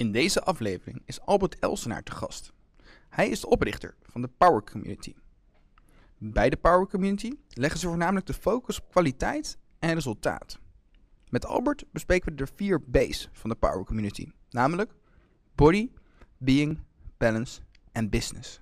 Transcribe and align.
In 0.00 0.12
deze 0.12 0.42
aflevering 0.42 1.02
is 1.04 1.20
Albert 1.20 1.58
Elsenaar 1.58 2.02
te 2.02 2.12
gast. 2.12 2.52
Hij 3.08 3.28
is 3.28 3.40
de 3.40 3.48
oprichter 3.48 3.94
van 4.02 4.20
de 4.20 4.28
Power 4.28 4.64
Community. 4.64 5.14
Bij 6.18 6.50
de 6.50 6.56
Power 6.56 6.86
Community 6.86 7.32
leggen 7.48 7.80
ze 7.80 7.86
voornamelijk 7.86 8.26
de 8.26 8.34
focus 8.34 8.80
op 8.80 8.90
kwaliteit 8.90 9.58
en 9.78 9.94
resultaat. 9.94 10.58
Met 11.28 11.46
Albert 11.46 11.84
bespreken 11.92 12.30
we 12.30 12.34
de 12.34 12.46
vier 12.54 12.80
B's 12.80 13.28
van 13.32 13.50
de 13.50 13.56
Power 13.56 13.84
Community, 13.84 14.28
namelijk 14.50 14.94
body, 15.54 15.90
being, 16.38 16.78
balance 17.16 17.60
en 17.92 18.10
business. 18.10 18.60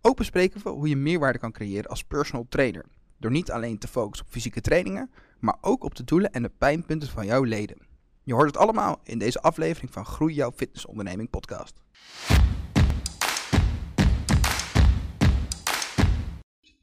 Ook 0.00 0.16
bespreken 0.16 0.62
we 0.62 0.68
hoe 0.68 0.88
je 0.88 0.96
meerwaarde 0.96 1.38
kan 1.38 1.52
creëren 1.52 1.90
als 1.90 2.04
personal 2.04 2.46
trainer, 2.48 2.84
door 3.18 3.30
niet 3.30 3.50
alleen 3.50 3.78
te 3.78 3.88
focussen 3.88 4.26
op 4.26 4.32
fysieke 4.32 4.60
trainingen, 4.60 5.10
maar 5.38 5.56
ook 5.60 5.84
op 5.84 5.94
de 5.94 6.04
doelen 6.04 6.32
en 6.32 6.42
de 6.42 6.52
pijnpunten 6.58 7.08
van 7.08 7.26
jouw 7.26 7.42
leden. 7.42 7.91
Je 8.24 8.34
hoort 8.34 8.46
het 8.46 8.56
allemaal 8.56 9.00
in 9.04 9.18
deze 9.18 9.40
aflevering 9.40 9.92
van 9.92 10.04
Groei 10.04 10.34
jouw 10.34 10.52
fitnessonderneming 10.52 11.30
podcast. 11.30 11.80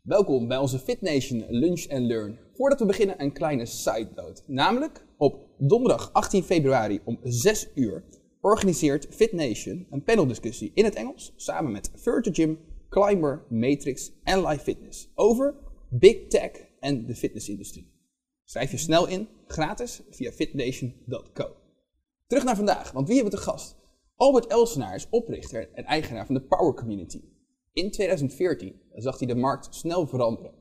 Welkom 0.01 0.47
bij 0.47 0.57
onze 0.57 0.79
FitNation 0.79 1.45
Lunch 1.49 1.87
and 1.89 2.05
Learn. 2.05 2.39
Voordat 2.53 2.79
we 2.79 2.85
beginnen 2.85 3.21
een 3.21 3.31
kleine 3.31 3.65
side 3.65 4.09
note. 4.15 4.41
Namelijk 4.45 5.05
op 5.17 5.45
donderdag 5.57 6.13
18 6.13 6.43
februari 6.43 7.01
om 7.03 7.19
6 7.23 7.67
uur 7.75 8.03
organiseert 8.41 9.07
FitNation 9.09 9.87
een 9.89 10.03
paneldiscussie 10.03 10.71
in 10.73 10.83
het 10.83 10.95
Engels 10.95 11.33
samen 11.35 11.71
met 11.71 11.91
Virtual 11.95 12.35
Gym, 12.35 12.59
Climber, 12.89 13.45
Matrix 13.49 14.11
en 14.23 14.45
Live 14.47 14.63
Fitness 14.63 15.11
over 15.15 15.55
Big 15.89 16.27
Tech 16.27 16.51
en 16.79 17.05
de 17.05 17.15
fitnessindustrie. 17.15 17.98
Schrijf 18.49 18.71
je 18.71 18.77
snel 18.77 19.07
in, 19.07 19.27
gratis, 19.47 20.01
via 20.09 20.31
fitnation.co. 20.31 21.55
Terug 22.27 22.43
naar 22.43 22.55
vandaag, 22.55 22.91
want 22.91 23.07
wie 23.07 23.15
hebben 23.15 23.33
we 23.33 23.39
te 23.39 23.49
gast? 23.51 23.75
Albert 24.15 24.47
Elsenaar 24.47 24.95
is 24.95 25.07
oprichter 25.09 25.69
en 25.73 25.83
eigenaar 25.83 26.25
van 26.25 26.35
de 26.35 26.41
Power 26.41 26.73
Community. 26.73 27.21
In 27.73 27.91
2014 27.91 28.81
zag 28.93 29.19
hij 29.19 29.27
de 29.27 29.35
markt 29.35 29.75
snel 29.75 30.07
veranderen. 30.07 30.53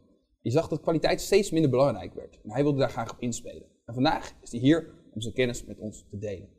Hij 0.43 0.53
zag 0.53 0.69
dat 0.69 0.81
kwaliteit 0.81 1.21
steeds 1.21 1.51
minder 1.51 1.71
belangrijk 1.71 2.15
werd 2.15 2.41
en 2.43 2.51
hij 2.51 2.63
wilde 2.63 2.79
daar 2.79 2.91
graag 2.91 3.13
op 3.13 3.21
inspelen. 3.21 3.69
En 3.85 3.95
vandaag 3.95 4.35
is 4.43 4.51
hij 4.51 4.61
hier 4.61 4.95
om 5.15 5.21
zijn 5.21 5.35
kennis 5.35 5.65
met 5.65 5.79
ons 5.79 6.07
te 6.11 6.19
delen. 6.19 6.58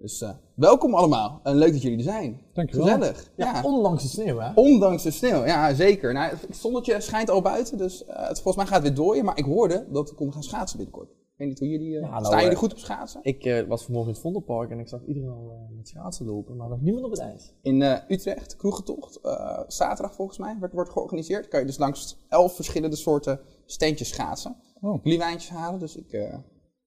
Dus 0.00 0.22
uh, 0.22 0.30
welkom 0.54 0.94
allemaal 0.94 1.40
en 1.42 1.56
leuk 1.56 1.72
dat 1.72 1.82
jullie 1.82 1.98
er 1.98 2.04
zijn. 2.04 2.40
Dankjewel. 2.52 2.86
Gezellig. 2.86 3.30
Ja, 3.36 3.62
ondanks 3.64 4.02
de 4.02 4.08
sneeuw 4.08 4.38
hè? 4.38 4.52
Ondanks 4.54 5.02
de 5.02 5.10
sneeuw, 5.10 5.44
ja 5.44 5.74
zeker. 5.74 6.12
Nou, 6.12 6.30
het 6.30 6.56
zonnetje 6.56 7.00
schijnt 7.00 7.30
al 7.30 7.42
buiten, 7.42 7.78
dus 7.78 8.02
uh, 8.02 8.28
het, 8.28 8.40
volgens 8.40 8.56
mij 8.56 8.66
gaat 8.66 8.74
het 8.74 8.82
weer 8.82 8.94
dooien. 8.94 9.24
Maar 9.24 9.38
ik 9.38 9.44
hoorde 9.44 9.86
dat 9.90 10.10
we 10.10 10.14
konden 10.14 10.34
gaan 10.34 10.42
schaatsen 10.42 10.76
binnenkort. 10.76 11.10
Ik 11.10 11.36
weet 11.36 11.48
niet 11.48 11.58
hoe 11.58 11.68
jullie, 11.68 11.94
uh, 11.94 12.00
Ja, 12.00 12.10
nou, 12.10 12.24
staan 12.24 12.38
jullie 12.38 12.54
eh, 12.54 12.58
goed 12.58 12.72
op 12.72 12.78
schaatsen? 12.78 13.20
Ik 13.22 13.64
was 13.68 13.82
vanmorgen 13.82 14.10
in 14.10 14.14
het 14.14 14.22
Vondelpark 14.22 14.70
en 14.70 14.78
ik 14.78 14.88
zag 14.88 15.04
iedereen 15.06 15.30
al 15.30 15.50
eh, 15.50 15.76
met 15.76 15.88
schaatsen 15.88 16.26
lopen, 16.26 16.56
maar 16.56 16.68
nog 16.68 16.80
niemand 16.80 17.04
op 17.04 17.10
het 17.10 17.20
ijs. 17.20 17.52
In 17.62 17.82
eh, 17.82 17.96
Utrecht, 18.08 18.56
kroegentocht, 18.56 19.20
eh, 19.20 19.60
zaterdag 19.66 20.14
volgens 20.14 20.38
mij, 20.38 20.56
wordt, 20.58 20.74
wordt 20.74 20.90
georganiseerd. 20.90 21.48
Kan 21.48 21.60
je 21.60 21.66
dus 21.66 21.78
langs 21.78 22.16
elf 22.28 22.54
verschillende 22.54 22.96
soorten 22.96 23.40
steentjes 23.64 24.08
schaatsen. 24.08 24.56
Oh. 24.80 25.20
Halen, 25.48 25.80
dus 25.80 25.96
ik, 25.96 26.12
eh, 26.12 26.34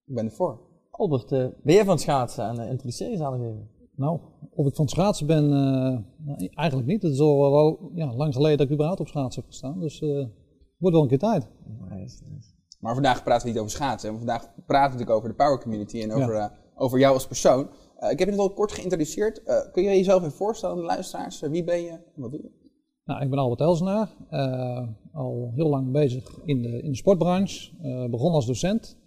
ik 0.05 0.15
ben 0.15 0.25
ervoor. 0.25 0.59
Albert, 0.95 1.29
ben 1.29 1.53
jij 1.63 1.83
van 1.83 1.93
het 1.93 2.01
schaatsen 2.01 2.45
en 2.47 2.55
uh, 2.55 2.69
introduceer 2.69 3.11
je 3.11 3.25
aan 3.25 3.33
even? 3.33 3.69
Nou, 3.95 4.19
of 4.53 4.67
ik 4.67 4.75
van 4.75 4.85
het 4.85 4.93
schaatsen 4.93 5.27
ben, 5.27 5.43
eh, 5.43 5.97
nou, 6.17 6.49
eigenlijk 6.53 6.87
niet. 6.87 7.01
Het 7.01 7.11
is 7.11 7.19
al 7.19 7.51
wel 7.51 7.91
ja, 7.93 8.13
lang 8.15 8.33
geleden 8.33 8.57
dat 8.57 8.67
ik 8.67 8.73
überhaupt 8.73 8.99
op 8.99 9.07
schaatsen 9.07 9.41
heb 9.41 9.51
gestaan. 9.51 9.79
Dus 9.79 10.01
eh 10.01 10.25
wordt 10.77 10.95
wel 10.95 11.01
een 11.01 11.07
keer 11.07 11.19
tijd. 11.19 11.47
Nice, 11.89 12.23
nice. 12.29 12.49
Maar 12.79 12.93
vandaag 12.93 13.23
praten 13.23 13.45
we 13.45 13.51
niet 13.51 13.61
over 13.61 13.71
schaatsen. 13.71 14.11
hè. 14.11 14.17
Vandaag 14.17 14.41
praten 14.41 14.65
we 14.65 14.77
natuurlijk 14.79 15.09
over 15.09 15.29
de 15.29 15.35
Power 15.35 15.59
Community 15.59 16.01
en 16.01 16.11
over, 16.11 16.35
eh, 16.35 16.45
over 16.75 16.99
jou 16.99 17.13
als 17.13 17.27
persoon. 17.27 17.69
Ik 17.99 18.19
heb 18.19 18.19
je 18.19 18.25
net 18.25 18.39
al 18.39 18.53
kort 18.53 18.71
geïntroduceerd. 18.71 19.43
Kun 19.71 19.83
jij 19.83 19.97
jezelf 19.97 20.21
even 20.21 20.33
voorstellen 20.33 20.75
aan 20.75 20.81
de 20.81 20.87
luisteraars? 20.87 21.39
Wie 21.39 21.63
ben 21.63 21.81
je? 21.81 21.99
Wat 22.15 22.31
doe 22.31 22.41
je? 22.41 22.51
Nou, 23.05 23.21
ik 23.21 23.29
ben 23.29 23.39
Albert 23.39 23.61
Elsenaar, 23.61 24.09
al 25.13 25.51
heel 25.55 25.69
lang 25.69 25.91
bezig 25.91 26.39
in 26.45 26.61
de, 26.61 26.81
in 26.81 26.89
de 26.89 26.97
sportbranche. 26.97 27.71
Begon 28.09 28.31
als 28.31 28.45
docent. 28.45 28.97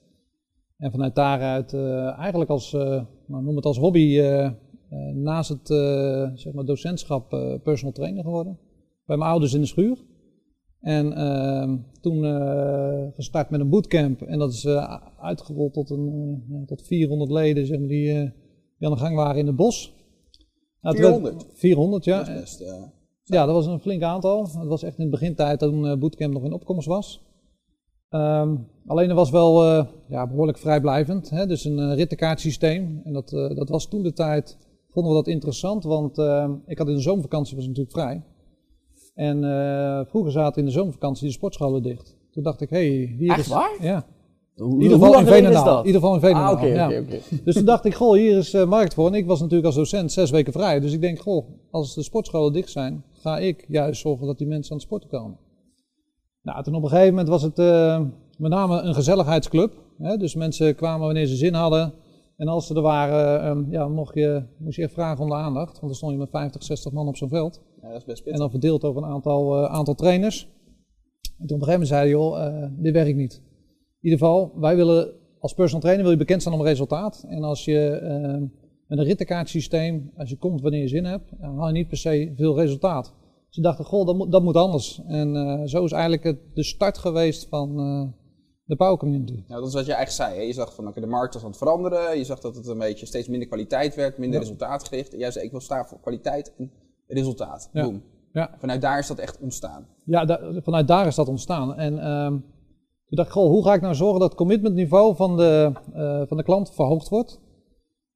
En 0.76 0.90
vanuit 0.90 1.14
daaruit 1.14 1.72
eh, 1.72 2.18
eigenlijk 2.18 2.50
als, 2.50 2.72
eh, 2.74 3.02
nou, 3.26 3.42
noem 3.44 3.56
het 3.56 3.64
als 3.64 3.78
hobby, 3.78 4.18
eh, 4.18 4.50
naast 5.14 5.48
het 5.48 5.66
zeg 6.38 6.52
maar 6.52 6.64
docentschap 6.64 7.28
personal 7.62 7.92
trainer 7.92 8.24
geworden. 8.24 8.58
Bij 9.06 9.16
mijn 9.16 9.30
ouders 9.30 9.54
in 9.54 9.60
de 9.60 9.66
schuur. 9.66 10.04
En 10.80 11.12
ehm, 11.12 11.76
toen 12.00 12.24
eh, 12.24 13.06
gestart 13.14 13.50
met 13.50 13.60
een 13.60 13.68
bootcamp. 13.68 14.22
En 14.22 14.38
dat 14.38 14.52
is 14.52 14.64
eh, 14.64 14.96
uitgerold 15.20 15.72
tot, 15.72 15.90
een, 15.90 16.62
tot 16.66 16.82
400 16.86 17.30
leden 17.30 17.66
zeg 17.66 17.78
maar, 17.78 17.88
die, 17.88 18.12
die 18.78 18.88
aan 18.88 18.92
de 18.92 18.98
gang 18.98 19.16
waren 19.16 19.40
in 19.40 19.46
het 19.46 19.56
bos. 19.56 19.94
Nou, 20.80 20.96
het 20.96 21.04
werd- 21.06 21.20
400? 21.22 21.46
400, 21.58 22.04
ja. 22.04 22.22
Dat 22.22 22.40
best, 22.40 22.64
Ja, 23.24 23.46
dat 23.46 23.54
was 23.54 23.66
een 23.66 23.80
flink 23.80 24.02
aantal. 24.02 24.42
Het 24.42 24.66
was 24.68 24.82
echt 24.82 24.98
in 24.98 25.04
de 25.04 25.10
begintijd 25.10 25.58
toen 25.58 25.98
Bootcamp 25.98 26.32
nog 26.32 26.44
in 26.44 26.52
opkomst 26.52 26.86
was. 26.86 27.25
Ehm, 28.08 28.54
alleen 28.86 29.08
het 29.08 29.16
was 29.16 29.30
wel 29.30 29.64
eh, 29.64 29.84
ja, 30.08 30.26
behoorlijk 30.26 30.58
vrijblijvend. 30.58 31.30
Hè? 31.30 31.46
Dus 31.46 31.64
een 31.64 31.78
uh, 31.78 31.94
rittenkaartsysteem. 31.94 33.00
En 33.04 33.12
dat, 33.12 33.32
eh, 33.32 33.56
dat 33.56 33.68
was 33.68 33.88
toen 33.88 34.02
de 34.02 34.12
tijd, 34.12 34.58
vonden 34.90 35.12
we 35.12 35.18
dat 35.18 35.28
interessant. 35.28 35.84
Want 35.84 36.18
eh, 36.18 36.50
ik 36.66 36.78
had 36.78 36.88
in 36.88 36.94
de 36.94 37.00
zomervakantie, 37.00 37.56
was 37.56 37.66
natuurlijk 37.66 37.96
vrij. 37.96 38.22
En 39.14 40.06
vroeger 40.08 40.32
zaten 40.32 40.60
in 40.60 40.66
de 40.66 40.72
zomervakantie 40.72 41.26
de 41.26 41.32
sportscholen 41.32 41.82
dicht. 41.82 42.16
Toen 42.30 42.42
dacht 42.42 42.60
ik, 42.60 42.70
hé, 42.70 42.76
hey, 42.76 43.14
hier 43.18 43.30
Echt 43.30 43.38
is... 43.38 43.48
waar? 43.48 43.76
Ja, 43.80 44.06
Hoe, 44.54 44.74
in 44.74 44.80
ieder 44.80 44.98
geval 44.98 45.18
in 45.18 45.26
Veenendaal. 45.26 45.64
dat? 45.64 45.80
In 45.80 45.86
ieder 45.86 46.00
geval 46.00 46.14
in 46.14 46.20
Veenendaal, 46.20 46.56
Ah, 46.56 46.74
ja. 46.74 46.88
Dus 47.44 47.54
toen 47.54 47.64
dacht 47.64 47.84
ik, 47.84 47.94
goh, 47.94 48.12
hier 48.12 48.36
is 48.36 48.64
markt 48.64 48.94
voor. 48.94 49.06
En 49.06 49.14
ik 49.14 49.26
was 49.26 49.40
natuurlijk 49.40 49.66
als 49.66 49.74
docent 49.74 50.12
zes 50.12 50.30
weken 50.30 50.52
vrij. 50.52 50.80
Dus 50.80 50.92
ik 50.92 51.00
denk, 51.00 51.20
goh, 51.20 51.48
als 51.70 51.94
de 51.94 52.02
sportscholen 52.02 52.52
dicht 52.52 52.70
zijn, 52.70 53.04
ga 53.12 53.38
ik 53.38 53.64
juist 53.68 54.00
zorgen 54.00 54.26
dat 54.26 54.38
die 54.38 54.46
mensen 54.46 54.70
aan 54.72 54.76
het 54.76 54.86
sporten 54.86 55.08
komen. 55.08 55.38
Nou, 56.46 56.62
toen 56.62 56.74
op 56.74 56.82
een 56.82 56.88
gegeven 56.88 57.10
moment 57.10 57.28
was 57.28 57.42
het 57.42 57.58
eh, 57.58 58.00
met 58.38 58.50
name 58.50 58.80
een 58.80 58.94
gezelligheidsclub. 58.94 59.72
Hè? 59.98 60.16
Dus 60.16 60.34
mensen 60.34 60.74
kwamen 60.74 61.06
wanneer 61.06 61.26
ze 61.26 61.36
zin 61.36 61.54
hadden. 61.54 61.92
En 62.36 62.48
als 62.48 62.66
ze 62.66 62.74
er 62.74 62.80
waren, 62.80 63.42
ehm, 63.42 63.70
ja, 63.70 63.88
mocht 63.88 64.14
je, 64.14 64.42
moest 64.58 64.76
je 64.76 64.82
echt 64.82 64.92
vragen 64.92 65.22
om 65.22 65.28
de 65.28 65.34
aandacht. 65.34 65.72
Want 65.72 65.80
dan 65.80 65.94
stond 65.94 66.12
je 66.12 66.18
met 66.18 66.30
50, 66.30 66.62
60 66.62 66.92
man 66.92 67.08
op 67.08 67.16
zo'n 67.16 67.28
veld. 67.28 67.62
ja, 67.82 67.88
dat 67.88 67.96
is 67.96 68.04
best 68.04 68.26
En 68.26 68.38
dan 68.38 68.50
verdeeld 68.50 68.84
over 68.84 69.02
een 69.02 69.08
aantal, 69.08 69.56
eh, 69.56 69.72
aantal 69.74 69.94
trainers. 69.94 70.48
En 71.38 71.46
toen 71.46 71.56
op 71.56 71.62
een 71.62 71.68
gegeven 71.68 71.72
moment 71.72 71.88
zei 71.88 72.00
hij, 72.00 72.10
joh, 72.10 72.46
eh, 72.46 72.70
dit 72.78 72.92
werkt 72.92 73.16
niet. 73.16 73.34
In 74.00 74.10
ieder 74.10 74.18
geval, 74.18 74.52
wij 74.56 74.76
willen 74.76 75.12
als 75.40 75.54
personal 75.54 75.80
trainer 75.80 76.04
wil 76.04 76.12
je 76.12 76.18
bekend 76.18 76.40
staan 76.40 76.52
om 76.52 76.62
resultaat. 76.62 77.24
En 77.28 77.42
als 77.42 77.64
je 77.64 77.88
eh, 77.88 78.40
met 78.86 78.98
een 78.98 79.04
rittenkaartsysteem, 79.04 80.10
als 80.16 80.30
je 80.30 80.36
komt 80.36 80.60
wanneer 80.60 80.80
je 80.80 80.88
zin 80.88 81.04
hebt, 81.04 81.30
dan 81.40 81.56
haal 81.56 81.66
je 81.66 81.72
niet 81.72 81.88
per 81.88 81.96
se 81.96 82.32
veel 82.36 82.58
resultaat. 82.58 83.14
Ze 83.56 83.62
dachten, 83.62 83.84
goh, 83.84 84.06
dat 84.06 84.16
moet, 84.16 84.32
dat 84.32 84.42
moet 84.42 84.56
anders. 84.56 85.00
En 85.06 85.36
eh, 85.36 85.60
zo 85.64 85.84
is 85.84 85.92
eigenlijk 85.92 86.24
het, 86.24 86.38
de 86.54 86.62
start 86.64 86.98
geweest 86.98 87.48
van 87.48 87.78
eh, 87.78 88.02
de 88.64 88.76
Power 88.76 88.96
Community. 88.96 89.44
Nou, 89.48 89.60
dat 89.60 89.68
is 89.68 89.74
wat 89.74 89.86
je 89.86 89.92
eigenlijk 89.92 90.30
zei. 90.30 90.40
Hè? 90.40 90.46
Je 90.46 90.52
zag 90.52 90.74
van 90.74 90.88
oké, 90.88 91.00
de 91.00 91.06
markt 91.06 91.34
was 91.34 91.42
aan 91.42 91.48
het 91.48 91.58
veranderen. 91.58 92.18
Je 92.18 92.24
zag 92.24 92.40
dat 92.40 92.56
het 92.56 92.66
een 92.66 92.78
beetje 92.78 93.06
steeds 93.06 93.28
minder 93.28 93.48
kwaliteit 93.48 93.94
werd, 93.94 94.18
minder 94.18 94.40
Ja. 94.40 94.44
resultaatgericht. 94.44 95.12
En 95.12 95.18
jij 95.18 95.30
zei, 95.30 95.44
ik 95.44 95.50
wil 95.50 95.60
staan 95.60 95.86
voor 95.86 96.00
kwaliteit 96.00 96.54
en 96.56 96.70
resultaat. 97.06 97.70
Ja. 97.72 97.82
Boom. 97.82 98.02
Ja. 98.32 98.54
Vanuit 98.58 98.80
daar 98.80 98.98
is 98.98 99.06
dat 99.06 99.18
echt 99.18 99.38
ontstaan. 99.40 99.86
Ja, 100.04 100.24
da- 100.24 100.60
vanuit 100.62 100.88
daar 100.88 101.06
is 101.06 101.14
dat 101.14 101.28
ontstaan. 101.28 101.74
En 101.74 101.98
ehm, 101.98 102.30
toen 103.06 103.16
dacht 103.16 103.28
ik, 103.28 103.34
goh, 103.34 103.48
hoe 103.48 103.64
ga 103.64 103.74
ik 103.74 103.80
nou 103.80 103.94
zorgen 103.94 104.20
dat 104.20 104.28
het 104.28 104.38
commitmentniveau 104.38 105.16
van 105.16 105.36
de, 105.36 105.72
eh, 105.94 106.22
van 106.26 106.36
de 106.36 106.42
klant 106.42 106.74
verhoogd 106.74 107.08
wordt? 107.08 107.40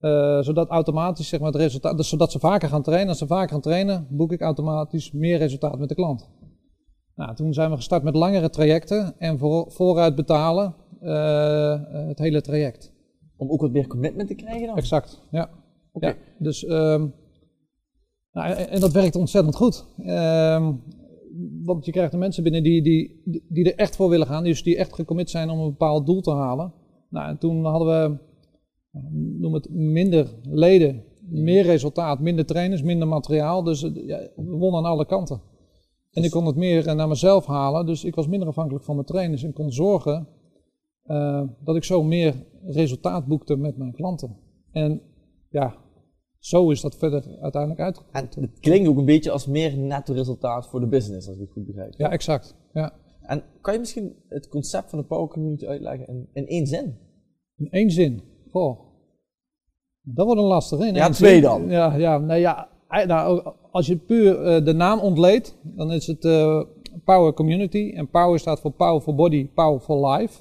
Eh, 0.00 0.40
zodat 0.40 0.68
automatisch, 0.68 1.28
zeg 1.28 1.40
maar, 1.40 1.52
het 1.52 1.60
resultaat, 1.60 1.96
dus 1.96 2.08
zodat 2.08 2.32
ze 2.32 2.38
vaker 2.38 2.68
gaan 2.68 2.82
trainen. 2.82 3.08
Als 3.08 3.18
ze 3.18 3.26
vaker 3.26 3.48
gaan 3.48 3.60
trainen, 3.60 4.06
boek 4.10 4.32
ik 4.32 4.40
automatisch 4.40 5.12
meer 5.12 5.38
resultaat 5.38 5.78
met 5.78 5.88
de 5.88 5.94
klant. 5.94 6.28
Nou, 7.14 7.34
toen 7.34 7.52
zijn 7.52 7.70
we 7.70 7.76
gestart 7.76 8.02
met 8.02 8.14
langere 8.14 8.50
trajecten 8.50 9.14
en 9.18 9.38
voor, 9.38 9.70
vooruit 9.70 10.14
betalen 10.14 10.74
eh, 11.00 11.80
het 11.92 12.18
hele 12.18 12.40
traject. 12.40 12.92
Om 13.36 13.50
ook 13.50 13.60
wat 13.60 13.72
meer 13.72 13.86
commitment 13.86 14.28
te 14.28 14.34
krijgen 14.34 14.66
dan? 14.66 14.76
Exact, 14.76 15.22
ja. 15.30 15.50
Oké. 15.92 16.06
Ja, 16.06 16.14
dus, 16.38 16.64
ehm, 16.64 17.06
nou, 18.32 18.52
en, 18.52 18.68
en 18.68 18.80
dat 18.80 18.92
werkt 18.92 19.16
ontzettend 19.16 19.56
goed. 19.56 19.86
Ehm, 19.98 20.72
want 21.64 21.84
je 21.84 21.92
krijgt 21.92 22.12
de 22.12 22.18
mensen 22.18 22.42
binnen 22.42 22.62
die, 22.62 22.82
die, 22.82 23.22
die 23.48 23.64
er 23.64 23.78
echt 23.78 23.96
voor 23.96 24.08
willen 24.08 24.26
gaan, 24.26 24.44
dus 24.44 24.62
die 24.62 24.76
echt 24.76 24.94
gecommit 24.94 25.30
zijn 25.30 25.50
om 25.50 25.58
een 25.58 25.70
bepaald 25.70 26.06
doel 26.06 26.20
te 26.20 26.32
halen. 26.32 26.72
Nou, 27.10 27.28
en 27.28 27.38
toen 27.38 27.64
hadden 27.64 27.88
we, 27.88 28.18
noem 29.12 29.54
het, 29.54 29.70
minder 29.70 30.34
leden, 30.42 31.04
meer 31.20 31.62
resultaat, 31.62 32.20
minder 32.20 32.46
trainers, 32.46 32.82
minder 32.82 33.08
materiaal. 33.08 33.62
Dus 33.62 33.82
eh, 33.82 34.06
ja, 34.06 34.18
we 34.36 34.56
wonnen 34.56 34.84
aan 34.84 34.90
alle 34.90 35.06
kanten. 35.06 35.42
En 36.10 36.24
ik 36.24 36.30
kon 36.30 36.46
het 36.46 36.56
meer 36.56 36.86
eh, 36.86 36.94
naar 36.94 37.08
mezelf 37.08 37.46
halen, 37.46 37.86
dus 37.86 38.04
ik 38.04 38.14
was 38.14 38.26
minder 38.26 38.48
afhankelijk 38.48 38.84
van 38.84 38.94
mijn 38.94 39.06
trainers 39.06 39.42
en 39.42 39.52
kon 39.52 39.72
zorgen 39.72 40.28
eh, 41.02 41.42
dat 41.64 41.76
ik 41.76 41.84
zo 41.84 42.02
meer 42.02 42.34
resultaat 42.62 43.26
boekte 43.26 43.56
met 43.56 43.76
mijn 43.76 43.92
klanten. 43.92 44.36
En 44.72 45.02
ja, 45.48 45.76
zo 46.38 46.70
is 46.70 46.80
dat 46.80 46.96
verder 46.96 47.38
uiteindelijk 47.40 47.80
uitgekomen. 47.80 48.30
En 48.34 48.42
het 48.42 48.60
klinkt 48.60 48.88
ook 48.88 48.98
een 48.98 49.04
beetje 49.04 49.30
als 49.30 49.46
meer 49.46 49.76
netto 49.76 50.12
resultaat 50.12 50.68
voor 50.68 50.80
de 50.80 50.88
business, 50.88 51.26
als 51.26 51.36
ik 51.36 51.42
het 51.42 51.52
goed 51.52 51.66
begrijp. 51.66 51.94
Ja, 51.96 52.10
exact. 52.10 52.56
Ja. 52.72 52.92
En 53.20 53.42
kan 53.60 53.72
je 53.72 53.78
misschien 53.78 54.16
het 54.28 54.48
concept 54.48 54.90
van 54.90 54.98
de 54.98 55.04
Power 55.04 55.28
Community 55.28 55.66
uitleggen 55.66 56.06
in, 56.06 56.28
in 56.32 56.46
één 56.46 56.66
zin? 56.66 56.98
In 57.56 57.70
één 57.70 57.90
zin. 57.90 58.22
Goh. 58.50 58.80
Dat 60.02 60.26
wordt 60.26 60.40
een 60.40 60.46
lastig, 60.46 60.78
hè? 60.78 60.86
in 60.86 60.94
Ja, 60.94 61.04
één 61.04 61.12
twee 61.12 61.32
zin. 61.32 61.42
dan. 61.42 61.68
Ja, 61.68 61.94
ja, 61.96 62.18
nee, 62.18 62.40
ja. 62.40 62.68
Nou, 63.06 63.52
als 63.70 63.86
je 63.86 63.96
puur 63.96 64.42
eh, 64.42 64.64
de 64.64 64.72
naam 64.72 64.98
ontleedt, 65.00 65.56
dan 65.62 65.92
is 65.92 66.06
het 66.06 66.24
eh, 66.24 66.62
Power 67.04 67.32
Community. 67.32 67.92
En 67.94 68.08
Power 68.08 68.38
staat 68.38 68.60
voor 68.60 68.70
Power 68.72 69.00
for 69.00 69.14
Body, 69.14 69.48
Power 69.48 69.80
for 69.80 70.10
Life. 70.10 70.40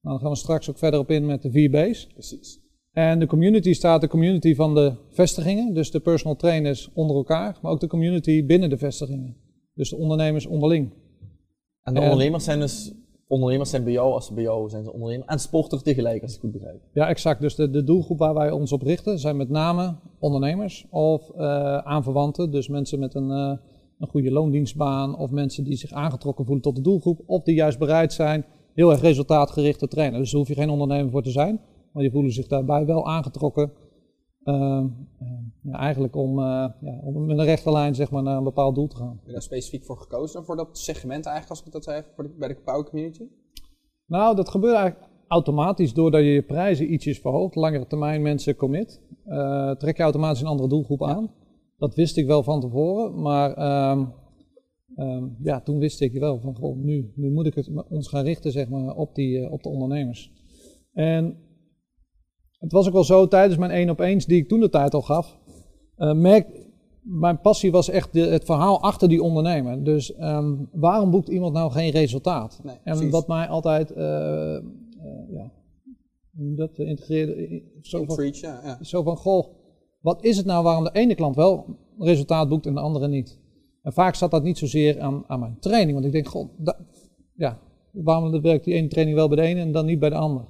Nou, 0.00 0.16
dan 0.16 0.18
gaan 0.18 0.30
we 0.30 0.36
straks 0.36 0.70
ook 0.70 0.78
verder 0.78 1.00
op 1.00 1.10
in 1.10 1.26
met 1.26 1.42
de 1.42 1.50
vier 1.50 1.70
B's. 1.70 2.06
Precies. 2.06 2.60
En 2.92 3.18
de 3.18 3.26
community 3.26 3.72
staat 3.72 4.00
de 4.00 4.08
community 4.08 4.54
van 4.54 4.74
de 4.74 4.92
vestigingen, 5.10 5.74
dus 5.74 5.90
de 5.90 6.00
personal 6.00 6.36
trainers 6.36 6.90
onder 6.94 7.16
elkaar, 7.16 7.58
maar 7.62 7.72
ook 7.72 7.80
de 7.80 7.86
community 7.86 8.46
binnen 8.46 8.70
de 8.70 8.78
vestigingen. 8.78 9.36
Dus 9.74 9.90
de 9.90 9.96
ondernemers 9.96 10.46
onderling. 10.46 10.90
En 11.82 11.94
de 11.94 12.00
En- 12.00 12.04
ondernemers 12.10 12.44
zijn 12.44 12.60
dus, 12.60 12.92
ondernemers 13.28 13.70
zijn 13.70 13.84
bij 13.84 13.92
jou, 13.92 14.12
als 14.12 14.26
ze 14.26 14.34
bij 14.34 14.42
jou 14.42 14.68
zijn 14.68 14.84
ze 14.84 14.92
ondernemer. 14.92 15.26
En 15.26 15.38
sporter 15.38 15.82
tegelijk, 15.82 16.22
als 16.22 16.34
ik 16.36 16.42
het 16.42 16.50
goed 16.50 16.60
begrijp. 16.60 16.80
Ja, 16.92 17.08
exact. 17.08 17.40
Dus 17.40 17.54
de, 17.54 17.70
de 17.70 17.84
doelgroep 17.84 18.18
waar 18.18 18.34
wij 18.34 18.50
ons 18.50 18.72
op 18.72 18.82
richten 18.82 19.18
zijn 19.18 19.36
met 19.36 19.48
name 19.48 19.94
ondernemers 20.18 20.86
of 20.90 21.30
eh 21.30 21.76
aanverwanten. 21.78 22.50
Dus 22.50 22.68
mensen 22.68 22.98
met 22.98 23.14
een, 23.14 23.30
eh, 23.30 23.56
een 23.98 24.08
goede 24.08 24.30
loondienstbaan 24.30 25.16
of 25.18 25.30
mensen 25.30 25.64
die 25.64 25.76
zich 25.76 25.92
aangetrokken 25.92 26.44
voelen 26.44 26.62
tot 26.62 26.76
de 26.76 26.82
doelgroep. 26.82 27.20
Of 27.26 27.42
die 27.42 27.54
juist 27.54 27.78
bereid 27.78 28.12
zijn 28.12 28.44
heel 28.74 28.90
erg 28.90 29.00
resultaatgericht 29.00 29.78
te 29.78 29.88
trainen. 29.88 30.18
Dus 30.20 30.30
daar 30.30 30.40
hoef 30.40 30.48
je 30.48 30.54
geen 30.54 30.70
ondernemer 30.70 31.10
voor 31.10 31.22
te 31.22 31.30
zijn. 31.30 31.60
Maar 31.92 32.02
die 32.02 32.12
voelen 32.12 32.32
zich 32.32 32.46
daarbij 32.46 32.86
wel 32.86 33.06
aangetrokken. 33.08 33.72
eh, 34.44 34.54
eh, 35.18 35.28
ja, 35.70 35.78
eigenlijk 35.78 36.16
om, 36.16 36.38
eh, 36.38 36.44
ja, 36.80 37.00
om 37.02 37.26
met 37.26 37.38
een 37.38 37.44
rechte 37.44 37.72
lijn 37.72 37.94
zeg 37.94 38.10
maar, 38.10 38.22
naar 38.22 38.36
een 38.36 38.44
bepaald 38.44 38.74
doel 38.74 38.86
te 38.86 38.96
gaan. 38.96 39.16
Ben 39.16 39.26
je 39.26 39.32
daar 39.32 39.42
specifiek 39.42 39.84
voor 39.84 39.96
gekozen 39.96 40.44
voor 40.44 40.56
dat 40.56 40.78
segment 40.78 41.26
eigenlijk, 41.26 41.58
als 41.58 41.66
ik 41.66 41.72
dat 41.72 41.88
even 41.88 42.10
voor 42.14 42.24
de, 42.24 42.30
bij 42.38 42.48
de 42.48 42.54
Power 42.64 42.84
Community? 42.84 43.24
Nou, 44.06 44.36
dat 44.36 44.48
gebeurt 44.48 44.76
eigenlijk 44.76 45.10
automatisch 45.28 45.94
doordat 45.94 46.20
je 46.20 46.26
je 46.26 46.42
prijzen 46.42 46.92
ietsjes 46.92 47.18
verhoogt. 47.18 47.54
Langere 47.54 47.86
termijn 47.86 48.22
mensen 48.22 48.56
commit. 48.56 49.00
eh, 49.24 49.70
trek 49.70 49.96
je 49.96 50.02
automatisch 50.02 50.40
een 50.40 50.46
andere 50.46 50.68
doelgroep 50.68 51.04
aan. 51.04 51.30
Dat 51.76 51.94
wist 51.94 52.16
ik 52.16 52.26
wel 52.26 52.42
van 52.42 52.60
tevoren, 52.60 53.22
maar 53.22 53.54
ehm, 53.54 54.04
ehm, 54.96 55.24
ja, 55.42 55.60
toen 55.60 55.78
wist 55.78 56.00
ik 56.00 56.12
wel 56.12 56.40
van 56.40 56.56
goh, 56.56 56.76
nu, 56.76 57.12
nu 57.14 57.30
moet 57.30 57.46
ik 57.46 57.54
het, 57.54 57.70
ons 57.88 58.08
gaan 58.08 58.24
richten 58.24 58.52
zeg 58.52 58.68
maar, 58.68 58.94
op, 58.94 59.14
die, 59.14 59.40
eh, 59.40 59.52
op 59.52 59.62
de 59.62 59.68
ondernemers. 59.68 60.32
En 60.92 61.36
het 62.58 62.72
was 62.72 62.86
ook 62.86 62.92
wel 62.92 63.04
zo 63.04 63.28
tijdens 63.28 63.58
mijn 63.58 63.70
één 63.70 63.90
op 63.90 64.00
eens 64.00 64.26
die 64.26 64.38
ik 64.42 64.48
toen 64.48 64.60
de 64.60 64.68
tijd 64.68 64.94
al 64.94 65.02
gaf. 65.02 65.37
Eh, 65.98 66.12
merk, 66.12 66.46
mijn 67.02 67.40
passie 67.40 67.70
was 67.70 67.88
echt 67.88 68.12
de, 68.12 68.20
het 68.20 68.44
verhaal 68.44 68.82
achter 68.82 69.08
die 69.08 69.22
ondernemer. 69.22 69.84
Dus 69.84 70.14
ehm, 70.14 70.54
waarom 70.72 71.10
boekt 71.10 71.28
iemand 71.28 71.52
nou 71.52 71.70
geen 71.70 71.90
resultaat? 71.90 72.60
Nee, 72.62 72.76
En 72.84 73.10
wat 73.10 73.28
mij 73.28 73.48
altijd, 73.48 73.92
eh, 73.92 74.56
eh, 74.56 74.62
ja, 75.30 75.52
dat 76.30 76.78
integreerde, 76.78 77.62
zo 77.80 78.04
van, 78.04 78.16
Preach, 78.16 78.40
ja, 78.40 78.60
ja. 78.64 78.78
zo 78.84 79.02
van, 79.02 79.16
goh, 79.16 79.46
wat 80.00 80.24
is 80.24 80.36
het 80.36 80.46
nou 80.46 80.64
waarom 80.64 80.84
de 80.84 80.92
ene 80.92 81.14
klant 81.14 81.36
wel 81.36 81.66
resultaat 81.98 82.48
boekt 82.48 82.66
en 82.66 82.74
de 82.74 82.80
andere 82.80 83.08
niet? 83.08 83.38
En 83.82 83.92
vaak 83.92 84.14
zat 84.14 84.30
dat 84.30 84.42
niet 84.42 84.58
zozeer 84.58 85.00
aan, 85.00 85.24
aan 85.26 85.40
mijn 85.40 85.56
training, 85.60 85.92
want 85.92 86.04
ik 86.04 86.12
denk, 86.12 86.28
goh, 86.28 86.48
ja, 87.34 87.58
waarom 87.92 88.40
werkt 88.40 88.64
die 88.64 88.74
ene 88.74 88.88
training 88.88 89.16
wel 89.16 89.28
bij 89.28 89.36
de 89.36 89.42
ene 89.42 89.60
en 89.60 89.72
dan 89.72 89.86
niet 89.86 89.98
bij 89.98 90.10
de 90.10 90.16
ander? 90.16 90.44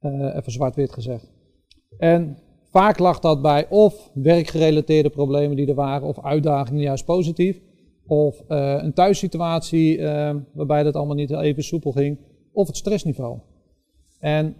Even 0.00 0.52
zwart-wit 0.52 0.92
gezegd. 0.92 1.32
En 1.98 2.36
vaak 2.72 2.98
lag 2.98 3.18
dat 3.18 3.42
bij 3.42 3.68
of 3.68 4.10
werkgerelateerde 4.14 5.10
problemen 5.10 5.56
die 5.56 5.66
er 5.66 5.74
waren, 5.74 6.08
of 6.08 6.20
uitdagingen 6.24 6.82
juist 6.82 7.04
positief, 7.04 7.60
of 8.06 8.40
eh, 8.48 8.78
een 8.82 8.92
thuissituatie 8.92 9.98
eh, 9.98 10.34
waarbij 10.54 10.82
dat 10.82 10.94
allemaal 10.96 11.14
niet 11.16 11.30
even 11.30 11.62
soepel 11.64 11.92
ging, 11.92 12.18
of 12.52 12.66
het 12.66 12.76
stressniveau. 12.76 13.38
En 14.18 14.54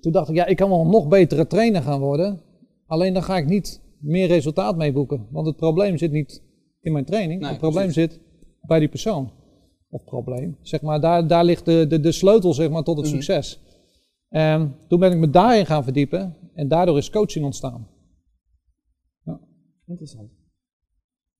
toen 0.00 0.12
dacht 0.12 0.28
ik, 0.28 0.34
ja, 0.34 0.46
ik 0.46 0.56
kan 0.56 0.68
wel 0.70 0.80
een 0.80 0.90
nog 0.90 1.08
betere 1.08 1.46
trainer 1.46 1.82
gaan 1.82 2.00
worden, 2.00 2.40
alleen 2.86 3.12
dan 3.14 3.22
ga 3.22 3.36
ik 3.36 3.46
niet 3.46 3.82
meer 4.00 4.26
resultaat 4.26 4.76
mee 4.76 4.92
boeken. 4.92 5.26
Want 5.30 5.46
het 5.46 5.56
probleem 5.56 5.98
zit 5.98 6.12
niet 6.12 6.42
in 6.80 6.92
mijn 6.92 7.04
training, 7.04 7.40
Nee, 7.40 7.50
het 7.50 7.58
probleem 7.58 7.84
precies. 7.92 8.02
zit 8.12 8.20
bij 8.66 8.78
die 8.78 8.88
persoon. 8.88 9.30
Of 9.90 10.04
probleem, 10.04 10.56
zeg 10.62 10.82
maar, 10.82 11.00
daar, 11.00 11.26
daar 11.26 11.44
ligt 11.44 11.64
de, 11.64 11.86
de, 11.88 12.00
de 12.00 12.12
sleutel 12.12 12.54
zeg 12.54 12.70
maar, 12.70 12.82
tot 12.82 12.96
het 12.96 13.06
Mhm. 13.06 13.14
succes. 13.14 13.60
En 14.28 14.74
toen 14.88 15.00
ben 15.00 15.12
ik 15.12 15.18
me 15.18 15.30
daarin 15.30 15.66
gaan 15.66 15.84
verdiepen 15.84 16.36
en 16.58 16.68
daardoor 16.68 16.96
is 16.98 17.10
coaching 17.10 17.44
ontstaan. 17.44 17.88
Interessant. 19.86 20.30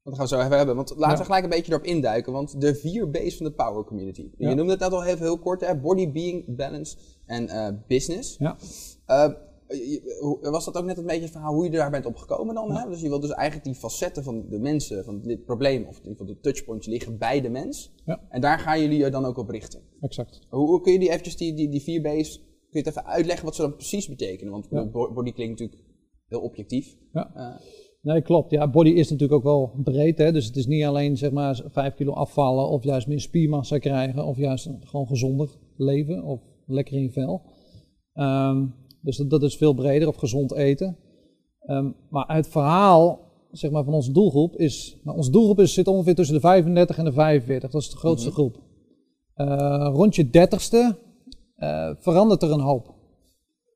Dat 0.02 0.14
gaan 0.14 0.22
we 0.22 0.34
zo 0.34 0.40
even 0.40 0.56
hebben. 0.56 0.76
Want 0.76 0.90
laten 0.90 1.10
Ja. 1.10 1.16
we 1.18 1.24
gelijk 1.24 1.44
een 1.44 1.50
beetje 1.50 1.72
erop 1.72 1.84
induiken. 1.84 2.32
Want 2.32 2.60
de 2.60 2.74
vier 2.74 3.08
B's 3.10 3.36
van 3.36 3.46
de 3.46 3.52
Power 3.52 3.84
Community. 3.84 4.20
Je 4.36 4.48
Ja. 4.48 4.54
noemde 4.54 4.72
het 4.72 4.80
net 4.80 4.92
al 4.92 5.04
even 5.04 5.24
heel 5.24 5.38
kort. 5.38 5.60
Hè? 5.60 5.76
Body, 5.80 6.12
being, 6.12 6.56
balance 6.56 6.96
en 7.26 7.48
eh, 7.48 7.68
business. 7.86 8.36
Ja. 8.38 8.56
Eh, 9.06 9.32
was 10.40 10.64
dat 10.64 10.76
ook 10.76 10.84
net 10.84 10.98
een 10.98 11.06
beetje 11.06 11.22
het 11.22 11.30
verhaal 11.30 11.54
hoe 11.54 11.64
je 11.64 11.70
daar 11.70 11.90
bent 11.90 12.06
opgekomen 12.06 12.54
dan? 12.54 12.76
Hè? 12.76 12.88
Dus 12.88 13.00
je 13.00 13.08
wilt 13.08 13.22
dus 13.22 13.30
eigenlijk 13.30 13.66
die 13.68 13.74
facetten 13.74 14.24
van 14.24 14.48
de 14.48 14.58
mensen, 14.58 15.04
van 15.04 15.20
dit 15.22 15.44
probleem, 15.44 15.84
of 15.84 16.00
geval 16.02 16.26
de 16.26 16.40
touchpoints 16.40 16.86
liggen 16.86 17.18
bij 17.18 17.40
de 17.40 17.48
mens. 17.48 17.94
Ja. 18.04 18.20
En 18.28 18.40
daar 18.40 18.58
gaan 18.58 18.80
jullie 18.80 18.98
je 18.98 19.10
dan 19.10 19.24
ook 19.24 19.36
op 19.36 19.48
richten. 19.48 19.80
Exact. 20.00 20.46
Hoe, 20.48 20.66
hoe 20.68 20.80
kun 20.80 20.92
je 20.92 20.98
die 20.98 21.08
eventjes, 21.08 21.36
die, 21.36 21.54
die, 21.54 21.68
die 21.68 21.82
vier 21.82 22.00
B's, 22.00 22.42
kun 22.70 22.80
je 22.80 22.86
het 22.88 22.88
even 22.88 23.06
uitleggen 23.06 23.44
wat 23.44 23.54
ze 23.54 23.62
dan 23.62 23.74
precies 23.74 24.08
betekenen? 24.08 24.52
Want 24.52 24.66
Ja. 24.70 24.84
body 24.90 25.32
klinkt 25.32 25.60
natuurlijk 25.60 25.88
heel 26.28 26.40
objectief. 26.40 26.96
Ja. 27.12 27.34
Eh, 27.34 27.60
Nee, 28.02 28.22
klopt. 28.22 28.50
Ja, 28.50 28.70
body 28.70 28.90
is 28.90 29.10
natuurlijk 29.10 29.38
ook 29.38 29.42
wel 29.44 29.80
breed. 29.84 30.18
Hè? 30.18 30.32
Dus 30.32 30.46
het 30.46 30.56
is 30.56 30.66
niet 30.66 30.84
alleen 30.84 31.16
zeg 31.16 31.30
maar 31.30 31.60
5 31.66 31.94
kilo 31.94 32.12
afvallen 32.12 32.68
of 32.68 32.84
juist 32.84 33.06
meer 33.06 33.20
spiermassa 33.20 33.78
krijgen 33.78 34.24
of 34.26 34.36
juist 34.36 34.70
gewoon 34.80 35.06
gezonder 35.06 35.48
leven 35.76 36.22
of 36.24 36.40
lekker 36.66 36.94
in 36.96 37.02
je 37.02 37.10
vel. 37.10 37.42
Ehm, 38.12 38.66
dus 39.02 39.16
dat, 39.16 39.30
dat 39.30 39.42
is 39.42 39.56
veel 39.56 39.74
breder 39.74 40.08
of 40.08 40.16
gezond 40.16 40.52
eten. 40.54 40.96
Ehm, 41.60 41.90
maar 42.10 42.34
het 42.36 42.48
verhaal 42.48 43.20
zeg 43.50 43.70
maar, 43.70 43.84
van 43.84 43.94
onze 43.94 44.12
doelgroep 44.12 44.56
is, 44.56 45.00
nou, 45.04 45.16
onze 45.16 45.30
doelgroep 45.30 45.60
is, 45.60 45.74
zit 45.74 45.88
ongeveer 45.88 46.14
tussen 46.14 46.34
de 46.34 46.40
35 46.40 46.98
en 46.98 47.04
de 47.04 47.12
45. 47.12 47.70
Dat 47.70 47.82
is 47.82 47.90
de 47.90 47.96
grootste 47.96 48.28
Mhm. 48.28 48.36
groep. 48.36 48.56
Eh, 49.34 49.90
rond 49.92 50.16
je 50.16 50.30
30ste 50.30 50.96
eh, 51.58 51.90
verandert 51.98 52.42
er 52.42 52.50
een 52.50 52.60
hoop. 52.60 52.94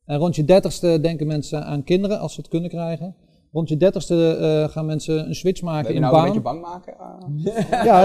En 0.05 0.19
rond 0.19 0.37
je 0.37 0.43
30ste 0.43 1.01
denken 1.01 1.27
mensen 1.27 1.65
aan 1.65 1.85
kinderen 1.85 2.19
als 2.19 2.35
ze 2.35 2.41
het 2.41 2.51
kunnen 2.51 2.71
krijgen. 2.71 3.15
Rond 3.53 3.69
je 3.69 3.77
30ste 3.77 4.41
eh, 4.41 4.69
gaan 4.69 4.87
mensen 4.87 5.29
een 5.29 5.35
switch 5.35 5.63
maken 5.63 5.89
je 5.89 5.95
in 5.95 6.01
nou 6.01 6.15
een 6.15 6.21
baan. 6.21 6.27
beetje 6.27 6.43
bang 6.43 6.61
maken? 6.61 6.95
Eh, 6.99 7.85
Ja, 7.85 8.05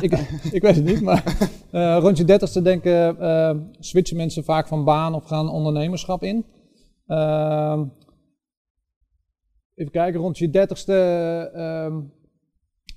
ik, 0.00 0.12
ik 0.52 0.62
weet 0.62 0.76
het 0.76 0.84
niet, 0.84 1.00
maar 1.00 1.48
rond 2.00 2.16
je 2.18 2.24
dertigste 2.24 2.62
denken, 2.62 3.70
switchen 3.78 4.16
mensen 4.16 4.44
vaak 4.44 4.68
van 4.68 4.84
baan 4.84 5.14
of 5.14 5.24
gaan 5.24 5.48
ondernemerschap 5.48 6.22
in. 6.22 6.44
Ehm, 7.06 7.84
even 9.74 9.92
kijken, 9.92 10.20
rond 10.20 10.38
je 10.38 10.50
dertigste, 10.50 10.94
ehm 11.54 12.00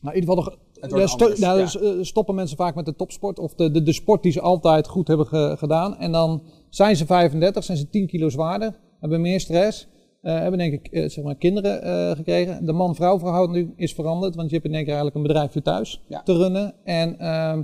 nou 0.01 0.15
in 0.15 0.21
ieder 0.21 0.35
geval 0.35 0.35
nog, 0.35 0.66
ja, 0.81 1.07
sto- 1.07 1.23
anders, 1.23 1.39
nou, 1.39 1.57
ja. 1.57 1.63
dus, 1.63 1.79
eh, 1.79 1.89
stoppen 2.01 2.35
mensen 2.35 2.57
vaak 2.57 2.75
met 2.75 2.85
de 2.85 2.95
topsport 2.95 3.39
of 3.39 3.53
de, 3.53 3.71
de, 3.71 3.83
de 3.83 3.93
sport 3.93 4.23
die 4.23 4.31
ze 4.31 4.41
altijd 4.41 4.87
goed 4.87 5.07
hebben 5.07 5.25
ge- 5.27 5.55
gedaan. 5.57 5.97
En 5.97 6.11
dan 6.11 6.41
zijn 6.69 6.95
ze 6.95 7.05
35, 7.05 7.63
zijn 7.63 7.77
ze 7.77 7.89
10 7.89 8.07
kilo 8.07 8.29
zwaarder, 8.29 8.77
hebben 8.99 9.21
meer 9.21 9.39
stress. 9.39 9.87
eh, 10.21 10.33
hebben 10.39 10.59
denk 10.59 10.73
ik 10.73 10.87
eh, 10.87 11.09
zeg 11.09 11.23
maar 11.23 11.35
kinderen 11.35 12.15
gekregen. 12.15 12.65
De 12.65 12.73
man-vrouw 12.73 13.19
verhouding 13.19 13.73
is 13.75 13.93
veranderd, 13.93 14.35
want 14.35 14.49
je 14.49 14.55
hebt 14.55 14.67
in 14.67 14.73
één 14.73 14.83
keer 14.85 14.93
eigenlijk 14.93 15.15
een 15.15 15.31
bedrijfje 15.33 15.61
thuis 15.61 16.03
Ja. 16.07 16.23
te 16.23 16.33
runnen. 16.37 16.73
En 16.83 17.19
ehm, 17.19 17.63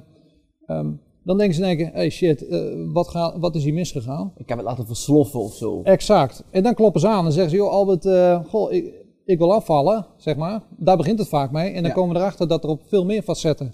ehm, 0.66 0.92
dan 1.24 1.38
denken 1.38 1.56
ze 1.56 1.62
in 1.62 1.68
één 1.68 1.78
keer, 1.78 1.90
hey 1.94 2.10
shit, 2.10 2.46
wat, 2.94 3.08
ga, 3.08 3.40
wat 3.40 3.56
is 3.56 3.64
hier 3.64 3.74
misgegaan? 3.74 4.34
Ik 4.38 4.50
heb 4.50 4.58
het 4.58 4.68
laten 4.68 4.86
versloffen 4.86 5.40
of 5.40 5.54
zo. 5.56 5.82
Exact. 5.84 6.44
En 6.52 6.64
dan 6.64 6.74
kloppen 6.74 7.02
ze 7.02 7.08
aan 7.08 7.26
en 7.26 7.32
zeggen 7.32 7.52
ze, 7.52 7.58
joh 7.58 7.70
Albert, 7.72 8.08
goh, 8.48 8.72
ik, 8.72 8.94
ik 9.26 9.38
wil 9.38 9.54
afvallen, 9.54 10.06
zeg 10.18 10.36
maar. 10.36 10.64
Daar 10.78 10.98
begint 10.98 11.20
het 11.20 11.28
vaak 11.28 11.52
mee. 11.52 11.68
En 11.70 11.74
dan 11.82 11.84
Ja. 11.92 11.94
komen 11.94 12.14
we 12.16 12.20
erachter 12.22 12.48
dat 12.48 12.64
er 12.64 12.70
op 12.70 12.82
veel 12.88 13.06
meer 13.06 13.22
facetten 13.22 13.74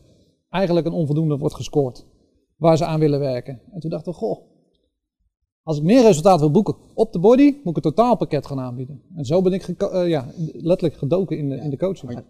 eigenlijk 0.49 0.85
een 0.85 0.93
onvoldoende 0.93 1.37
wordt 1.37 1.55
gescoord. 1.55 2.05
Waar 2.57 2.77
ze 2.77 2.85
aan 2.85 2.99
willen 2.99 3.19
werken. 3.19 3.61
En 3.71 3.79
toen 3.79 3.89
dachten 3.89 4.11
we, 4.11 4.17
goh, 4.17 4.47
als 5.63 5.77
ik 5.77 5.83
meer 5.83 6.01
resultaat 6.01 6.39
wil 6.39 6.51
boeken 6.51 6.75
op 6.93 7.13
de 7.13 7.19
body, 7.19 7.55
moet 7.63 7.77
ik 7.77 7.85
een 7.85 7.91
totaalpakket 7.95 8.45
gaan 8.45 8.59
aanbieden. 8.59 9.01
En 9.15 9.25
zo 9.25 9.41
ben 9.41 9.53
ik 9.53 9.67
eh, 9.67 10.07
ja, 10.07 10.25
letterlijk 10.53 10.99
gedoken 10.99 11.37
in 11.37 11.49
de, 11.49 11.55
in 11.55 11.69
de 11.69 11.77
coaching. 11.77 12.23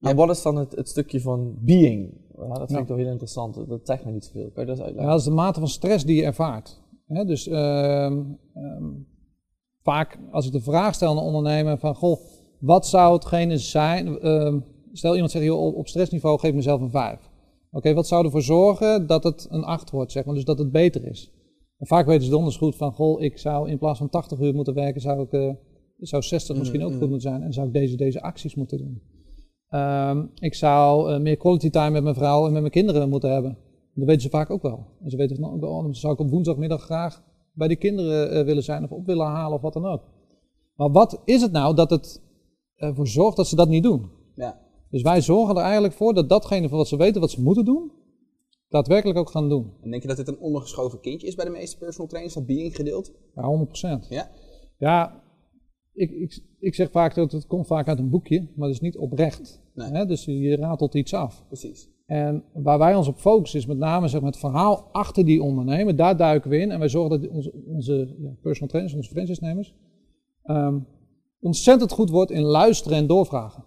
En 0.00 0.16
wat 0.16 0.30
is 0.30 0.42
dan 0.42 0.56
het, 0.56 0.76
het 0.76 0.88
stukje 0.88 1.20
van 1.20 1.54
being? 1.60 2.22
Ja, 2.36 2.46
dat 2.48 2.56
vind 2.58 2.70
Ja. 2.70 2.78
ik 2.78 2.86
toch 2.86 2.96
heel 2.96 3.06
interessant. 3.10 3.54
Dat 3.68 3.80
zegt 3.82 4.04
me 4.04 4.10
niet 4.10 4.30
veel. 4.32 4.50
Kan 4.50 4.62
je 4.62 4.68
dat 4.68 4.76
Ja, 4.78 4.84
uitleggen? 4.84 5.10
dat 5.10 5.20
is 5.20 5.26
de 5.26 5.30
mate 5.32 5.58
van 5.58 5.68
stress 5.68 6.04
die 6.04 6.16
je 6.16 6.24
ervaart. 6.24 6.82
Dus 7.06 7.48
ehm, 7.48 8.22
ehm, 8.54 8.84
vaak 9.82 10.18
als 10.30 10.46
ik 10.46 10.52
de 10.52 10.60
vraag 10.60 10.94
stel 10.94 11.10
aan 11.10 11.16
een 11.16 11.22
ondernemer 11.22 11.78
van, 11.78 11.94
goh, 11.94 12.20
wat 12.64 12.86
zou 12.86 13.12
hetgene 13.14 13.58
zijn? 13.58 14.18
ehm, 14.18 14.58
stel 14.92 15.12
iemand 15.12 15.30
zegt, 15.30 15.44
joh, 15.44 15.76
op- 15.76 15.88
stressniveau 15.88 16.38
geef 16.38 16.50
ik 16.50 16.56
mezelf 16.56 16.80
een 16.80 16.90
5. 16.90 17.30
Oké, 17.70 17.94
wat 17.94 18.06
zou 18.06 18.24
ervoor 18.24 18.42
zorgen 18.42 19.06
dat 19.06 19.24
het 19.24 19.46
een 19.50 19.64
8 19.64 19.90
wordt, 19.90 20.12
zeg 20.12 20.24
maar, 20.24 20.34
dus 20.34 20.44
dat 20.44 20.58
het 20.58 20.72
beter 20.72 21.06
is? 21.06 21.32
En 21.78 21.86
vaak 21.86 22.06
weten 22.06 22.24
ze 22.24 22.30
donders 22.30 22.56
goed 22.56 22.76
van, 22.76 22.92
goh, 22.92 23.22
ik 23.22 23.38
zou 23.38 23.70
in 23.70 23.78
plaats 23.78 23.98
van 23.98 24.08
80 24.10 24.40
uur 24.40 24.54
moeten 24.54 24.74
werken, 24.74 25.00
zou 25.00 25.22
ik, 25.22 25.32
eh, 25.32 25.50
zou 25.98 26.22
60 26.22 26.56
misschien 26.56 26.82
ook 26.82 26.90
Mm, 26.90 26.98
goed 26.98 27.08
moeten 27.08 27.30
zijn 27.30 27.42
en 27.42 27.52
zou 27.52 27.66
ik 27.66 27.72
deze, 27.72 27.96
deze 27.96 28.22
acties 28.22 28.54
moeten 28.54 28.78
doen. 28.78 29.02
Ehm, 29.68 30.26
ik 30.34 30.54
zou 30.54 31.12
eh, 31.12 31.20
meer 31.20 31.36
quality 31.36 31.70
time 31.70 31.90
met 31.90 32.02
mijn 32.02 32.14
vrouw 32.14 32.46
en 32.46 32.52
met 32.52 32.60
mijn 32.60 32.72
kinderen 32.72 33.08
moeten 33.08 33.32
hebben. 33.32 33.58
Dat 33.94 34.06
weten 34.06 34.22
ze 34.22 34.28
vaak 34.28 34.50
ook 34.50 34.62
wel. 34.62 34.86
En 35.02 35.10
ze 35.10 35.16
weten 35.16 35.36
van, 35.36 35.64
oh, 35.64 35.82
dan 35.82 35.94
zou 35.94 36.12
ik 36.12 36.18
op 36.20 36.30
woensdagmiddag 36.30 36.82
graag 36.82 37.22
bij 37.52 37.68
die 37.68 37.76
kinderen 37.76 38.30
eh, 38.30 38.44
willen 38.44 38.62
zijn 38.62 38.84
of 38.84 38.90
op 38.90 39.06
willen 39.06 39.26
halen 39.26 39.56
of 39.56 39.62
wat 39.62 39.72
dan 39.72 39.86
ook. 39.86 40.02
Maar 40.76 40.90
wat 40.90 41.20
is 41.24 41.42
het 41.42 41.52
nou 41.52 41.74
dat 41.74 41.90
het 41.90 42.22
ervoor 42.76 43.08
zorgt 43.08 43.36
dat 43.36 43.46
ze 43.46 43.56
dat 43.56 43.68
niet 43.68 43.82
doen? 43.82 44.10
Ja. 44.34 44.60
Dus 44.90 45.02
wij 45.02 45.20
zorgen 45.20 45.56
er 45.56 45.62
eigenlijk 45.62 45.94
voor 45.94 46.14
dat 46.14 46.28
datgene 46.28 46.68
van 46.68 46.78
wat 46.78 46.88
ze 46.88 46.96
weten 46.96 47.20
wat 47.20 47.30
ze 47.30 47.42
moeten 47.42 47.64
doen, 47.64 47.92
daadwerkelijk 48.68 49.18
ook 49.18 49.30
gaan 49.30 49.48
doen. 49.48 49.72
En 49.82 49.90
denk 49.90 50.02
je 50.02 50.08
dat 50.08 50.16
dit 50.16 50.28
een 50.28 50.38
ondergeschoven 50.38 51.00
kindje 51.00 51.26
is 51.26 51.34
bij 51.34 51.44
de 51.44 51.50
meeste 51.50 51.78
personal 51.78 52.06
trainers, 52.06 52.34
dat 52.34 52.46
being 52.46 52.76
gedeelte? 52.76 53.12
Ja, 53.34 53.66
100%. 54.02 54.08
Ja? 54.08 54.30
Ja, 54.78 55.22
ik, 55.92 56.10
ik, 56.10 56.42
ik 56.58 56.74
zeg 56.74 56.90
vaak 56.90 57.14
dat 57.14 57.32
het 57.32 57.46
komt 57.46 57.66
vaak 57.66 57.88
uit 57.88 57.98
een 57.98 58.10
boekje, 58.10 58.48
maar 58.56 58.66
het 58.66 58.76
is 58.76 58.82
niet 58.82 58.96
oprecht. 58.96 59.62
Nee. 59.74 59.90
Hè? 59.90 60.06
Dus 60.06 60.24
je 60.24 60.56
ratelt 60.56 60.94
iets 60.94 61.14
af. 61.14 61.44
Precies. 61.46 61.92
En 62.06 62.44
waar 62.52 62.78
wij 62.78 62.94
ons 62.94 63.08
op 63.08 63.18
focussen 63.18 63.58
is 63.58 63.66
met 63.66 63.78
name 63.78 64.08
zeg 64.08 64.20
maar, 64.20 64.30
het 64.30 64.40
verhaal 64.40 64.88
achter 64.92 65.24
die 65.24 65.42
ondernemer. 65.42 65.96
Daar 65.96 66.16
duiken 66.16 66.50
we 66.50 66.58
in 66.58 66.70
en 66.70 66.78
wij 66.78 66.88
zorgen 66.88 67.20
dat 67.20 67.30
onze, 67.30 67.52
onze 67.66 68.14
ja, 68.18 68.30
personal 68.42 68.68
trainers, 68.68 68.94
onze 68.94 69.10
franchise-nemers, 69.10 69.74
ehm, 70.42 70.78
ontzettend 71.44 71.92
goed 71.92 72.10
wordt 72.10 72.30
in 72.30 72.42
luisteren 72.42 72.98
en 72.98 73.06
doorvragen. 73.06 73.64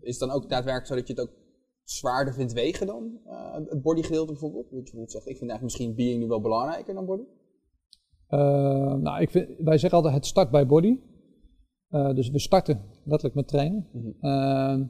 Is 0.00 0.20
het 0.20 0.28
dan 0.28 0.36
ook 0.36 0.48
daadwerkelijk 0.48 0.86
zo 0.86 0.94
dat 0.94 1.06
je 1.06 1.12
het 1.12 1.22
ook 1.22 1.36
zwaarder 1.82 2.34
vindt 2.34 2.52
wegen 2.52 2.86
dan 2.86 3.20
eh, 3.24 3.54
het 3.68 3.82
bodygedeelte 3.82 4.32
bijvoorbeeld? 4.32 4.64
Dat 4.64 4.72
je 4.72 4.80
bijvoorbeeld 4.80 5.12
zegt, 5.12 5.28
ik 5.28 5.36
vind 5.36 5.50
eigenlijk 5.50 5.78
misschien 5.78 5.94
being 5.94 6.20
nu 6.20 6.28
wel 6.28 6.40
belangrijker 6.40 6.94
dan 6.94 7.06
body. 7.06 7.22
Eh, 8.26 8.94
nou, 8.94 9.20
ik 9.20 9.30
vind, 9.30 9.48
wij 9.58 9.78
zeggen 9.78 9.98
altijd 9.98 10.14
het 10.14 10.26
start 10.26 10.50
bij 10.50 10.66
body. 10.66 10.98
Eh, 11.88 12.14
dus 12.14 12.30
we 12.30 12.38
starten 12.38 12.80
letterlijk 13.04 13.34
met 13.34 13.48
trainen. 13.48 13.88
Mhm. 13.92 14.86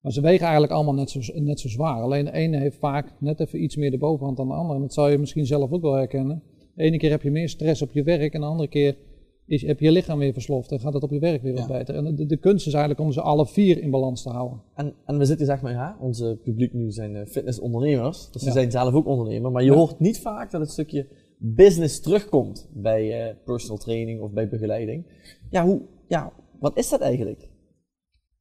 Maar 0.00 0.12
ze 0.12 0.20
wegen 0.20 0.42
eigenlijk 0.42 0.72
allemaal 0.72 0.94
net 0.94 1.10
zo, 1.10 1.20
net 1.34 1.60
zo 1.60 1.68
zwaar. 1.68 2.02
Alleen 2.02 2.24
de 2.24 2.32
ene 2.32 2.58
heeft 2.58 2.78
vaak 2.78 3.20
net 3.20 3.40
even 3.40 3.62
iets 3.62 3.76
meer 3.76 3.90
de 3.90 3.98
bovenhand 3.98 4.36
dan 4.36 4.48
de 4.48 4.54
andere. 4.54 4.74
En 4.74 4.80
dat 4.80 4.92
zou 4.92 5.10
je 5.10 5.18
misschien 5.18 5.46
zelf 5.46 5.70
ook 5.70 5.82
wel 5.82 5.94
herkennen. 5.94 6.42
De 6.74 6.82
ene 6.82 6.98
keer 6.98 7.10
heb 7.10 7.22
je 7.22 7.30
meer 7.30 7.48
stress 7.48 7.82
op 7.82 7.92
je 7.92 8.02
werk 8.02 8.34
en 8.34 8.40
de 8.40 8.46
andere 8.46 8.68
keer 8.68 8.96
is, 9.46 9.62
heb 9.66 9.80
je 9.80 9.92
lichaam 9.92 10.18
weer 10.18 10.32
versloft 10.32 10.72
en 10.72 10.80
gaat 10.80 10.92
het 10.94 11.02
op 11.02 11.10
je 11.10 11.18
werk 11.18 11.42
weer 11.42 11.52
wat 11.54 11.68
Ja. 11.68 11.78
beter. 11.78 11.94
En 11.94 12.14
de, 12.14 12.26
de 12.26 12.36
kunst 12.36 12.66
is 12.66 12.72
eigenlijk 12.72 13.04
om 13.04 13.12
ze 13.12 13.20
alle 13.20 13.46
vier 13.46 13.78
in 13.82 13.90
balans 13.90 14.22
te 14.22 14.28
houden. 14.30 14.60
En, 14.74 14.94
en 15.06 15.18
we 15.18 15.24
zitten 15.24 15.46
zeg 15.46 15.60
maar, 15.62 15.72
ja, 15.72 15.96
onze 16.00 16.38
publiek 16.42 16.72
nu 16.72 16.90
zijn 16.90 17.16
eh, 17.16 17.26
fitnessondernemers, 17.26 18.30
dus 18.30 18.42
ze 18.42 18.48
Ja. 18.48 18.54
zijn 18.54 18.70
zelf 18.70 18.94
ook 18.94 19.06
ondernemer, 19.06 19.50
maar 19.50 19.64
je 19.64 19.72
hoort 19.72 19.98
niet 20.00 20.20
vaak 20.20 20.50
dat 20.50 20.60
het 20.60 20.70
stukje 20.70 21.06
business 21.38 22.00
terugkomt 22.00 22.68
bij 22.74 23.28
eh, 23.28 23.34
personal 23.44 23.78
training 23.78 24.20
of 24.20 24.32
bij 24.32 24.48
begeleiding. 24.48 25.04
Ja, 25.50 25.64
hoe, 25.64 25.80
ja, 26.08 26.32
wat 26.60 26.76
is 26.78 26.88
dat 26.88 27.00
eigenlijk? 27.00 27.50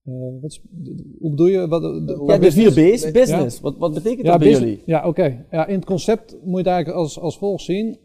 Eh, 0.03 0.13
wat 0.41 0.51
is- 0.51 0.61
de- 0.71 0.95
de- 0.95 1.15
hoe 1.19 1.29
bedoel 1.29 1.47
je? 1.47 1.67
Wat, 1.67 1.81
de- 1.81 2.23
Ja, 2.27 2.33
de 2.33 2.39
business- 2.39 2.73
vier 2.73 2.91
B's, 2.93 3.11
business. 3.11 3.59
Wat, 3.59 3.77
wat 3.77 3.93
betekent 3.93 4.27
dat 4.27 4.39
bij 4.39 4.49
jullie? 4.49 4.81
Ja, 4.85 5.07
oké. 5.07 5.45
Ja, 5.51 5.67
in 5.67 5.75
het 5.75 5.85
concept 5.85 6.31
moet 6.31 6.51
je 6.51 6.57
het 6.57 6.67
eigenlijk 6.67 6.97
als, 6.97 7.19
als 7.19 7.37
volgt 7.37 7.63
zien. 7.63 7.97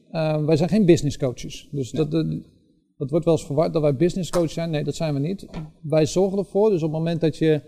Wij 0.47 0.57
zijn 0.57 0.69
geen 0.69 0.85
business 0.87 1.19
coaches. 1.19 1.69
Dus 1.73 1.91
dat, 1.91 2.11
dat, 2.11 2.27
dat 2.97 3.11
wordt 3.11 3.25
wel 3.25 3.35
eens 3.35 3.47
verward 3.47 3.73
dat 3.73 3.83
wij 3.83 3.97
business 3.97 4.31
coach 4.31 4.51
zijn. 4.51 4.71
Nee, 4.71 4.85
dat 4.85 4.95
zijn 4.95 5.15
we 5.15 5.21
niet. 5.21 5.47
Wij 5.81 6.07
zorgen 6.07 6.39
ervoor. 6.39 6.71
Dus 6.71 6.83
op 6.83 6.91
het 6.91 6.99
moment 6.99 7.21
dat 7.21 7.37
je 7.37 7.61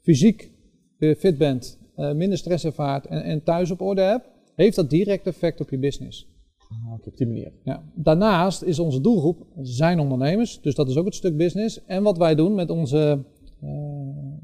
fysiek 0.00 0.50
weer 0.98 1.14
fit 1.14 1.38
bent, 1.38 1.78
eh, 1.96 2.12
minder 2.12 2.38
stress 2.38 2.64
ervaart 2.64 3.06
en, 3.06 3.22
en 3.22 3.42
thuis 3.42 3.70
op 3.70 3.80
orde 3.80 4.02
hebt, 4.02 4.28
heeft 4.54 4.76
dat 4.76 4.90
direct 4.90 5.26
effect 5.26 5.60
op 5.60 5.70
je 5.70 5.78
business. 5.78 6.28
Ah, 6.58 6.92
oké, 6.92 7.08
op 7.08 7.16
die 7.16 7.26
manier. 7.26 7.52
Ja. 7.64 7.82
Daarnaast 7.94 8.62
is 8.62 8.78
onze 8.78 9.00
doelgroep 9.00 9.46
zijn 9.62 9.98
ondernemers, 9.98 10.60
dus 10.60 10.74
dat 10.74 10.88
is 10.88 10.96
ook 10.96 11.04
het 11.04 11.14
stuk 11.14 11.36
business. 11.36 11.84
En 11.84 12.02
wat 12.02 12.18
wij 12.18 12.34
doen 12.34 12.54
met 12.54 12.70
onze, 12.70 13.24
eh, 13.60 13.68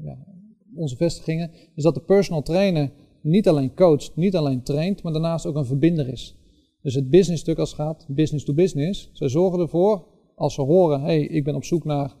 ja, 0.03 0.17
onze 0.75 0.95
vestigingen, 0.95 1.51
is 1.75 1.83
dat 1.83 1.93
de 1.93 2.01
personal 2.01 2.41
trainer 2.41 2.91
niet 3.21 3.47
alleen 3.47 3.73
coacht, 3.73 4.15
niet 4.15 4.35
alleen 4.35 4.63
traint, 4.63 5.03
maar 5.03 5.13
daarnaast 5.13 5.45
ook 5.45 5.55
een 5.55 5.65
verbinder 5.65 6.07
is. 6.07 6.35
Dus 6.81 6.95
het 6.95 7.09
business 7.09 7.41
stuk 7.41 7.57
als 7.57 7.69
het 7.69 7.79
gaat, 7.79 8.05
business 8.09 8.45
to 8.45 8.53
business, 8.53 9.09
zij 9.13 9.29
zorgen 9.29 9.59
ervoor, 9.59 10.05
als 10.41 10.53
ze 10.53 10.61
horen, 10.61 11.01
hey, 11.01 11.21
ik 11.21 11.43
ben 11.43 11.55
op 11.55 11.63
zoek 11.63 11.83
naar 11.83 12.15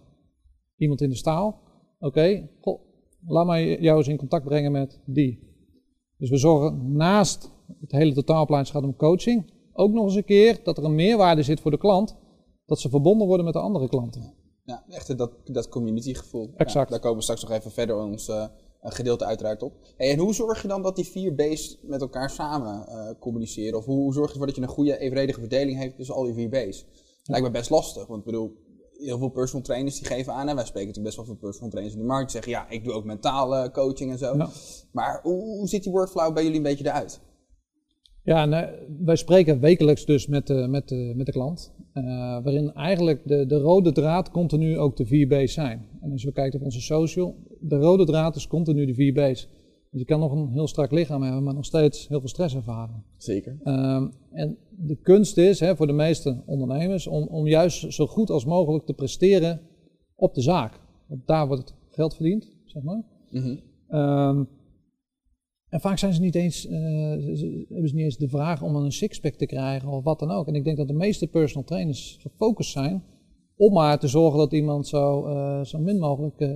iemand 0.75 1.01
in 1.01 1.09
de 1.09 1.15
staal, 1.15 1.61
oké, 1.99 2.49
goh, 2.61 2.81
laat 3.27 3.45
mij 3.45 3.79
jou 3.79 3.97
eens 3.97 4.07
in 4.07 4.17
contact 4.17 4.45
brengen 4.45 4.71
met 4.71 5.01
die. 5.05 5.39
Dus 6.17 6.29
we 6.29 6.37
zorgen 6.37 6.95
naast 6.95 7.51
het 7.79 7.91
hele 7.91 8.13
het 8.15 8.69
gaat 8.69 8.83
om 8.83 8.95
coaching, 8.95 9.53
ook 9.73 9.91
nog 9.91 10.03
eens 10.03 10.15
een 10.15 10.23
keer 10.23 10.59
dat 10.63 10.77
er 10.77 10.83
een 10.83 10.95
meerwaarde 10.95 11.43
zit 11.43 11.59
voor 11.59 11.71
de 11.71 11.77
klant, 11.77 12.17
dat 12.65 12.79
ze 12.79 12.89
verbonden 12.89 13.27
worden 13.27 13.45
met 13.45 13.53
de 13.53 13.59
andere 13.59 13.89
klanten. 13.89 14.33
Ja, 14.63 14.83
echt 14.87 15.17
dat, 15.17 15.31
dat 15.43 15.69
community 15.69 16.13
gevoel. 16.13 16.53
Exact. 16.55 16.89
daar 16.89 16.99
komen 16.99 17.17
we 17.17 17.23
straks 17.23 17.41
nog 17.41 17.51
even 17.51 17.71
verder 17.71 17.95
ons 17.95 18.29
eh, 18.29 18.45
gedeelte 18.81 19.25
uiteraard 19.25 19.63
op. 19.63 19.73
Hey, 19.97 20.11
en 20.11 20.19
hoe 20.19 20.33
zorg 20.33 20.61
je 20.61 20.67
dan 20.67 20.81
dat 20.81 20.95
die 20.95 21.05
vier 21.05 21.33
B's 21.33 21.79
met 21.81 22.01
elkaar 22.01 22.29
samen 22.29 22.87
eh, 22.87 23.19
communiceren? 23.19 23.77
Of 23.77 23.85
hoe, 23.85 23.97
hoe 23.97 24.13
zorg 24.13 24.25
je 24.25 24.31
ervoor 24.31 24.47
dat 24.47 24.55
je 24.55 24.61
een 24.61 24.67
goede 24.67 24.97
evenredige 24.97 25.39
verdeling 25.39 25.77
heeft 25.77 25.95
tussen 25.95 26.15
al 26.15 26.23
die 26.23 26.33
vier 26.33 26.49
B's? 26.49 26.85
Lijkt 27.23 27.45
me 27.45 27.51
best 27.51 27.69
lastig, 27.69 28.07
want 28.07 28.19
ik 28.19 28.25
bedoel, 28.25 28.57
heel 28.97 29.17
veel 29.17 29.29
personal 29.29 29.63
trainers 29.63 29.99
die 29.99 30.07
geven 30.07 30.33
aan, 30.33 30.47
en 30.47 30.55
wij 30.55 30.65
spreken 30.65 30.87
natuurlijk 30.87 31.15
best 31.15 31.15
wel 31.15 31.25
veel 31.25 31.47
personal 31.47 31.69
trainers 31.69 31.95
in 31.95 32.01
de 32.01 32.07
markt, 32.07 32.31
die 32.31 32.41
zeggen 32.41 32.51
ja, 32.51 32.69
ik 32.69 32.83
doe 32.83 32.93
ook 32.93 33.05
mentale 33.05 33.71
coaching 33.71 34.11
en 34.11 34.17
zo. 34.17 34.37
Ja. 34.37 34.49
Maar 34.91 35.19
hoe, 35.23 35.41
hoe 35.41 35.67
ziet 35.67 35.83
die 35.83 35.91
workflow 35.91 36.33
bij 36.33 36.43
jullie 36.43 36.57
een 36.57 36.63
beetje 36.63 36.85
eruit? 36.85 37.21
Ja, 38.23 38.49
eh, 38.49 38.69
wij 38.99 39.15
spreken 39.15 39.59
wekelijks 39.59 40.05
dus 40.05 40.27
met 40.27 40.47
de, 40.47 40.67
met 40.67 40.87
de, 40.87 41.13
met 41.15 41.25
de 41.25 41.31
klant, 41.31 41.73
eh, 41.93 42.03
waarin 42.43 42.73
eigenlijk 42.73 43.27
de, 43.27 43.45
de 43.45 43.57
rode 43.57 43.91
draad 43.91 44.31
continu 44.31 44.77
ook 44.77 44.97
de 44.97 45.05
4B's 45.05 45.53
zijn. 45.53 45.87
En 46.01 46.11
als 46.11 46.23
we 46.23 46.31
kijken 46.31 46.59
op 46.59 46.65
onze 46.65 46.81
social, 46.81 47.35
de 47.59 47.75
rode 47.75 48.05
draad 48.05 48.35
is 48.35 48.47
continu 48.47 48.85
de 48.85 49.11
4B's. 49.13 49.47
Dus 49.91 49.99
je 49.99 50.05
kan 50.05 50.19
nog 50.19 50.31
een 50.31 50.49
heel 50.51 50.67
strak 50.67 50.91
lichaam 50.91 51.21
hebben, 51.21 51.43
maar 51.43 51.53
nog 51.53 51.65
steeds 51.65 52.07
heel 52.07 52.19
veel 52.19 52.29
stress 52.29 52.55
ervaren. 52.55 53.03
Zeker. 53.17 53.59
Ehm, 53.63 54.07
en 54.31 54.57
de 54.69 54.95
kunst 54.95 55.37
is 55.37 55.59
hè, 55.59 55.75
voor 55.75 55.87
de 55.87 55.93
meeste 55.93 56.43
ondernemers 56.45 57.07
om, 57.07 57.27
om 57.27 57.47
juist 57.47 57.93
zo 57.93 58.07
goed 58.07 58.29
als 58.29 58.45
mogelijk 58.45 58.85
te 58.85 58.93
presteren 58.93 59.61
op 60.15 60.33
de 60.33 60.41
zaak. 60.41 60.79
Want 61.07 61.27
daar 61.27 61.47
wordt 61.47 61.69
het 61.69 61.77
geld 61.89 62.15
verdiend, 62.15 62.55
zeg 62.65 62.83
maar. 62.83 63.03
Mhm. 63.29 63.57
Ehm, 63.87 64.43
en 65.69 65.79
vaak 65.79 65.97
zijn 65.97 66.13
ze 66.13 66.21
niet 66.21 66.35
eens, 66.35 66.65
eh, 66.67 66.71
ze- 66.71 67.65
hebben 67.69 67.89
ze 67.89 67.95
niet 67.95 68.03
eens 68.03 68.17
de 68.17 68.29
vraag 68.29 68.61
om 68.63 68.75
een 68.75 68.91
sixpack 68.91 69.33
te 69.33 69.45
krijgen 69.45 69.89
of 69.89 70.03
wat 70.03 70.19
dan 70.19 70.31
ook. 70.31 70.47
En 70.47 70.55
ik 70.55 70.63
denk 70.63 70.77
dat 70.77 70.87
de 70.87 70.93
meeste 70.93 71.27
personal 71.27 71.63
trainers 71.63 72.17
gefocust 72.21 72.71
zijn 72.71 73.03
om 73.55 73.73
maar 73.73 73.99
te 73.99 74.07
zorgen 74.07 74.39
dat 74.39 74.53
iemand 74.53 74.87
zo, 74.87 75.25
eh, 75.25 75.63
zo 75.63 75.79
min 75.79 75.97
mogelijk, 75.99 76.39
eh, 76.39 76.49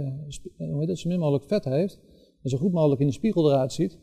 hoe 0.57 0.79
heet 0.79 0.87
het, 0.89 0.99
zo 0.99 1.09
min 1.09 1.19
mogelijk 1.19 1.43
vet 1.47 1.65
heeft. 1.65 1.99
En 2.45 2.51
zo 2.51 2.57
goed 2.57 2.71
mogelijk 2.71 3.01
in 3.01 3.07
de 3.07 3.13
spiegel 3.13 3.51
eruit 3.51 3.73
ziet. 3.73 3.99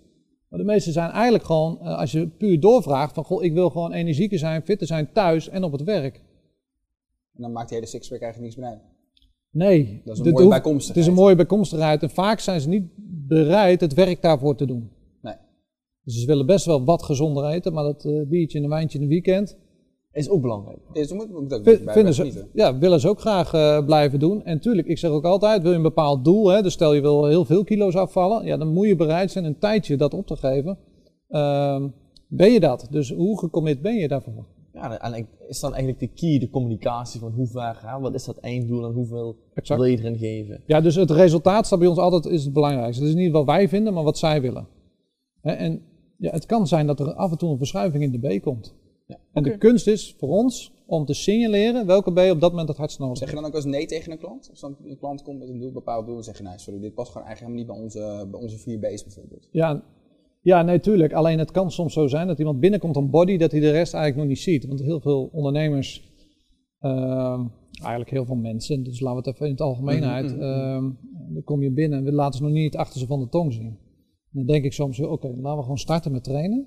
Maar 0.48 0.58
de 0.58 0.64
meeste 0.64 0.92
zijn 0.92 1.10
eigenlijk 1.10 1.44
gewoon, 1.44 1.80
eh, 1.80 1.98
als 1.98 2.12
je 2.12 2.28
puur 2.28 2.60
doorvraagt 2.60 3.14
van 3.14 3.24
goh, 3.24 3.44
ik 3.44 3.52
wil 3.52 3.70
gewoon 3.70 3.92
energieker 3.92 4.38
zijn, 4.38 4.62
fitter 4.62 4.86
zijn 4.86 5.12
thuis 5.12 5.48
en 5.48 5.64
op 5.64 5.72
het 5.72 5.82
werk. 5.82 6.16
En 7.34 7.42
dan 7.42 7.52
maakt 7.52 7.68
die 7.68 7.76
hele 7.76 7.90
sixpack 7.90 8.20
eigenlijk 8.20 8.54
niks 8.54 8.66
meer 8.66 8.76
uit. 8.76 8.90
Nee, 9.50 10.02
Dat 10.04 10.18
is 10.18 10.26
een 10.26 10.32
mooie 10.32 10.48
bijkomstigheid. 10.48 10.88
Het 10.88 10.96
is 10.96 11.06
een 11.06 11.22
mooie 11.22 11.36
bijkomstigheid 11.36 12.02
en 12.02 12.10
vaak 12.10 12.40
zijn 12.40 12.60
ze 12.60 12.68
niet 12.68 12.90
bereid 13.26 13.80
het 13.80 13.94
werk 13.94 14.22
daarvoor 14.22 14.56
te 14.56 14.66
doen. 14.66 14.90
Nee. 15.20 15.34
Dus 16.04 16.20
ze 16.20 16.26
willen 16.26 16.46
best 16.46 16.64
wel 16.64 16.84
wat 16.84 17.02
gezonder 17.02 17.46
eten, 17.46 17.72
maar 17.72 17.84
dat 17.84 18.04
eh, 18.04 18.22
biertje 18.26 18.58
en 18.58 18.64
een 18.64 18.70
wijntje 18.70 18.98
in 18.98 19.04
een 19.04 19.10
weekend 19.10 19.56
Is 20.12 20.28
ook 20.28 20.40
belangrijk. 20.40 20.78
Dus 20.92 21.12
moeten 21.12 21.34
moet 21.34 21.52
ook 21.54 21.64
vi- 21.64 21.84
bij 21.84 21.94
vinden 21.94 22.14
ze, 22.14 22.46
ja, 22.52 22.78
willen 22.78 23.00
ze 23.00 23.08
ook 23.08 23.20
graag 23.20 23.52
eh, 23.54 23.84
blijven 23.84 24.18
doen. 24.18 24.44
En 24.44 24.60
tuurlijk, 24.60 24.86
ik 24.88 24.98
zeg 24.98 25.10
ook 25.10 25.24
altijd, 25.24 25.62
wil 25.62 25.70
je 25.70 25.76
een 25.76 25.82
bepaald 25.82 26.24
doel, 26.24 26.48
hè, 26.48 26.62
dus 26.62 26.72
stel 26.72 26.94
je 26.94 27.00
wil 27.00 27.26
heel 27.26 27.44
veel 27.44 27.64
kilo's 27.64 27.94
afvallen, 27.94 28.44
ja, 28.44 28.56
dan 28.56 28.68
moet 28.72 28.86
je 28.86 28.96
bereid 28.96 29.30
zijn 29.30 29.44
een 29.44 29.58
tijdje 29.58 29.96
dat 29.96 30.14
op 30.14 30.26
te 30.26 30.36
geven. 30.36 30.78
Ehm, 31.28 31.88
ben 32.28 32.52
je 32.52 32.60
dat? 32.60 32.86
Dus 32.90 33.12
hoe 33.12 33.38
gecommit 33.38 33.82
ben 33.82 33.94
je 33.94 34.08
daarvoor? 34.08 34.46
Ja, 34.72 34.98
en 35.00 35.26
is 35.48 35.60
dan 35.60 35.74
eigenlijk 35.74 36.00
de 36.14 36.20
key 36.20 36.38
de 36.38 36.50
communicatie 36.50 37.20
van 37.20 37.32
hoe 37.32 37.46
ver, 37.46 37.78
hè, 37.86 38.00
wat 38.00 38.14
is 38.14 38.24
dat 38.24 38.36
einddoel 38.36 38.84
en 38.86 38.92
hoeveel 38.92 39.36
Exact. 39.54 39.80
wil 39.80 39.90
je 39.90 39.98
erin 39.98 40.18
geven? 40.18 40.62
Ja, 40.66 40.80
dus 40.80 40.94
het 40.94 41.10
resultaat 41.10 41.66
staat 41.66 41.78
bij 41.78 41.88
ons 41.88 41.98
altijd 41.98 42.26
is 42.34 42.44
het 42.44 42.52
belangrijkste. 42.52 43.02
Het 43.02 43.12
is 43.12 43.18
niet 43.20 43.32
wat 43.32 43.44
wij 43.46 43.68
vinden, 43.68 43.94
maar 43.94 44.04
wat 44.04 44.18
zij 44.18 44.40
willen. 44.40 44.66
Hè, 45.40 45.52
en 45.52 45.82
ja, 46.18 46.30
het 46.30 46.46
kan 46.46 46.66
zijn 46.66 46.86
dat 46.86 47.00
er 47.00 47.14
af 47.14 47.30
en 47.30 47.38
toe 47.38 47.50
een 47.50 47.56
verschuiving 47.58 48.02
in 48.02 48.20
de 48.20 48.36
B 48.38 48.42
komt. 48.42 48.74
Ja, 49.12 49.18
En 49.32 49.42
de 49.42 49.58
kunst 49.58 49.86
is 49.86 50.14
voor 50.18 50.28
ons 50.28 50.72
om 50.86 51.04
te 51.04 51.14
signaleren 51.14 51.86
welke 51.86 52.12
B 52.12 52.18
op 52.18 52.40
dat 52.40 52.50
moment 52.50 52.68
het 52.68 52.76
hardst 52.76 52.98
nodig 52.98 53.18
Zeg 53.18 53.28
je 53.28 53.34
dan 53.34 53.44
ook 53.44 53.54
als 53.54 53.64
nee 53.64 53.86
tegen 53.86 54.12
een 54.12 54.18
klant? 54.18 54.48
Als 54.50 54.60
dan 54.60 54.76
een 54.84 54.98
klant 54.98 55.22
komt 55.22 55.38
met 55.38 55.48
een 55.48 55.58
doel, 55.58 55.72
bepaald 55.72 56.06
doel, 56.06 56.14
dan 56.14 56.24
zeg 56.24 56.36
je 56.36 56.42
nee, 56.42 56.58
sorry, 56.58 56.80
dit 56.80 56.94
past 56.94 57.12
gewoon 57.12 57.26
eigenlijk 57.26 57.58
helemaal 57.58 57.78
niet 57.82 57.92
bij 57.92 58.04
onze, 58.04 58.28
bij 58.30 58.40
onze 58.40 58.58
vier 58.58 58.78
B's 58.78 59.04
bijvoorbeeld. 59.04 59.48
Ja, 59.50 59.82
ja, 60.42 60.62
nee, 60.62 60.80
tuurlijk. 60.80 61.12
Alleen 61.12 61.38
het 61.38 61.50
kan 61.50 61.70
soms 61.70 61.92
zo 61.92 62.06
zijn 62.06 62.26
dat 62.26 62.38
iemand 62.38 62.60
binnenkomt 62.60 62.96
op 62.96 63.10
body 63.10 63.36
dat 63.36 63.50
hij 63.50 63.60
de 63.60 63.70
rest 63.70 63.94
eigenlijk 63.94 64.16
nog 64.16 64.26
niet 64.26 64.44
ziet. 64.44 64.66
Want 64.66 64.80
heel 64.80 65.00
veel 65.00 65.28
ondernemers, 65.32 66.10
ehm, 66.78 67.46
eigenlijk 67.80 68.10
heel 68.10 68.24
veel 68.24 68.36
mensen, 68.36 68.82
dus 68.82 69.00
laten 69.00 69.22
we 69.22 69.28
het 69.28 69.34
even 69.34 69.46
in 69.46 69.52
het 69.52 69.60
algemeenheid, 69.60 70.24
Mhm, 70.24 70.34
mhm, 70.34 70.42
ehm, 70.42 70.90
dan 71.32 71.42
kom 71.44 71.62
je 71.62 71.72
binnen 71.72 71.98
en 71.98 72.04
we 72.04 72.12
laten 72.12 72.38
ze 72.38 72.44
nog 72.44 72.52
niet 72.52 72.72
het 72.72 72.80
achterste 72.80 73.06
van 73.06 73.20
de 73.20 73.28
tong 73.28 73.52
zien. 73.52 73.78
Dan 74.30 74.46
denk 74.46 74.64
ik 74.64 74.72
soms, 74.72 75.00
oké, 75.00 75.26
laten 75.26 75.56
we 75.56 75.62
gewoon 75.62 75.78
starten 75.78 76.12
met 76.12 76.24
trainen. 76.24 76.66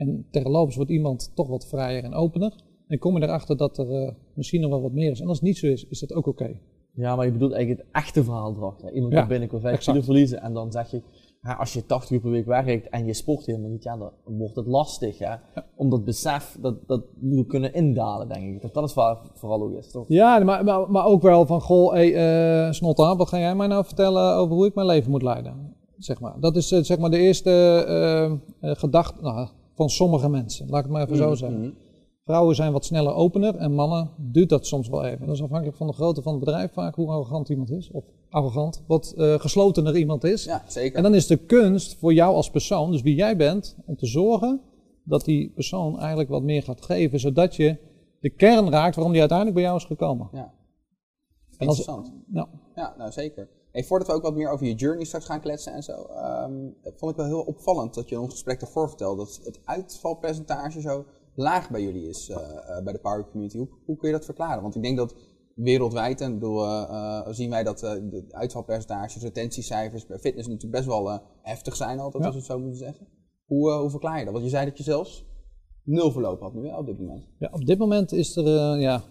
En 0.00 0.26
terloops 0.30 0.76
wordt 0.76 0.90
iemand 0.90 1.32
toch 1.34 1.48
wat 1.48 1.66
vrijer 1.66 2.04
en 2.04 2.14
opener. 2.14 2.52
En 2.86 2.98
kom 2.98 3.16
je 3.16 3.22
erachter 3.22 3.56
dat 3.56 3.78
er 3.78 3.90
eh, 3.90 4.12
misschien 4.34 4.60
nog 4.60 4.70
wel 4.70 4.82
wat 4.82 4.92
meer 4.92 5.10
is. 5.10 5.20
En 5.20 5.26
als 5.28 5.36
het 5.36 5.46
niet 5.46 5.58
zo 5.58 5.66
is, 5.66 5.86
is 5.88 6.00
dat 6.00 6.12
ook 6.12 6.26
oké. 6.26 6.58
Ja, 6.94 7.16
maar 7.16 7.26
je 7.26 7.32
bedoelt 7.32 7.52
eigenlijk 7.52 7.82
het 7.82 8.04
echte 8.04 8.24
verhaal 8.24 8.54
erachter. 8.56 8.92
Iemand 8.92 9.12
Ja, 9.12 9.18
komt 9.18 9.28
binnen, 9.28 9.46
ik 9.46 9.52
wil 9.52 9.60
5 9.62 9.74
exact. 9.74 9.96
kilo 9.96 10.04
verliezen 10.04 10.40
en 10.40 10.52
dan 10.52 10.72
zeg 10.72 10.90
je, 10.90 11.02
als 11.58 11.72
je 11.72 11.86
80 11.86 12.10
uur 12.10 12.20
per 12.20 12.30
week 12.30 12.46
werkt 12.46 12.88
en 12.88 13.06
je 13.06 13.14
sport 13.14 13.46
helemaal 13.46 13.70
niet, 13.70 13.82
ja, 13.82 13.96
dan 13.96 14.12
wordt 14.24 14.56
het 14.56 14.66
lastig. 14.66 15.18
Hè? 15.18 15.34
Om 15.76 15.90
dat 15.90 16.04
besef, 16.04 16.56
dat, 16.60 16.88
dat 16.88 17.04
moet 17.20 17.46
kunnen 17.46 17.74
indalen, 17.74 18.28
denk 18.28 18.54
ik. 18.54 18.62
Dat, 18.62 18.74
dat 18.74 18.84
is 18.84 18.94
waar 18.94 19.18
vooral 19.34 19.62
ook 19.62 19.72
is, 19.72 19.90
toch? 19.90 20.04
Ja, 20.08 20.38
maar, 20.44 20.64
maar, 20.64 20.90
maar 20.90 21.04
ook 21.04 21.22
wel 21.22 21.46
van, 21.46 21.60
goh, 21.60 21.92
hey, 21.92 22.72
Snotta, 22.72 23.16
wat 23.16 23.28
ga 23.28 23.38
jij 23.38 23.54
mij 23.54 23.66
nou 23.66 23.84
vertellen 23.84 24.34
over 24.34 24.54
hoe 24.54 24.66
ik 24.66 24.74
mijn 24.74 24.86
leven 24.86 25.10
moet 25.10 25.22
leiden? 25.22 25.74
Zeg 25.98 26.20
maar. 26.20 26.40
Dat 26.40 26.56
is 26.56 26.72
eh, 26.72 26.82
zeg 26.82 26.98
maar 26.98 27.10
de 27.10 27.18
eerste 27.18 27.50
eh, 28.60 28.70
gedachte 28.74 29.22
nou, 29.22 29.48
van 29.80 29.90
sommige 29.90 30.28
mensen, 30.28 30.66
laat 30.68 30.78
ik 30.78 30.84
het 30.84 30.92
maar 30.92 31.02
even 31.04 31.16
zo 31.16 31.34
zeggen. 31.34 31.60
Mhm. 31.60 31.70
Vrouwen 32.24 32.54
zijn 32.54 32.72
wat 32.72 32.84
sneller 32.84 33.14
opener 33.14 33.56
en 33.56 33.72
mannen 33.74 34.10
duurt 34.18 34.48
dat 34.48 34.66
soms 34.66 34.88
wel 34.88 35.04
even. 35.04 35.26
Dat 35.26 35.34
is 35.34 35.42
afhankelijk 35.42 35.76
van 35.76 35.86
de 35.86 35.92
grootte 35.92 36.22
van 36.22 36.32
het 36.34 36.44
bedrijf 36.44 36.72
vaak 36.72 36.94
hoe 36.94 37.08
arrogant 37.10 37.48
iemand 37.48 37.70
is. 37.70 37.90
Of 37.90 38.04
arrogant, 38.28 38.84
wat 38.86 39.14
eh, 39.16 39.34
geslotener 39.38 39.96
iemand 39.96 40.24
is. 40.24 40.44
Ja, 40.44 40.62
zeker. 40.66 40.96
En 40.96 41.02
dan 41.02 41.14
is 41.14 41.26
de 41.26 41.36
kunst 41.36 41.94
voor 41.98 42.12
jou 42.12 42.34
als 42.34 42.50
persoon, 42.50 42.90
dus 42.90 43.02
wie 43.02 43.14
jij 43.14 43.36
bent, 43.36 43.76
om 43.86 43.96
te 43.96 44.06
zorgen 44.06 44.60
dat 45.04 45.24
die 45.24 45.50
persoon 45.54 45.98
eigenlijk 45.98 46.28
wat 46.30 46.42
meer 46.42 46.62
gaat 46.62 46.82
geven, 46.84 47.20
zodat 47.20 47.56
je 47.56 47.76
de 48.20 48.30
kern 48.30 48.70
raakt 48.70 48.94
waarom 48.94 49.12
die 49.12 49.20
uiteindelijk 49.20 49.58
bij 49.58 49.66
jou 49.66 49.78
is 49.78 49.84
gekomen. 49.86 50.28
Ja. 50.32 50.52
En 51.58 51.66
als- 51.68 51.78
Interessant. 51.78 52.12
Nou, 52.26 52.48
Ja, 52.74 52.94
nou 52.98 53.12
zeker. 53.12 53.48
Hey, 53.72 53.84
voordat 53.84 54.06
we 54.08 54.12
ook 54.12 54.22
wat 54.22 54.34
meer 54.34 54.50
over 54.50 54.66
je 54.66 54.74
journey 54.74 55.04
straks 55.04 55.24
gaan 55.24 55.40
kletsen 55.40 55.72
en 55.72 55.82
zo, 55.82 55.92
ehm, 55.92 56.68
vond 56.96 57.10
ik 57.10 57.16
wel 57.16 57.26
heel 57.26 57.40
opvallend 57.42 57.94
dat 57.94 58.08
je 58.08 58.14
in 58.14 58.20
ons 58.20 58.30
gesprek 58.30 58.60
daarvoor 58.60 58.88
vertelde 58.88 59.16
dat 59.24 59.40
het 59.44 59.60
uitvalpercentage 59.64 60.80
zo 60.80 61.04
laag 61.34 61.70
bij 61.70 61.82
jullie 61.82 62.08
is, 62.08 62.28
eh, 62.28 62.36
eh, 62.36 62.84
bij 62.84 62.92
de 62.92 62.98
Power 62.98 63.24
Community. 63.30 63.58
Hoe, 63.58 63.68
hoe 63.84 63.96
kun 63.96 64.08
je 64.08 64.14
dat 64.14 64.24
verklaren? 64.24 64.62
Want 64.62 64.74
ik 64.76 64.82
denk 64.82 64.96
dat 64.96 65.14
wereldwijd, 65.54 66.20
en 66.20 66.32
bedoel, 66.32 66.64
eh, 66.64 67.28
zien 67.30 67.50
wij 67.50 67.62
dat 67.62 67.78
de 67.78 68.24
uitvalpercentages, 68.30 69.22
retentiecijfers 69.22 70.06
bij 70.06 70.18
fitness 70.18 70.48
natuurlijk 70.48 70.74
best 70.74 70.86
wel 70.86 71.20
heftig 71.42 71.76
zijn 71.76 71.98
altijd, 71.98 72.22
Ja. 72.22 72.28
als 72.28 72.38
we 72.38 72.42
het 72.42 72.52
zo 72.52 72.58
moeten 72.58 72.78
zeggen. 72.78 73.06
Hoe, 73.44 73.72
hoe 73.72 73.90
verklaar 73.90 74.18
je 74.18 74.24
dat? 74.24 74.32
Want 74.32 74.44
je 74.44 74.50
zei 74.50 74.64
dat 74.66 74.76
je 74.78 74.82
zelfs 74.84 75.24
nul 75.84 76.10
verloop 76.12 76.40
had 76.40 76.54
nu 76.54 76.68
hè, 76.68 76.76
op 76.76 76.86
dit 76.86 76.98
moment. 76.98 77.24
ja, 77.38 77.48
op 77.52 77.66
dit 77.66 77.78
moment 77.78 78.12
is 78.12 78.36
er, 78.36 78.78
ja, 78.78 79.02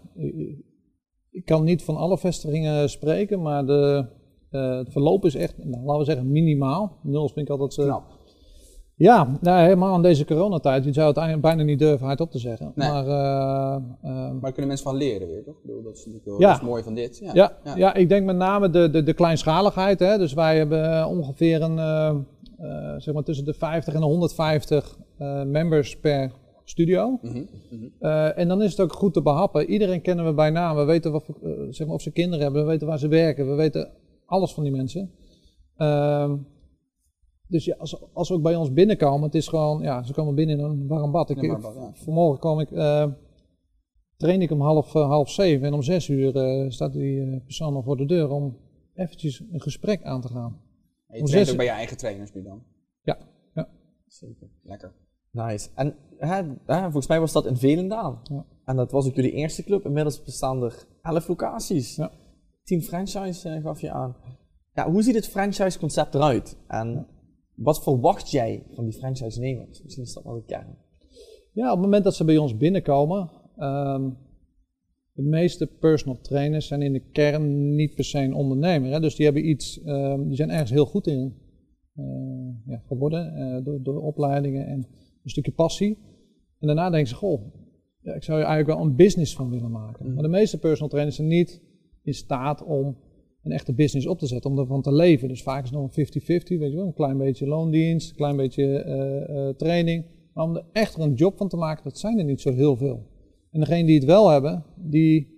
ik 1.32 1.46
kan 1.46 1.64
niet 1.64 1.84
van 1.84 1.96
alle 1.96 2.18
vestigingen 2.18 2.90
spreken, 2.90 3.42
maar 3.42 3.66
de, 3.66 4.06
eh, 4.52 4.78
het 4.78 4.92
verloop 4.92 5.26
is 5.26 5.36
echt, 5.36 5.58
nou, 5.58 5.84
laten 5.84 6.00
we 6.00 6.06
zeggen, 6.06 6.32
minimaal. 6.32 6.98
Nul 7.04 7.28
vind 7.30 7.50
ik 7.50 7.50
altijd... 7.50 7.78
eh, 7.78 7.86
Knap. 7.86 8.04
Ja, 8.96 9.38
nou, 9.42 9.62
helemaal 9.64 9.94
aan 9.94 10.02
deze 10.02 10.26
coronatijd. 10.26 10.84
Je 10.84 10.94
zou 10.94 11.20
het 11.20 11.42
bijna 11.42 11.64
niet 11.64 11.80
durven 11.80 12.06
hardop 12.08 12.32
te 12.32 12.40
zeggen. 12.40 12.72
Nee. 12.76 12.90
Maar 12.90 13.04
eh, 13.08 13.82
Maar 14.02 14.40
daar 14.42 14.52
kunnen 14.52 14.68
mensen 14.68 14.86
van 14.88 14.96
leren 14.96 15.28
weer, 15.28 15.44
toch? 15.44 15.56
Ik 15.56 15.62
bedoel, 15.66 15.84
dat 15.84 15.94
is 15.94 16.00
natuurlijk 16.06 16.26
wel 16.26 16.40
Ja. 16.40 16.48
dat 16.52 16.62
is 16.62 16.68
mooi 16.68 16.84
van 16.84 16.94
dit. 16.94 17.18
Ja. 17.18 17.32
Ja, 17.34 17.58
Ja. 17.64 17.76
ja. 17.76 17.94
ik 17.94 18.10
denk 18.10 18.26
met 18.26 18.36
name 18.36 18.70
de, 18.70 18.90
de, 18.90 19.04
de 19.04 19.14
kleinschaligheid. 19.14 20.00
Hè. 20.00 20.18
Dus 20.18 20.34
wij 20.34 20.58
hebben 20.58 21.08
ongeveer 21.08 21.62
een, 21.62 21.78
zeg 23.02 23.14
maar 23.14 23.24
tussen 23.24 23.46
de 23.46 23.54
50 23.54 23.94
en 23.94 24.00
de 24.00 24.06
150 24.06 24.98
eh, 25.18 25.44
members 25.44 25.98
per 26.00 26.32
studio. 26.64 27.20
Mhm, 27.22 27.44
mhm. 27.70 28.06
En 28.36 28.48
dan 28.48 28.62
is 28.62 28.72
het 28.72 28.80
ook 28.80 28.94
goed 28.94 29.14
te 29.14 29.22
behappen. 29.22 29.66
Iedereen 29.70 30.02
kennen 30.02 30.26
we 30.26 30.34
bij 30.34 30.50
naam. 30.50 30.76
We 30.76 30.84
weten 30.84 31.12
wat, 31.12 31.26
zeg 31.70 31.86
maar 31.88 31.96
of 31.96 32.02
ze 32.02 32.12
kinderen 32.12 32.44
hebben. 32.44 32.62
We 32.62 32.68
weten 32.70 32.88
waar 32.88 33.00
ze 33.00 33.08
werken. 33.08 33.50
We 33.50 33.56
weten 33.56 33.90
alles 34.30 34.54
van 34.54 34.64
die 34.64 34.72
mensen. 34.72 35.12
Ehm, 35.76 36.38
dus 37.48 37.66
ja, 37.66 37.76
als, 37.76 38.14
als 38.14 38.28
ze 38.28 38.34
ook 38.34 38.42
bij 38.42 38.56
ons 38.56 38.74
binnenkomen, 38.74 39.24
het 39.24 39.36
is 39.36 39.48
gewoon, 39.48 39.82
ja, 39.82 40.04
ze 40.04 40.14
komen 40.14 40.36
binnen 40.36 40.58
in 40.60 40.64
een 40.64 40.88
warm 40.88 41.12
bad. 41.12 41.30
Ik, 41.30 41.42
Ja, 41.42 41.48
warm 41.48 41.62
bad, 41.62 41.76
ja. 41.76 41.92
Vanmorgen 41.94 42.40
kwam 42.40 42.60
ik, 42.60 42.72
eh, 42.72 43.06
train 44.18 44.42
ik 44.42 44.52
om 44.52 44.62
half, 44.62 44.96
eh, 44.96 45.08
half 45.08 45.30
zeven 45.30 45.68
en 45.68 45.74
om 45.74 45.82
zes 45.82 46.08
uur 46.10 46.36
eh, 46.36 46.70
staat 46.70 46.94
die 46.94 47.22
eh, 47.22 47.44
persoon 47.44 47.76
al 47.76 47.84
voor 47.84 47.98
de 47.98 48.06
deur 48.06 48.30
om 48.30 48.58
eventjes 48.94 49.44
een 49.52 49.62
gesprek 49.62 50.04
aan 50.04 50.22
te 50.22 50.28
gaan. 50.28 50.62
En 51.08 51.16
je 51.16 51.22
Om 51.22 51.28
traint 51.28 51.32
zes- 51.48 51.50
ook 51.50 51.58
bij 51.58 51.66
je 51.66 51.72
eigen 51.72 51.98
trainers 51.98 52.34
nu 52.34 52.44
dan? 52.44 52.64
Ja, 53.02 53.18
ja. 53.54 53.68
Zeker. 54.08 54.50
Lekker. 54.64 54.94
Nice. 55.32 55.70
En 55.76 55.96
hè, 56.18 56.42
hè, 56.66 56.82
volgens 56.82 57.08
mij 57.08 57.20
was 57.20 57.32
dat 57.32 57.46
in 57.46 57.58
Velendaan. 57.58 58.20
Ja. 58.24 58.46
En 58.66 58.76
dat 58.76 58.92
was 58.92 59.08
ook 59.08 59.16
jullie 59.16 59.32
eerste 59.32 59.64
club. 59.64 59.86
Inmiddels 59.86 60.24
bestaan 60.24 60.64
er 60.64 60.86
11 61.02 61.28
locaties. 61.28 61.96
Ja. 61.96 62.12
10 62.70 62.82
franchise 62.82 63.50
eh, 63.50 63.62
gaf 63.62 63.82
je 63.82 63.92
aan. 63.92 64.16
Ja, 64.74 64.92
hoe 64.92 65.04
ziet 65.04 65.16
het 65.16 65.28
franchise 65.28 65.80
concept 65.80 66.16
eruit? 66.16 66.58
En 66.68 67.08
wat 67.56 67.84
verwacht 67.84 68.32
jij 68.32 68.64
van 68.72 68.84
die 68.84 68.94
franchise-nemers? 68.94 69.84
Misschien 69.84 70.04
is 70.04 70.14
dat 70.14 70.24
wel 70.24 70.34
de 70.34 70.44
kern. 70.46 70.78
Ja, 71.54 71.66
op 71.66 71.76
het 71.76 71.86
moment 71.86 72.04
dat 72.04 72.16
ze 72.16 72.26
bij 72.26 72.38
ons 72.38 72.58
binnenkomen, 72.58 73.32
ehm, 73.58 74.10
de 75.14 75.22
meeste 75.22 75.68
personal 75.68 76.22
trainers 76.22 76.68
zijn 76.68 76.82
in 76.82 76.94
de 76.94 77.10
kern 77.12 77.76
niet 77.76 77.96
per 77.96 78.04
se 78.04 78.20
een 78.20 78.34
ondernemer. 78.34 78.92
Hè? 78.92 79.00
Dus 79.00 79.16
die 79.16 79.26
hebben 79.26 79.50
iets, 79.50 79.82
ehm, 79.84 80.28
die 80.28 80.36
zijn 80.36 80.50
ergens 80.50 80.72
heel 80.72 80.86
goed 80.86 81.08
in 81.08 81.48
eh, 81.96 82.06
ja, 82.66 82.84
geworden 82.88 83.36
eh, 83.36 83.64
door, 83.64 83.84
door 83.84 84.02
opleidingen 84.02 84.66
en 84.66 84.88
een 85.24 85.30
stukje 85.30 85.52
passie. 85.52 85.98
En 86.60 86.68
daarna 86.68 86.90
denken 86.90 87.10
ze, 87.10 87.16
goh, 87.16 87.42
ja, 88.02 88.14
ik 88.14 88.24
zou 88.24 88.40
er 88.40 88.46
eigenlijk 88.46 88.80
wel 88.80 88.88
een 88.88 88.96
business 88.96 89.36
van 89.36 89.50
willen 89.50 89.72
maken. 89.72 90.14
Maar 90.14 90.24
de 90.24 90.30
meeste 90.30 90.60
personal 90.60 90.90
trainers 90.90 91.16
zijn 91.16 91.28
niet 91.28 91.62
in 92.04 92.14
staat 92.14 92.64
om 92.64 92.98
een 93.44 93.52
echte 93.52 93.74
business 93.74 94.08
op 94.08 94.20
te 94.20 94.28
zetten, 94.28 94.52
om 94.52 94.60
ervan 94.60 94.82
te 94.82 94.94
leven. 94.94 95.28
Dus 95.28 95.44
vaak 95.44 95.64
is 95.64 95.70
het 95.70 95.80
nog 95.80 95.96
een 95.98 96.06
50-50, 96.06 96.22
weet 96.60 96.72
je 96.72 96.76
wel, 96.76 96.86
een 96.86 96.94
klein 96.94 97.18
beetje 97.18 97.48
loondienst, 97.48 98.10
een 98.10 98.16
klein 98.16 98.36
beetje 98.38 98.64
eh, 98.84 99.48
eh, 99.50 99.56
training. 99.56 100.06
Maar 100.34 100.44
om 100.46 100.56
er 100.56 100.66
echt 100.72 100.98
een 101.00 101.14
job 101.14 101.38
van 101.38 101.48
te 101.50 101.58
maken, 101.58 101.84
dat 101.84 101.98
zijn 101.98 102.18
er 102.20 102.26
niet 102.26 102.42
zo 102.42 102.52
heel 102.54 102.76
veel. 102.76 103.08
En 103.52 103.60
degenen 103.60 103.86
die 103.86 103.96
het 103.96 104.06
wel 104.06 104.30
hebben, 104.30 104.66
die, 104.76 105.38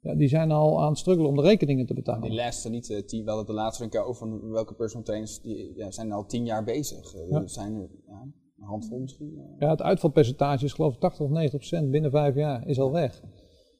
ja, 0.00 0.14
die 0.14 0.28
zijn 0.28 0.50
al 0.50 0.80
aan 0.82 0.88
het 0.88 0.98
struggelen 0.98 1.30
om 1.30 1.36
de 1.36 1.42
rekeningen 1.42 1.86
te 1.86 1.94
betalen. 1.94 2.22
Die 2.28 2.38
laatste 2.38 2.70
niet, 2.70 2.90
eh, 2.90 2.98
tien, 3.02 3.24
wel 3.24 3.44
de 3.44 3.52
laatste 3.52 3.84
een 3.84 3.90
keer 3.90 4.04
over 4.04 4.50
welke 4.50 4.74
personal 4.74 5.04
trainers 5.04 5.40
die 5.40 5.72
ja, 5.76 5.90
zijn 5.90 6.12
al 6.12 6.26
tien 6.26 6.44
jaar 6.44 6.64
bezig. 6.64 7.14
Eh, 7.14 7.30
Ja. 7.30 7.46
Zijn 7.46 7.74
er 7.74 7.88
ja, 8.06 8.22
een 8.58 8.64
handvol 8.66 8.98
misschien. 9.00 9.34
eh. 9.38 9.44
Ja, 9.58 9.70
het 9.70 9.82
uitvalpercentage 9.82 10.64
is 10.64 10.72
geloof 10.72 10.94
ik 10.94 11.00
80 11.00 11.24
of 11.24 11.30
90 11.30 11.58
procent 11.58 11.90
binnen 11.90 12.10
vijf 12.10 12.34
jaar 12.34 12.66
is 12.68 12.80
al 12.80 12.92
weg. 12.92 13.22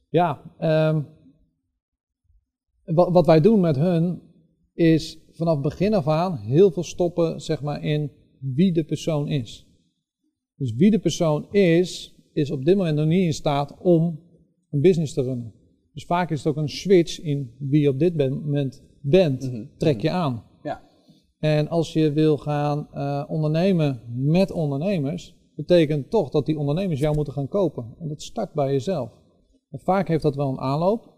Ja, 0.09 0.42
ehm, 0.59 1.02
wat, 2.94 3.12
wat 3.12 3.27
wij 3.27 3.40
doen 3.40 3.61
met 3.61 3.77
hun 3.77 4.20
is 4.74 5.18
vanaf 5.31 5.61
begin 5.61 5.94
af 5.94 6.09
aan 6.09 6.37
heel 6.37 6.70
veel 6.70 6.83
stoppen 6.83 7.40
zeg 7.40 7.62
maar, 7.62 7.85
in 7.85 8.11
wie 8.40 8.72
de 8.72 8.85
persoon 8.85 9.29
is. 9.29 9.66
Dus 10.57 10.74
wie 10.74 10.90
de 10.90 10.98
persoon 10.98 11.53
is, 11.53 12.14
is 12.33 12.51
op 12.51 12.64
dit 12.64 12.77
moment 12.77 12.96
nog 12.96 13.07
niet 13.07 13.24
in 13.24 13.33
staat 13.33 13.79
om 13.79 14.20
een 14.70 14.81
business 14.81 15.14
te 15.14 15.22
runnen. 15.22 15.53
Dus 15.92 16.05
vaak 16.05 16.31
is 16.31 16.38
het 16.38 16.46
ook 16.46 16.57
een 16.62 16.68
switch 16.68 17.20
in 17.20 17.55
wie 17.59 17.81
je 17.81 17.88
op 17.88 17.98
dit 17.98 18.16
moment 18.16 18.83
bent, 19.03 19.53
Mhm. 19.53 19.64
trek 19.77 20.01
je 20.01 20.11
aan. 20.11 20.44
Ja. 20.62 20.83
En 21.38 21.68
als 21.68 21.92
je 21.92 22.12
wil 22.12 22.37
gaan 22.37 22.88
eh, 22.92 23.24
ondernemen 23.29 24.01
met 24.14 24.51
ondernemers, 24.51 25.37
betekent 25.57 26.11
toch 26.11 26.31
dat 26.31 26.46
die 26.46 26.59
ondernemers 26.59 27.01
jou 27.01 27.14
moeten 27.16 27.33
gaan 27.33 27.48
kopen. 27.48 27.94
En 27.98 28.09
dat 28.09 28.22
start 28.22 28.53
bij 28.53 28.72
jezelf. 28.72 29.11
En 29.70 29.81
vaak 29.81 30.09
heeft 30.09 30.22
dat 30.22 30.35
wel 30.37 30.48
een 30.48 30.61
aanloop. 30.61 31.14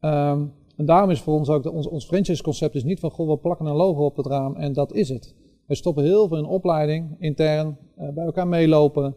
Ehm, 0.00 0.46
en 0.80 0.86
daarom 0.86 1.10
is 1.10 1.20
voor 1.20 1.34
ons 1.34 1.48
ook, 1.48 1.62
de, 1.62 1.70
ons, 1.72 1.86
ons 1.88 2.06
franchise 2.06 2.42
concept 2.42 2.74
is 2.74 2.84
niet 2.84 3.00
van, 3.00 3.10
goh, 3.10 3.28
we 3.28 3.36
plakken 3.38 3.66
een 3.66 3.74
logo 3.76 4.04
op 4.04 4.16
het 4.16 4.26
raam 4.26 4.56
en 4.56 4.72
dat 4.72 4.92
is 4.92 5.08
het. 5.08 5.34
We 5.66 5.74
stoppen 5.74 6.04
heel 6.04 6.28
veel 6.28 6.36
in 6.38 6.44
opleiding, 6.44 7.16
intern, 7.18 7.78
eh, 7.96 8.08
bij 8.14 8.24
elkaar 8.24 8.48
meelopen, 8.48 9.14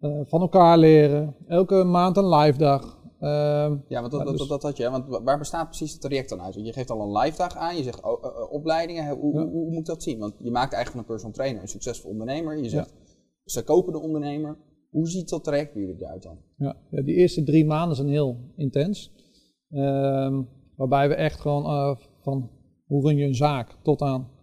eh, 0.00 0.20
van 0.24 0.40
elkaar 0.40 0.78
leren, 0.78 1.34
elke 1.46 1.84
maand 1.84 2.16
een 2.16 2.28
live 2.28 2.58
dag. 2.58 2.96
Ehm, 3.20 3.76
Ja, 3.88 4.00
want 4.00 4.10
dat, 4.12 4.20
dat, 4.20 4.28
dus- 4.28 4.38
dat, 4.38 4.48
dat 4.48 4.62
had 4.62 4.76
je. 4.76 4.90
Want 4.90 5.06
wa- 5.08 5.22
waar 5.22 5.38
bestaat 5.38 5.66
precies 5.66 5.92
het 5.92 6.00
traject 6.00 6.28
dan 6.28 6.40
uit? 6.42 6.54
Want 6.54 6.66
je 6.66 6.72
geeft 6.72 6.90
al 6.90 7.00
een 7.00 7.16
live 7.18 7.36
dag 7.36 7.56
aan, 7.56 7.76
je 7.76 7.82
zegt 7.82 8.00
eh, 8.00 8.08
opleidingen. 8.50 9.16
Hoe, 9.18 9.34
Ja. 9.34 9.40
hoe, 9.42 9.50
hoe 9.50 9.68
moet 9.70 9.78
ik 9.78 9.84
dat 9.84 10.02
zien? 10.02 10.18
Want 10.18 10.34
je 10.38 10.50
maakt 10.50 10.72
eigenlijk 10.72 10.90
van 10.90 10.98
een 11.00 11.06
personal 11.06 11.34
trainer 11.34 11.62
een 11.62 11.68
succesvol 11.68 12.10
ondernemer. 12.10 12.62
Je 12.62 12.68
zegt, 12.68 12.94
ze 13.44 13.64
kopen 13.64 13.92
de 13.92 14.00
ondernemer. 14.00 14.58
Hoe 14.90 15.08
ziet 15.08 15.28
dat 15.28 15.44
traject 15.44 15.72
bij 15.72 15.82
jullie 15.82 16.02
eruit 16.02 16.22
dan? 16.22 16.36
Ja, 16.56 16.76
ja, 16.90 17.02
die 17.02 17.14
eerste 17.14 17.42
drie 17.42 17.66
maanden 17.66 17.96
zijn 17.96 18.08
heel 18.08 18.36
intens. 18.56 19.12
Ehm, 19.70 20.42
waarbij 20.78 21.08
we 21.08 21.14
echt 21.14 21.40
gewoon 21.40 21.64
eh, 21.64 21.96
van 22.20 22.50
hoe 22.86 23.06
run 23.06 23.16
je 23.16 23.24
een 23.26 23.34
zaak 23.34 23.78
tot 23.82 24.02
aan 24.02 24.36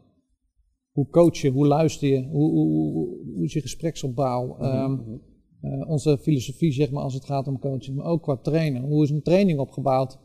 hoe 0.96 1.10
coach 1.10 1.38
je, 1.38 1.52
hoe 1.52 1.68
luister 1.68 2.08
je, 2.08 2.28
hoe, 2.28 2.52
hoe, 2.52 2.94
hoe, 3.34 3.44
is 3.44 3.54
je 3.54 3.62
gespreksopbouw. 3.62 4.58
Ehm, 4.58 4.92
Mhm. 4.92 5.18
eh, 5.62 5.90
onze 5.90 6.18
filosofie, 6.18 6.72
zeg 6.72 6.92
maar, 6.92 7.04
als 7.04 7.14
het 7.14 7.26
gaat 7.26 7.48
om 7.48 7.60
coaching, 7.60 7.98
maar 7.98 8.06
ook 8.06 8.22
qua 8.22 8.38
trainen. 8.38 8.82
Hoe 8.82 9.04
is 9.04 9.10
een 9.10 9.22
training 9.22 9.60
opgebouwd? 9.60 10.20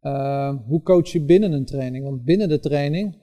Ehm, 0.00 0.56
hoe 0.56 0.82
coach 0.82 1.08
je 1.08 1.24
binnen 1.24 1.52
een 1.52 1.64
training? 1.64 2.04
Want 2.04 2.24
binnen 2.24 2.48
de 2.48 2.58
training 2.60 3.16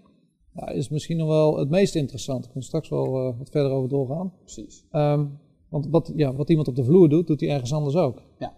ja, 0.53 0.67
is 0.69 0.89
misschien 0.89 1.17
nog 1.17 1.27
wel 1.27 1.57
het 1.57 1.69
meest 1.69 1.95
interessant. 1.95 2.45
Ik 2.45 2.51
kan 2.51 2.61
straks 2.61 2.89
wel 2.89 3.05
eh, 3.17 3.37
wat 3.37 3.49
verder 3.49 3.71
over 3.71 3.89
doorgaan. 3.89 4.33
Precies. 4.39 4.85
Ehm, 4.91 5.25
want 5.69 5.87
wat, 5.87 6.13
ja, 6.15 6.35
wat 6.35 6.49
iemand 6.49 6.67
op 6.67 6.75
de 6.75 6.83
vloer 6.83 7.09
doet, 7.09 7.27
doet 7.27 7.39
hij 7.39 7.49
ergens 7.49 7.73
anders 7.73 7.95
ook. 7.95 8.21
Ja. 8.39 8.53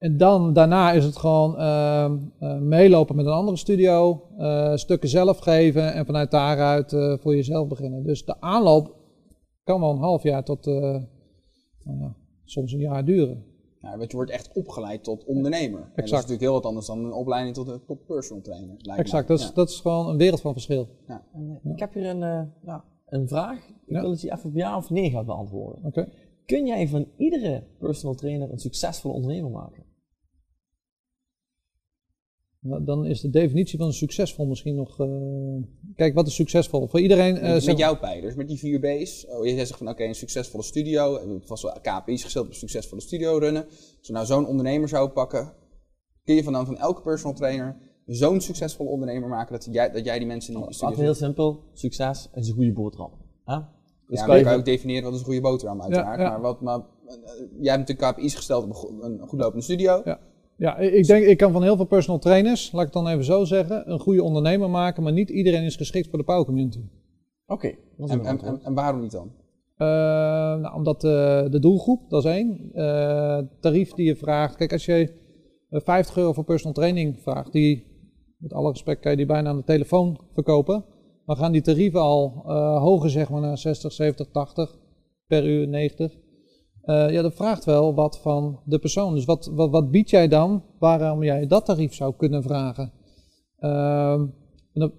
En 0.00 0.16
dan, 0.16 0.52
daarna 0.52 0.92
is 0.92 1.04
het 1.04 1.16
gewoon 1.16 1.56
ehm, 1.58 2.18
eh, 2.38 2.58
meelopen 2.58 3.16
met 3.16 3.26
een 3.26 3.32
andere 3.32 3.56
studio, 3.56 4.22
eh, 4.38 4.76
stukken 4.76 5.08
zelf 5.08 5.38
geven 5.38 5.92
en 5.92 6.06
vanuit 6.06 6.30
daaruit 6.30 6.92
eh, 6.92 7.14
voor 7.18 7.34
jezelf 7.34 7.68
beginnen. 7.68 8.02
Dus 8.02 8.24
de 8.24 8.40
aanloop 8.40 8.94
kan 9.64 9.80
wel 9.80 9.90
een 9.90 9.98
half 9.98 10.22
jaar 10.22 10.44
tot 10.44 10.66
eh, 10.66 10.74
nou 11.84 11.98
ja, 11.98 12.14
soms 12.44 12.72
een 12.72 12.78
jaar 12.80 13.04
duren. 13.04 13.44
Ja, 13.80 13.96
want 13.98 14.10
je 14.10 14.16
wordt 14.16 14.30
echt 14.32 14.52
opgeleid 14.52 15.04
tot 15.04 15.24
ondernemer. 15.24 15.80
En 15.80 15.86
dat 15.86 15.96
is 15.96 16.02
Exact. 16.02 16.10
natuurlijk 16.22 16.40
heel 16.40 16.52
wat 16.52 16.66
anders 16.66 16.86
dan 16.86 17.04
een 17.04 17.12
opleiding 17.12 17.54
tot 17.54 17.68
een 17.68 17.84
top 17.86 18.06
personal 18.06 18.42
trainer. 18.42 18.74
lijkt 18.78 19.00
Exact, 19.02 19.28
dat 19.28 19.38
is, 19.38 19.44
Ja. 19.46 19.52
dat 19.54 19.68
is 19.70 19.80
gewoon 19.80 20.08
een 20.08 20.16
wereld 20.16 20.40
van 20.40 20.52
verschil. 20.52 20.88
En, 21.06 21.22
eh, 21.62 21.72
Ik 21.72 21.78
heb 21.78 21.94
hier 21.94 22.06
een, 22.06 22.22
eh, 22.22 22.42
ja, 22.62 22.84
een 23.06 23.28
vraag. 23.28 23.56
Ik 23.68 23.74
Ja. 23.86 24.00
wil 24.00 24.10
dat 24.10 24.20
je 24.20 24.32
even 24.32 24.48
op 24.50 24.54
ja 24.56 24.76
of 24.76 24.90
nee 24.90 25.10
gaat 25.10 25.26
beantwoorden. 25.26 25.84
Oké. 25.84 26.08
Kun 26.46 26.66
jij 26.66 26.88
van 26.88 27.06
iedere 27.16 27.62
personal 27.78 28.14
trainer 28.14 28.52
een 28.52 28.58
succesvolle 28.58 29.14
ondernemer 29.14 29.50
maken? 29.50 29.82
Nou, 32.62 32.84
Dan 32.84 33.06
is 33.06 33.20
de 33.20 33.30
definitie 33.30 33.78
van 33.78 33.92
succesvol 33.92 34.46
misschien 34.46 34.74
nog. 34.74 35.00
eh, 35.00 35.06
Kijk, 35.94 36.14
wat 36.14 36.26
is 36.26 36.34
succesvol? 36.34 36.88
Voor 36.88 37.00
iedereen. 37.00 37.36
eh, 37.36 37.42
Met, 37.42 37.52
met 37.52 37.62
zeg- 37.62 37.78
jouw 37.78 37.98
pijlers, 37.98 38.34
met 38.34 38.48
die 38.48 38.58
vier 38.58 38.80
B's. 38.80 39.26
Oh, 39.26 39.44
jij 39.44 39.66
zegt 39.66 39.78
van 39.78 39.88
oké, 39.88 40.04
een 40.04 40.14
succesvolle 40.14 40.62
studio. 40.62 41.12
We 41.12 41.18
hebben 41.18 41.42
vast 41.44 41.62
wel 41.62 41.72
KPI's 41.82 42.22
gesteld 42.22 42.44
op 42.44 42.50
een 42.50 42.56
succesvolle 42.58 43.00
studio 43.00 43.38
runnen. 43.38 43.64
Als 43.98 44.06
we 44.08 44.12
nou 44.12 44.26
zo'n 44.26 44.46
ondernemer 44.46 44.88
zouden 44.88 45.14
pakken, 45.14 45.52
kun 46.24 46.34
je 46.34 46.42
van 46.42 46.52
dan 46.52 46.66
van 46.66 46.76
elke 46.76 47.02
personal 47.02 47.34
trainer 47.36 47.76
zo'n 48.06 48.40
succesvolle 48.40 48.90
ondernemer 48.90 49.28
maken 49.28 49.52
dat 49.52 49.68
jij, 49.70 49.90
dat 49.90 50.04
jij 50.04 50.18
die 50.18 50.26
mensen 50.26 50.54
in 50.54 50.60
de 50.60 50.66
studio 50.66 50.88
Laten 50.88 50.98
we 51.04 51.10
heel 51.10 51.14
simpel. 51.20 51.64
Succes 51.72 52.28
is 52.34 52.48
een 52.48 52.54
goede 52.54 52.72
boterham. 52.72 53.10
Hè? 53.44 53.54
Dus 53.56 53.64
ja, 54.06 54.16
kan 54.16 54.26
maar 54.26 54.36
je 54.36 54.42
je 54.42 54.48
kan 54.50 54.58
ook 54.58 54.64
definiëren 54.64 55.04
wat 55.04 55.12
is 55.12 55.18
een 55.18 55.24
goede 55.24 55.40
boterham 55.40 55.82
uiteraard. 55.82 56.20
ja. 56.20 56.28
Maar, 56.30 56.40
wat, 56.40 56.60
maar 56.60 56.78
eh, 56.78 57.14
jij 57.60 57.74
hebt 57.76 57.88
natuurlijk 57.88 58.16
KPI's 58.16 58.34
gesteld 58.34 58.62
op 58.64 58.68
een, 58.68 58.74
go- 58.74 59.02
een 59.02 59.18
goed 59.28 59.40
lopende 59.40 59.64
studio. 59.64 60.00
Ja. 60.04 60.20
Ja, 60.60 60.76
ik 60.78 61.06
denk, 61.06 61.24
ik 61.24 61.36
kan 61.36 61.52
van 61.52 61.62
heel 61.62 61.76
veel 61.76 61.84
personal 61.84 62.18
trainers, 62.18 62.72
laat 62.72 62.86
ik 62.86 62.94
het 62.94 63.04
dan 63.04 63.12
even 63.12 63.24
zo 63.24 63.44
zeggen, 63.44 63.90
een 63.90 63.98
goede 63.98 64.22
ondernemer 64.22 64.70
maken, 64.70 65.02
maar 65.02 65.12
niet 65.12 65.30
iedereen 65.30 65.62
is 65.62 65.76
geschikt 65.76 66.08
voor 66.08 66.18
de 66.18 66.24
power 66.24 66.44
community. 66.44 66.80
Oké, 67.46 67.74
En, 67.98 68.24
en, 68.24 68.40
en, 68.40 68.60
en 68.62 68.74
waarom 68.74 69.00
niet 69.00 69.10
dan? 69.10 69.32
Eh, 69.76 69.86
nou, 70.60 70.74
omdat 70.74 71.04
eh, 71.04 71.10
de 71.50 71.58
doelgroep, 71.60 72.10
dat 72.10 72.24
is 72.24 72.30
één. 72.30 72.70
Eh, 72.72 73.38
tarief 73.60 73.92
die 73.92 74.06
je 74.06 74.16
vraagt. 74.16 74.56
Kijk, 74.56 74.72
als 74.72 74.84
je 74.84 75.12
eh, 75.70 75.80
50 75.84 76.16
euro 76.16 76.32
voor 76.32 76.44
personal 76.44 76.74
training 76.74 77.20
vraagt, 77.20 77.52
die, 77.52 77.84
met 78.36 78.52
alle 78.52 78.70
respect, 78.70 79.00
kan 79.00 79.10
je 79.10 79.16
die 79.16 79.26
bijna 79.26 79.48
aan 79.48 79.56
de 79.56 79.64
telefoon 79.64 80.20
verkopen. 80.32 80.84
Dan 81.26 81.36
gaan 81.36 81.52
die 81.52 81.62
tarieven 81.62 82.00
al 82.00 82.28
hoger, 82.80 83.10
zeg 83.10 83.30
maar, 83.30 83.40
naar 83.40 83.58
60, 83.58 83.92
70, 83.92 84.30
80 84.30 84.78
per 85.26 85.46
uur, 85.46 85.68
90. 85.68 86.18
Eh, 86.82 87.10
ja, 87.10 87.22
dat 87.22 87.34
vraagt 87.34 87.64
wel 87.64 87.94
wat 87.94 88.20
van 88.20 88.60
de 88.64 88.78
persoon. 88.78 89.14
Dus 89.14 89.24
wat, 89.24 89.46
wat, 89.46 89.70
wat 89.70 89.90
bied 89.90 90.10
jij 90.10 90.28
dan 90.28 90.62
waarom 90.78 91.22
jij 91.22 91.46
dat 91.46 91.64
tarief 91.64 91.94
zou 91.94 92.14
kunnen 92.16 92.42
vragen? 92.42 92.92
Ehm, 93.56 94.26
de, 94.72 94.90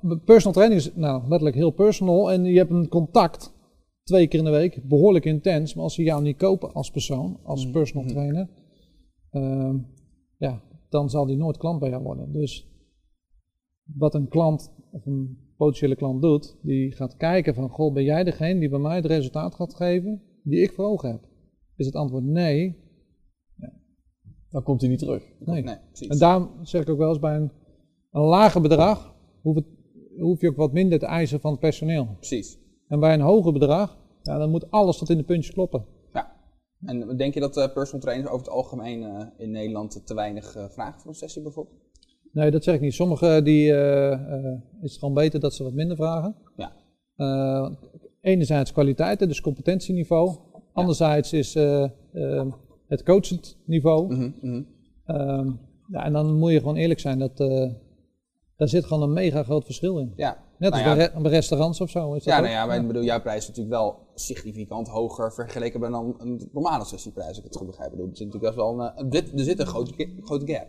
de 0.00 0.18
personal 0.24 0.52
training 0.52 0.80
is 0.80 0.94
nou, 0.94 1.22
letterlijk 1.22 1.56
heel 1.56 1.70
personal 1.70 2.32
en 2.32 2.44
je 2.44 2.58
hebt 2.58 2.70
een 2.70 2.88
contact 2.88 3.54
twee 4.02 4.26
keer 4.26 4.38
in 4.38 4.44
de 4.44 4.50
week, 4.50 4.88
behoorlijk 4.88 5.24
intens. 5.24 5.74
Maar 5.74 5.84
als 5.84 5.94
ze 5.94 6.02
jou 6.02 6.22
niet 6.22 6.36
kopen 6.36 6.72
als 6.72 6.90
persoon, 6.90 7.40
als 7.42 7.70
personal 7.70 8.06
trainer, 8.06 8.48
ehm, 9.30 9.78
ja, 10.38 10.62
dan 10.88 11.10
zal 11.10 11.26
die 11.26 11.36
nooit 11.36 11.56
klant 11.56 11.80
bij 11.80 11.90
jou 11.90 12.02
worden. 12.02 12.32
Dus 12.32 12.68
wat 13.84 14.14
een 14.14 14.28
klant 14.28 14.72
of 14.90 15.06
een 15.06 15.38
potentiële 15.56 15.96
klant 15.96 16.22
doet, 16.22 16.58
die 16.62 16.92
gaat 16.92 17.16
kijken 17.16 17.54
van, 17.54 17.68
goh, 17.68 17.92
ben 17.94 18.04
jij 18.04 18.24
degene 18.24 18.60
die 18.60 18.68
bij 18.68 18.78
mij 18.78 18.96
het 18.96 19.06
resultaat 19.06 19.54
gaat 19.54 19.74
geven 19.74 20.22
die 20.42 20.62
ik 20.62 20.72
voor 20.72 20.84
ogen 20.84 21.10
heb? 21.10 21.28
Is 21.76 21.86
het 21.86 21.94
antwoord 21.94 22.24
nee? 22.24 22.88
Dan 24.50 24.62
komt 24.62 24.80
hij 24.80 24.90
niet 24.90 24.98
terug. 24.98 25.22
Nee. 25.38 25.62
Nee, 25.62 25.78
precies. 25.88 26.08
En 26.08 26.18
daarom 26.18 26.50
zeg 26.62 26.82
ik 26.82 26.88
ook 26.88 26.98
wel 26.98 27.08
eens 27.08 27.18
bij 27.18 27.36
een, 27.36 27.50
een 28.10 28.22
lager 28.22 28.60
bedrag, 28.60 29.14
hoef, 29.42 29.54
het, 29.54 29.66
hoef 30.18 30.40
je 30.40 30.48
ook 30.48 30.56
wat 30.56 30.72
minder 30.72 30.98
te 30.98 31.06
eisen 31.06 31.40
van 31.40 31.50
het 31.50 31.60
personeel. 31.60 32.16
precies. 32.16 32.58
En 32.88 33.00
bij 33.00 33.14
een 33.14 33.20
hoger 33.20 33.52
bedrag, 33.52 33.98
ja, 34.22 34.38
dan 34.38 34.50
moet 34.50 34.70
alles 34.70 34.98
tot 34.98 35.10
in 35.10 35.16
de 35.16 35.24
puntjes 35.24 35.54
kloppen. 35.54 35.84
Ja. 36.12 36.36
En 36.84 37.16
denk 37.16 37.34
je 37.34 37.40
dat 37.40 37.56
eh, 37.56 37.72
personal 37.72 38.00
trainers 38.00 38.30
over 38.30 38.46
het 38.46 38.54
algemeen 38.54 39.02
eh, 39.02 39.26
in 39.36 39.50
Nederland 39.50 40.06
te 40.06 40.14
weinig 40.14 40.56
eh, 40.56 40.68
vragen 40.68 41.00
voor 41.00 41.10
een 41.10 41.16
sessie 41.16 41.42
bijvoorbeeld? 41.42 41.76
Nee, 42.32 42.50
dat 42.50 42.64
zeg 42.64 42.74
ik 42.74 42.80
niet. 42.80 42.94
Sommigen 42.94 43.44
die, 43.44 43.66
is 44.80 44.90
het 44.90 44.98
gewoon 44.98 45.14
beter 45.14 45.40
dat 45.40 45.54
ze 45.54 45.62
wat 45.62 45.72
minder 45.72 45.96
vragen. 45.96 46.36
Ja. 46.56 46.72
Enerzijds 48.20 48.72
kwaliteiten, 48.72 49.28
dus 49.28 49.40
competentieniveau. 49.40 50.36
Anderzijds 50.72 51.32
is 51.32 51.54
eh, 51.54 51.82
eh, 52.12 52.46
het 52.88 53.02
coachend 53.02 53.58
niveau. 53.66 54.14
Mhm, 54.14 54.30
mhm. 54.40 54.62
Ehm, 55.04 55.50
ja, 55.88 56.04
en 56.04 56.12
dan 56.12 56.38
moet 56.38 56.50
je 56.52 56.58
gewoon 56.58 56.76
eerlijk 56.76 57.00
zijn, 57.00 57.18
dat, 57.18 57.40
eh, 57.40 57.70
daar 58.56 58.68
zit 58.68 58.84
gewoon 58.84 59.02
een 59.02 59.12
mega 59.12 59.42
groot 59.42 59.64
verschil 59.64 59.98
in. 59.98 60.12
Ja. 60.16 60.48
Net 60.58 60.70
Nou 60.70 60.72
als 60.72 60.92
ja, 60.92 60.96
bij, 60.96 61.06
re- 61.14 61.20
bij 61.22 61.30
restaurants 61.30 61.80
of 61.80 61.90
zo. 61.90 62.14
Is 62.14 62.24
dat 62.24 62.34
Ja, 62.34 62.40
nou 62.40 62.52
ja, 62.52 62.66
maar 62.66 62.80
ik 62.80 62.86
bedoel, 62.86 63.02
jouw 63.02 63.20
prijs 63.20 63.38
is 63.42 63.48
natuurlijk 63.48 63.74
wel 63.76 63.98
significant 64.14 64.88
hoger 64.88 65.32
vergeleken 65.32 65.80
met 65.80 65.90
dan 65.90 66.14
een 66.18 66.48
normale 66.52 66.84
sessieprijs, 66.84 67.28
als 67.28 67.38
ik 67.38 67.44
het 67.44 67.56
goed 67.56 67.66
begrijp. 67.66 67.90
Bedoel, 67.90 68.08
Er 68.08 68.16
zit 68.16 68.26
natuurlijk 68.26 68.54
best 68.54 68.66
wel 68.66 68.92
een, 68.96 69.08
dit- 69.10 69.32
er 69.32 69.44
zit 69.44 69.58
een 69.58 69.66
grote, 69.66 70.08
grote 70.20 70.52
gap. 70.52 70.66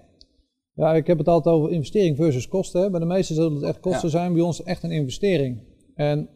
Ja, 0.74 0.94
ik 0.94 1.08
heb 1.08 1.18
het 1.18 1.28
altijd 1.28 1.56
over 1.56 1.72
investering 1.72 2.16
versus 2.18 2.48
kosten. 2.48 2.82
hè. 2.82 2.90
Bij 2.90 3.00
de 3.00 3.06
meesten 3.06 3.36
zullen 3.36 3.54
het 3.54 3.64
echt 3.64 3.80
kosten 3.80 4.10
zijn, 4.10 4.34
bij 4.34 4.42
ons 4.42 4.64
echt 4.64 4.84
een 4.84 4.92
investering. 4.92 5.64
En 5.96 6.30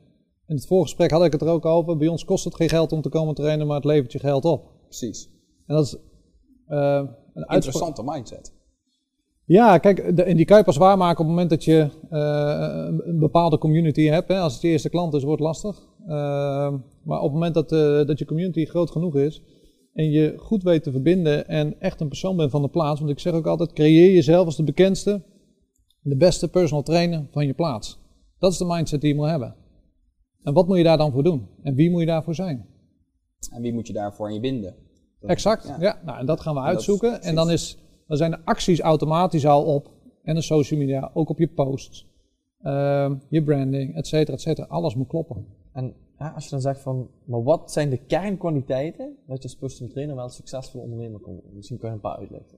in 0.47 0.55
het 0.55 0.67
voorgesprek 0.67 1.11
had 1.11 1.23
ik 1.23 1.31
het 1.31 1.41
er 1.41 1.47
ook 1.47 1.65
over. 1.65 1.97
Bij 1.97 2.07
ons 2.07 2.25
kost 2.25 2.43
het 2.43 2.55
geen 2.55 2.69
geld 2.69 2.91
om 2.91 3.01
te 3.01 3.09
komen 3.09 3.35
trainen, 3.35 3.67
maar 3.67 3.75
het 3.75 3.85
levert 3.85 4.11
je 4.11 4.19
geld 4.19 4.45
op. 4.45 4.71
Precies. 4.83 5.29
En 5.67 5.75
dat 5.75 5.85
is 5.85 5.95
eh, 6.67 7.03
een. 7.33 7.45
Interessante 7.47 8.03
mindset. 8.03 8.53
Ja, 9.45 9.77
kijk, 9.77 10.15
de, 10.15 10.23
en 10.23 10.35
die 10.37 10.45
kan 10.45 10.57
je 10.57 10.63
pas 10.63 10.77
waarmaken 10.77 11.19
op 11.19 11.25
het 11.25 11.27
moment 11.27 11.49
dat 11.49 11.63
je 11.63 11.89
eh, 12.09 12.87
een, 13.05 13.19
bepaalde 13.19 13.57
community 13.57 14.03
hebt. 14.03 14.27
Hè. 14.27 14.39
Als 14.39 14.53
het 14.53 14.61
je 14.61 14.67
eerste 14.67 14.89
klant 14.89 15.13
is, 15.13 15.23
wordt 15.23 15.39
het 15.39 15.47
lastig. 15.47 15.87
Eh, 16.07 16.73
maar 17.03 17.17
op 17.17 17.23
het 17.23 17.33
moment 17.33 17.53
dat, 17.53 17.69
dat 18.07 18.19
je 18.19 18.25
community 18.25 18.65
groot 18.65 18.91
genoeg 18.91 19.15
is 19.15 19.41
en 19.93 20.09
je 20.09 20.33
goed 20.37 20.63
weet 20.63 20.83
te 20.83 20.91
verbinden 20.91 21.47
en 21.47 21.79
echt 21.79 22.01
een 22.01 22.07
persoon 22.07 22.35
bent 22.35 22.51
van 22.51 22.61
de 22.61 22.69
plaats. 22.69 22.99
Want 22.99 23.11
ik 23.11 23.19
zeg 23.19 23.33
ook 23.33 23.47
altijd, 23.47 23.73
creëer 23.73 24.13
jezelf 24.13 24.45
als 24.45 24.55
de 24.55 24.63
bekendste, 24.63 25.23
de 26.01 26.17
beste 26.17 26.47
personal 26.47 26.83
trainer 26.83 27.27
van 27.31 27.45
je 27.45 27.53
plaats. 27.53 27.99
Dat 28.39 28.51
is 28.51 28.57
de 28.57 28.65
mindset 28.65 29.01
die 29.01 29.09
je 29.09 29.15
moet 29.15 29.29
hebben. 29.29 29.55
En 30.45 30.53
wat 30.53 30.67
moet 30.67 30.77
je 30.77 30.83
daar 30.83 30.97
dan 30.97 31.11
voor 31.11 31.23
doen? 31.23 31.47
En 31.63 31.75
wie 31.75 31.89
moet 31.91 31.99
je 31.99 32.05
daarvoor 32.05 32.35
zijn? 32.35 32.65
En 33.53 33.61
wie 33.61 33.73
moet 33.73 33.87
je 33.87 33.93
daarvoor 33.93 34.25
aan 34.27 34.33
je 34.33 34.39
binden? 34.39 34.75
Dat- 35.19 35.29
Exact, 35.29 35.67
ja. 35.67 35.75
ja. 35.79 36.01
Nou, 36.05 36.19
en 36.19 36.25
dat 36.25 36.39
gaan 36.41 36.53
we 36.53 36.59
uitzoeken. 36.61 37.21
En 37.21 37.35
dan, 37.35 37.51
is, 37.51 37.77
dan 38.07 38.17
zijn 38.17 38.31
de 38.31 38.39
acties 38.45 38.79
automatisch 38.79 39.45
al 39.45 39.63
op. 39.75 39.91
En 40.23 40.35
de 40.35 40.41
social 40.41 40.79
media, 40.79 41.11
ook 41.13 41.29
op 41.29 41.39
je 41.39 41.47
posts. 41.47 42.07
ehm, 42.61 43.15
je 43.29 43.43
branding, 43.43 43.95
et 43.95 44.07
cetera, 44.07 44.33
et 44.37 44.41
cetera. 44.41 44.67
Alles 44.67 44.95
moet 44.95 45.07
kloppen. 45.07 45.45
En 45.73 45.93
ja, 46.19 46.29
als 46.29 46.43
je 46.43 46.49
dan 46.49 46.61
zegt 46.61 46.81
van, 46.81 47.09
maar 47.25 47.43
wat 47.43 47.71
zijn 47.71 47.89
de 47.89 47.97
kernkwaliteiten 47.97 49.15
dat 49.27 49.37
je 49.37 49.43
als 49.43 49.55
personal 49.57 49.91
trainer 49.91 50.15
wel 50.15 50.23
een 50.23 50.29
succesvolle 50.29 50.83
ondernemer 50.83 51.19
kan 51.19 51.33
worden? 51.33 51.55
Misschien 51.55 51.77
kan 51.77 51.89
je 51.89 51.95
een 51.95 52.01
paar 52.01 52.17
uitleggen. 52.17 52.57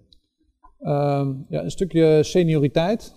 Ehm, 0.80 1.34
ja, 1.50 1.64
een 1.64 1.72
stukje 1.72 2.24
senioriteit. 2.24 3.16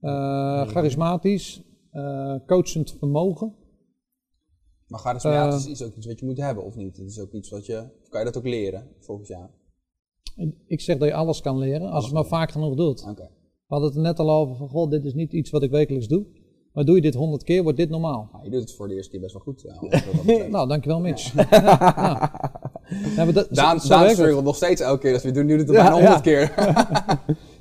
eh, 0.00 0.66
charismatisch. 0.66 1.62
eh, 1.90 2.34
coachend 2.46 2.96
vermogen. 2.98 3.54
Maar 4.90 5.00
charismatisch 5.00 5.64
Eh. 5.64 5.70
is 5.70 5.82
ook 5.82 5.96
iets 5.96 6.06
wat 6.06 6.18
je 6.20 6.26
moet 6.26 6.36
hebben, 6.38 6.64
of 6.64 6.76
niet? 6.76 6.96
Het 6.96 7.06
is 7.06 7.18
ook 7.20 7.32
iets 7.32 7.50
wat 7.50 7.66
je... 7.66 7.84
Kan 8.08 8.18
je 8.20 8.26
dat 8.26 8.36
ook 8.36 8.44
leren, 8.46 8.86
volgens 9.00 9.28
jou? 9.28 9.44
Ik 10.66 10.80
zeg 10.80 10.98
dat 10.98 11.08
je 11.08 11.14
alles 11.14 11.40
kan 11.40 11.58
leren, 11.58 11.90
als 11.90 12.00
je 12.08 12.10
het 12.10 12.14
maar 12.14 12.38
vaak 12.38 12.50
genoeg 12.50 12.74
doet. 12.76 13.04
We 13.04 13.28
hadden 13.66 13.88
het 13.88 13.96
er 13.96 14.02
net 14.04 14.18
al 14.18 14.30
over 14.30 14.56
van, 14.56 14.68
goh, 14.68 14.90
dit 14.90 15.04
is 15.04 15.14
niet 15.14 15.32
iets 15.32 15.50
wat 15.50 15.62
ik 15.62 15.70
wekelijks 15.70 16.08
doe. 16.08 16.26
Maar 16.72 16.84
doe 16.84 16.94
je 16.94 17.00
dit 17.02 17.14
honderd 17.14 17.42
keer, 17.42 17.62
wordt 17.62 17.78
dit 17.78 17.90
normaal. 17.90 18.28
Nou, 18.32 18.44
je 18.44 18.50
doet 18.50 18.60
het 18.60 18.74
voor 18.74 18.88
de 18.88 18.94
eerste 18.94 19.10
keer 19.10 19.20
best 19.20 19.32
wel 19.32 19.42
goed. 19.42 19.60
Ja, 19.66 19.80
dat 19.80 20.12
betreft. 20.24 20.48
Nou, 20.50 20.68
dankjewel 20.68 21.00
Mitch. 21.00 21.32
Ja, 21.34 21.46
ja. 21.60 22.32
Ja, 23.16 23.24
maar 23.24 23.32
dat- 23.32 23.46
zo- 23.46 23.54
Daan, 23.54 23.80
zo 23.80 23.88
Daan 23.88 24.02
het. 24.02 24.12
struggelt 24.12 24.44
nog 24.44 24.56
steeds 24.56 24.80
elke 24.80 25.00
keer, 25.00 25.12
dus 25.12 25.22
we 25.22 25.30
doen 25.30 25.46
nu 25.46 25.56
het 25.58 25.66
bijna 25.66 25.92
honderd 25.92 26.20
keer. 26.20 26.52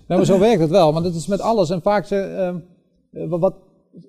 Ja, 0.07 0.15
maar 0.15 0.25
zo 0.25 0.39
werkt 0.39 0.61
het 0.61 0.69
wel. 0.69 0.91
Maar 0.91 1.01
dat 1.03 1.13
is 1.15 1.27
met 1.27 1.41
alles. 1.41 1.69
En 1.69 1.81
vaak, 1.81 2.05
ze, 2.05 2.15
ehm, 2.15 2.59
eh, 3.11 3.29
wat- 3.39 3.55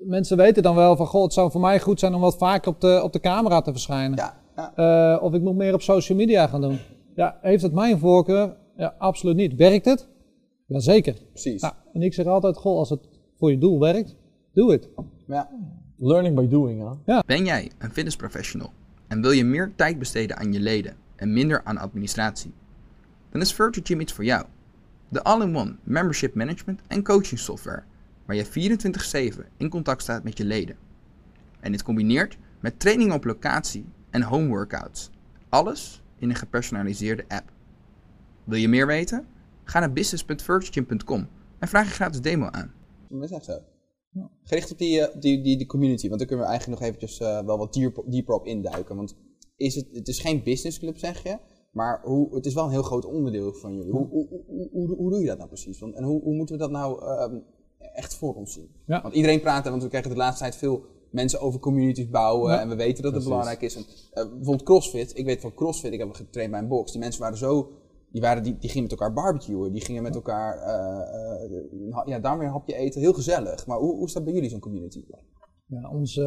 mensen 0.00 0.36
weten 0.36 0.62
dan 0.62 0.74
wel 0.74 0.96
van, 0.96 1.06
goh, 1.06 1.22
het 1.22 1.32
zou 1.32 1.50
voor 1.50 1.60
mij 1.60 1.80
goed 1.80 2.00
zijn 2.00 2.14
om 2.14 2.20
wat 2.20 2.36
vaker 2.36 2.70
op 2.70 2.80
de, 2.80 3.00
op 3.02 3.12
de 3.12 3.20
camera 3.20 3.60
te 3.60 3.70
verschijnen. 3.70 4.18
ja, 4.18 4.40
ja. 4.56 4.72
Eh, 5.14 5.22
of 5.22 5.34
ik 5.34 5.42
moet 5.42 5.56
meer 5.56 5.74
op 5.74 5.82
social 5.82 6.18
media 6.18 6.46
gaan 6.46 6.60
doen. 6.60 6.78
Ja, 7.14 7.38
heeft 7.40 7.62
het 7.62 7.72
mijn 7.72 7.98
voorkeur? 7.98 8.56
Ja, 8.76 8.94
absoluut 8.98 9.36
niet. 9.36 9.54
Werkt 9.54 9.84
het? 9.84 10.08
Jazeker. 10.66 11.16
precies. 11.32 11.62
Nou, 11.62 11.74
en 11.92 12.02
ik 12.02 12.14
zeg 12.14 12.26
altijd, 12.26 12.56
goh, 12.56 12.78
als 12.78 12.90
het 12.90 13.08
voor 13.38 13.50
je 13.50 13.58
doel 13.58 13.78
werkt, 13.78 14.16
doe 14.52 14.72
het. 14.72 14.88
Ja. 15.26 15.48
Learning 15.96 16.36
by 16.36 16.48
doing, 16.48 16.98
hè? 17.04 17.18
Ben 17.26 17.44
jij 17.44 17.70
een 17.78 17.90
fitnessprofessional 17.90 18.70
en 19.08 19.20
wil 19.20 19.30
je 19.30 19.44
meer 19.44 19.72
tijd 19.76 19.98
besteden 19.98 20.36
aan 20.36 20.52
je 20.52 20.60
leden 20.60 20.96
en 21.16 21.32
minder 21.32 21.60
aan 21.64 21.78
administratie? 21.78 22.52
Dan 23.30 23.40
is 23.40 23.54
Virtual 23.54 23.86
Gym 23.86 24.00
iets 24.00 24.12
voor 24.12 24.24
jou. 24.24 24.44
De 25.08 25.22
all-in-one 25.22 25.76
membership 25.82 26.34
management 26.34 26.80
en 26.86 27.02
coaching 27.02 27.40
software 27.40 27.82
waar 28.30 28.38
je 28.38 29.32
24/7 29.34 29.46
in 29.56 29.68
contact 29.68 30.02
staat 30.02 30.24
met 30.24 30.38
je 30.38 30.44
leden. 30.44 30.76
En 31.60 31.72
dit 31.72 31.82
combineert 31.82 32.38
met 32.60 32.80
training 32.80 33.12
op 33.12 33.24
locatie 33.24 33.84
en 34.10 34.22
home 34.22 34.48
workouts. 34.48 35.10
Alles 35.48 36.02
in 36.18 36.28
een 36.28 36.36
gepersonaliseerde 36.36 37.24
app. 37.28 37.52
Wil 38.44 38.58
je 38.58 38.68
meer 38.68 38.86
weten? 38.86 39.26
Ga 39.64 39.78
naar 39.78 39.92
business.virtualgym.com 39.92 41.28
en 41.58 41.68
vraag 41.68 41.86
je 41.86 41.92
gratis 41.92 42.20
demo 42.20 42.46
aan. 42.46 42.72
Dat 43.08 43.22
is 43.22 43.30
echt 43.30 43.44
zo. 43.44 43.58
Gericht 44.42 44.72
op 44.72 44.78
die, 44.78 45.00
eh, 45.00 45.20
die, 45.20 45.42
die, 45.42 45.56
die 45.56 45.66
community, 45.66 46.06
want 46.06 46.18
daar 46.18 46.28
kunnen 46.28 46.46
we 46.46 46.50
eigenlijk 46.50 46.80
nog 46.80 46.90
eventjes 46.90 47.20
eh, 47.20 47.44
wel 47.44 47.58
wat 47.58 47.72
dieper, 47.72 48.02
dieper 48.06 48.34
op 48.34 48.46
induiken. 48.46 48.96
Want 48.96 49.16
is 49.56 49.74
het, 49.74 49.86
het 49.92 50.08
is 50.08 50.18
geen 50.18 50.42
businessclub, 50.42 50.98
zeg 50.98 51.22
je. 51.22 51.38
Maar 51.72 52.00
hoe, 52.02 52.34
het 52.34 52.46
is 52.46 52.54
wel 52.54 52.64
een 52.64 52.70
heel 52.70 52.82
groot 52.82 53.04
onderdeel 53.04 53.52
van 53.52 53.74
jullie. 53.74 53.92
Hoe, 53.92 54.08
hoe, 54.08 54.28
hoe, 54.28 54.68
hoe, 54.72 54.96
hoe 54.96 55.10
doe 55.10 55.20
je 55.20 55.26
dat 55.26 55.36
nou 55.36 55.48
precies? 55.48 55.78
Want, 55.78 55.94
en 55.94 56.04
hoe, 56.04 56.22
hoe 56.22 56.34
moeten 56.34 56.54
we 56.54 56.60
dat 56.60 56.70
nou 56.70 57.04
ehm, 57.04 57.40
echt 57.94 58.14
voor 58.14 58.34
ons 58.34 58.52
zien? 58.52 58.68
Ja. 58.86 59.02
Want 59.02 59.14
iedereen 59.14 59.40
praat, 59.40 59.68
want 59.68 59.82
we 59.82 59.88
krijgen 59.88 60.10
de 60.10 60.16
laatste 60.16 60.42
tijd 60.42 60.56
veel 60.56 60.84
mensen 61.10 61.40
over 61.40 61.60
communities 61.60 62.08
bouwen. 62.08 62.52
Ja. 62.52 62.60
En 62.60 62.68
we 62.68 62.76
weten 62.76 63.02
dat 63.02 63.12
het 63.14 63.22
Precies. 63.22 63.28
belangrijk 63.28 63.62
is. 63.62 63.76
En, 63.76 63.82
eh, 63.82 64.28
bijvoorbeeld 64.28 64.62
CrossFit. 64.62 65.18
Ik 65.18 65.24
weet 65.24 65.40
van 65.40 65.54
CrossFit, 65.54 65.92
ik 65.92 65.98
heb 65.98 66.12
getraind 66.12 66.50
bij 66.50 66.60
een 66.60 66.68
box. 66.68 66.90
Die 66.90 67.00
mensen 67.00 67.20
waren 67.20 67.38
zo... 67.38 67.72
Die, 68.12 68.20
waren, 68.20 68.42
die, 68.42 68.58
die 68.58 68.68
gingen 68.68 68.82
met 68.82 68.98
elkaar 68.98 69.12
barbecuen. 69.12 69.72
Die 69.72 69.84
gingen 69.84 70.02
met 70.02 70.14
elkaar... 70.14 70.58
ha- 71.90 72.04
ja, 72.06 72.18
daar 72.18 72.38
weer 72.38 72.46
een 72.46 72.52
hapje 72.52 72.74
eten. 72.74 73.00
Heel 73.00 73.12
gezellig. 73.12 73.66
Maar 73.66 73.78
hoe, 73.78 73.96
hoe 73.96 74.12
dat 74.12 74.24
bij 74.24 74.32
jullie, 74.32 74.48
zo'n 74.48 74.60
community? 74.60 75.04
Ja, 75.66 75.90
ons 75.90 76.20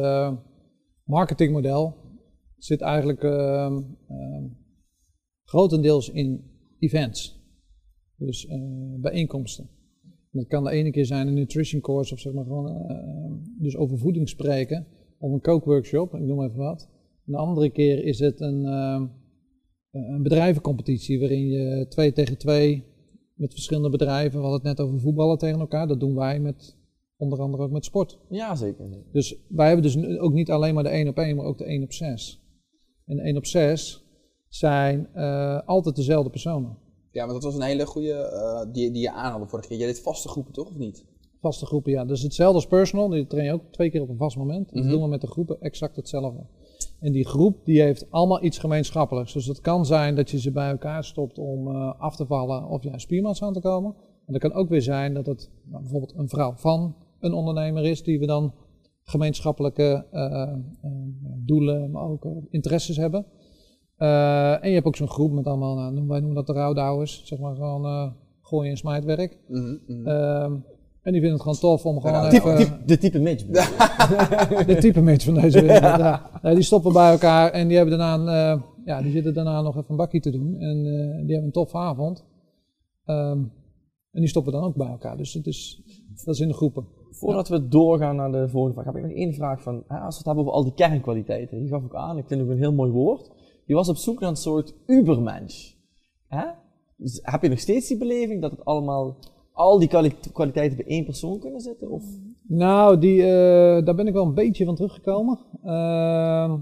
marketingmodel 1.04 1.96
zit 2.56 2.80
eigenlijk 2.80 3.20
grotendeels 5.44 6.10
in 6.10 6.50
events. 6.78 7.42
Dus 8.16 8.46
bijeenkomsten. 9.00 9.70
Dat 10.34 10.46
kan 10.46 10.64
de 10.64 10.70
ene 10.70 10.90
keer 10.90 11.06
zijn 11.06 11.26
een 11.26 11.34
nutrition 11.34 11.80
course 11.80 12.14
of 12.14 12.20
zeg 12.20 12.32
maar 12.32 12.44
gewoon 12.44 12.68
eh, 12.68 13.32
dus 13.58 13.76
over 13.76 13.98
voeding 13.98 14.28
spreken. 14.28 14.86
Of 15.18 15.32
een 15.32 15.40
kookworkshop, 15.40 16.14
ik 16.14 16.20
noem 16.20 16.42
even 16.42 16.58
wat. 16.58 16.88
En 17.26 17.32
de 17.32 17.38
andere 17.38 17.70
keer 17.70 18.04
is 18.04 18.18
het 18.18 18.40
een, 18.40 18.64
ehm, 18.64 19.06
een 19.90 20.22
bedrijvencompetitie 20.22 21.18
waarin 21.18 21.46
je 21.46 21.86
twee 21.88 22.12
tegen 22.12 22.38
twee 22.38 22.84
met 23.34 23.52
verschillende 23.52 23.90
bedrijven, 23.90 24.38
we 24.38 24.46
hadden 24.46 24.68
het 24.68 24.78
net 24.78 24.86
over 24.86 25.00
voetballen 25.00 25.38
tegen 25.38 25.60
elkaar, 25.60 25.86
dat 25.86 26.00
doen 26.00 26.14
wij 26.14 26.40
met 26.40 26.76
onder 27.16 27.40
andere 27.40 27.62
ook 27.62 27.70
met 27.70 27.84
sport. 27.84 28.18
Ja, 28.28 28.54
zeker. 28.54 29.04
Dus 29.12 29.36
wij 29.48 29.66
hebben 29.66 29.84
dus 29.84 30.18
ook 30.18 30.32
niet 30.32 30.50
alleen 30.50 30.74
maar 30.74 30.82
de 30.82 30.88
1 30.88 31.08
op 31.08 31.18
1, 31.18 31.36
maar 31.36 31.46
ook 31.46 31.58
de 31.58 31.64
1 31.64 31.82
op 31.82 31.92
6. 31.92 32.42
En 33.04 33.16
de 33.16 33.22
1 33.22 33.36
op 33.36 33.46
6 33.46 34.04
zijn 34.48 35.08
eh, 35.12 35.60
altijd 35.66 35.96
dezelfde 35.96 36.30
personen. 36.30 36.78
Ja, 37.14 37.24
maar 37.24 37.34
dat 37.34 37.42
was 37.42 37.54
een 37.54 37.62
hele 37.62 37.86
goede 37.86 38.12
eh, 38.12 38.72
die, 38.72 38.90
die 38.90 39.02
je 39.02 39.12
aanhaalde 39.12 39.46
vorige 39.46 39.68
keer. 39.68 39.78
Jij 39.78 39.86
deed 39.86 40.00
vaste 40.02 40.28
groepen, 40.28 40.52
toch? 40.52 40.68
Of 40.68 40.76
niet? 40.78 41.04
Vaste 41.40 41.66
groepen, 41.66 41.92
ja. 41.92 42.04
Dus 42.04 42.22
hetzelfde 42.22 42.54
als 42.54 42.66
personal, 42.66 43.08
die 43.08 43.26
train 43.26 43.44
je 43.44 43.52
ook 43.52 43.62
twee 43.70 43.90
keer 43.90 44.02
op 44.02 44.08
een 44.08 44.16
vast 44.16 44.36
moment. 44.36 44.72
Dat 44.72 44.82
Mhm. 44.82 44.92
doen 44.92 45.02
we 45.02 45.08
met 45.08 45.20
de 45.20 45.26
groepen 45.26 45.60
exact 45.60 45.96
hetzelfde. 45.96 46.46
En 47.00 47.12
die 47.12 47.26
groep 47.26 47.64
die 47.64 47.82
heeft 47.82 48.10
allemaal 48.10 48.44
iets 48.44 48.58
gemeenschappelijks. 48.58 49.32
Dus 49.32 49.46
het 49.46 49.60
kan 49.60 49.86
zijn 49.86 50.14
dat 50.14 50.30
je 50.30 50.40
ze 50.40 50.50
bij 50.50 50.70
elkaar 50.70 51.04
stopt 51.04 51.38
om 51.38 51.68
eh, 51.68 52.00
af 52.00 52.16
te 52.16 52.26
vallen 52.26 52.68
of 52.68 52.82
juist 52.82 53.00
spiermassa 53.04 53.46
aan 53.46 53.52
te 53.52 53.60
komen. 53.60 53.94
En 54.26 54.32
dat 54.32 54.42
kan 54.42 54.52
ook 54.52 54.68
weer 54.68 54.82
zijn 54.82 55.14
dat 55.14 55.26
het 55.26 55.50
nou, 55.64 55.82
bijvoorbeeld 55.82 56.14
een 56.16 56.28
vrouw 56.28 56.52
van 56.56 56.96
een 57.20 57.32
ondernemer 57.32 57.84
is 57.84 58.02
die 58.02 58.18
we 58.18 58.26
dan 58.26 58.54
gemeenschappelijke 59.02 60.06
eh, 60.10 60.52
doelen, 61.44 61.90
maar 61.90 62.02
ook 62.02 62.26
interesses 62.50 62.96
hebben. 62.96 63.26
Eh, 63.96 64.64
en 64.64 64.68
je 64.68 64.74
hebt 64.74 64.86
ook 64.86 64.96
zo'n 64.96 65.08
groep 65.08 65.32
met 65.32 65.46
allemaal, 65.46 65.74
nou, 65.74 66.06
wij 66.06 66.18
noemen 66.18 66.34
dat 66.34 66.46
de 66.46 66.52
rouwdouwers, 66.52 67.22
zeg 67.24 67.38
maar 67.38 67.54
gewoon 67.54 67.84
eh 67.84 68.10
gooien 68.44 68.70
en 68.70 68.76
smijtwerk. 68.76 69.38
Mhm, 69.48 69.76
mhm. 69.86 70.06
Ehm, 70.06 70.52
en 71.02 71.12
die 71.12 71.20
vinden 71.20 71.32
het 71.32 71.40
gewoon 71.40 71.58
tof 71.58 71.86
om 71.86 72.00
gewoon 72.00 72.30
Type- 72.30 72.50
even... 72.50 72.64
Type- 72.64 72.84
de 72.86 72.98
type 72.98 73.20
je? 73.20 74.64
de 74.74 74.76
type 74.80 75.00
mensen 75.00 75.34
van 75.34 75.42
deze 75.42 75.60
wereld. 75.60 75.98
ja. 76.08 76.30
Die 76.42 76.62
stoppen 76.62 76.92
bij 76.92 77.10
elkaar 77.10 77.50
en 77.50 77.68
die, 77.68 77.76
hebben 77.76 77.98
daarna 77.98 78.32
een, 78.32 78.58
eh, 78.58 78.62
ja, 78.84 79.02
die 79.02 79.12
zitten 79.12 79.34
daarna 79.34 79.62
nog 79.62 79.76
even 79.76 79.90
een 79.90 79.96
bakje 79.96 80.20
te 80.20 80.30
doen. 80.30 80.56
En 80.58 80.76
eh, 80.76 81.16
die 81.16 81.32
hebben 81.32 81.44
een 81.44 81.50
toffe 81.50 81.76
avond. 81.76 82.24
Ehm, 83.04 83.38
en 84.10 84.20
die 84.20 84.28
stoppen 84.28 84.52
dan 84.52 84.64
ook 84.64 84.74
bij 84.76 84.88
elkaar. 84.88 85.16
Dus 85.16 85.34
het 85.34 85.46
is, 85.46 85.82
dat 86.24 86.34
is 86.34 86.40
in 86.40 86.48
de 86.48 86.54
groepen. 86.54 86.86
Voordat 87.10 87.48
we 87.48 87.68
doorgaan 87.68 88.16
naar 88.16 88.32
de 88.32 88.48
volgende 88.48 88.74
vraag, 88.74 88.94
heb 88.94 88.96
ik 88.96 89.08
nog 89.08 89.18
één 89.18 89.34
vraag 89.34 89.62
van, 89.62 89.84
hè, 89.88 89.96
als 89.98 90.14
we 90.14 90.16
het 90.16 90.26
hebben 90.26 90.44
over 90.44 90.52
al 90.54 90.64
die 90.64 90.74
kernkwaliteiten, 90.74 91.58
die 91.58 91.68
gaf 91.68 91.84
ik 91.84 91.94
aan, 91.94 92.18
ik 92.18 92.26
vind 92.26 92.40
het 92.40 92.48
ook 92.48 92.54
een 92.54 92.60
heel 92.60 92.72
mooi 92.72 92.90
woord. 92.90 93.30
Je 93.66 93.74
was 93.74 93.88
op 93.88 93.96
zoek 93.96 94.20
naar 94.20 94.30
een 94.30 94.36
soort 94.36 94.74
ubermensch. 94.86 95.72
Hè? 96.28 96.44
Dus 96.96 97.20
heb 97.22 97.42
je 97.42 97.48
nog 97.48 97.58
steeds 97.58 97.88
die 97.88 97.98
beleving 97.98 98.42
dat 98.42 98.50
het 98.50 98.64
allemaal, 98.64 99.16
al 99.52 99.78
die 99.78 99.88
kwali- 99.88 100.16
kwaliteiten 100.32 100.76
bij 100.76 100.86
één 100.86 101.04
persoon 101.04 101.38
kunnen 101.38 101.60
zitten? 101.60 101.90
Of? 101.90 102.04
Nou, 102.48 102.98
die, 102.98 103.22
eh, 103.22 103.84
daar 103.84 103.94
ben 103.94 104.06
ik 104.06 104.12
wel 104.12 104.26
een 104.26 104.34
beetje 104.34 104.64
van 104.64 104.74
teruggekomen. 104.74 105.38
Ehm, 105.62 106.58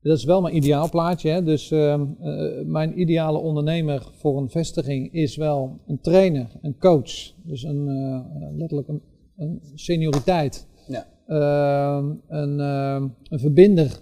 dat 0.00 0.16
is 0.18 0.24
wel 0.24 0.40
mijn 0.40 0.56
ideaal 0.56 0.88
plaatje. 0.90 1.30
Hè? 1.30 1.42
Dus 1.42 1.70
ehm, 1.70 2.06
eh, 2.20 2.64
mijn 2.66 3.00
ideale 3.00 3.38
ondernemer 3.38 4.08
voor 4.16 4.38
een 4.38 4.50
vestiging 4.50 5.12
is 5.12 5.36
wel 5.36 5.80
een 5.86 6.00
trainer, 6.00 6.58
een 6.62 6.78
coach. 6.78 7.32
Dus 7.44 7.62
een, 7.62 7.88
eh, 7.88 8.48
letterlijk 8.56 8.88
een, 8.88 9.02
een 9.36 9.60
senioriteit. 9.74 10.68
Ja. 10.88 11.06
Ehm, 11.26 12.14
een, 12.28 12.58
een 13.28 13.38
verbinder, 13.38 14.00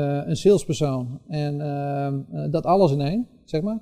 een 0.00 0.36
salespersoon. 0.36 1.20
En 1.28 1.60
ehm, 1.60 2.20
eh, 2.32 2.50
dat 2.50 2.64
alles 2.64 2.92
in 2.92 3.00
één, 3.00 3.28
zeg 3.44 3.62
maar. 3.62 3.80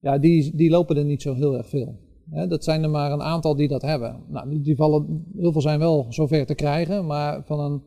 Ja, 0.00 0.18
die, 0.18 0.56
die 0.56 0.70
lopen 0.70 0.96
er 0.96 1.04
niet 1.04 1.22
zo 1.22 1.34
heel 1.34 1.56
erg 1.56 1.68
veel. 1.68 1.98
Hè, 2.30 2.46
dat 2.46 2.64
zijn 2.64 2.82
er 2.82 2.90
maar 2.90 3.12
een 3.12 3.22
aantal 3.22 3.56
die 3.56 3.68
dat 3.68 3.82
hebben. 3.82 4.24
Nou, 4.28 4.48
die, 4.50 4.60
die 4.60 4.76
vallen, 4.76 5.24
heel 5.36 5.52
veel 5.52 5.60
zijn 5.60 5.78
wel 5.78 6.06
zover 6.08 6.46
te 6.46 6.54
krijgen, 6.54 7.06
maar 7.06 7.42
van 7.44 7.60
een, 7.60 7.82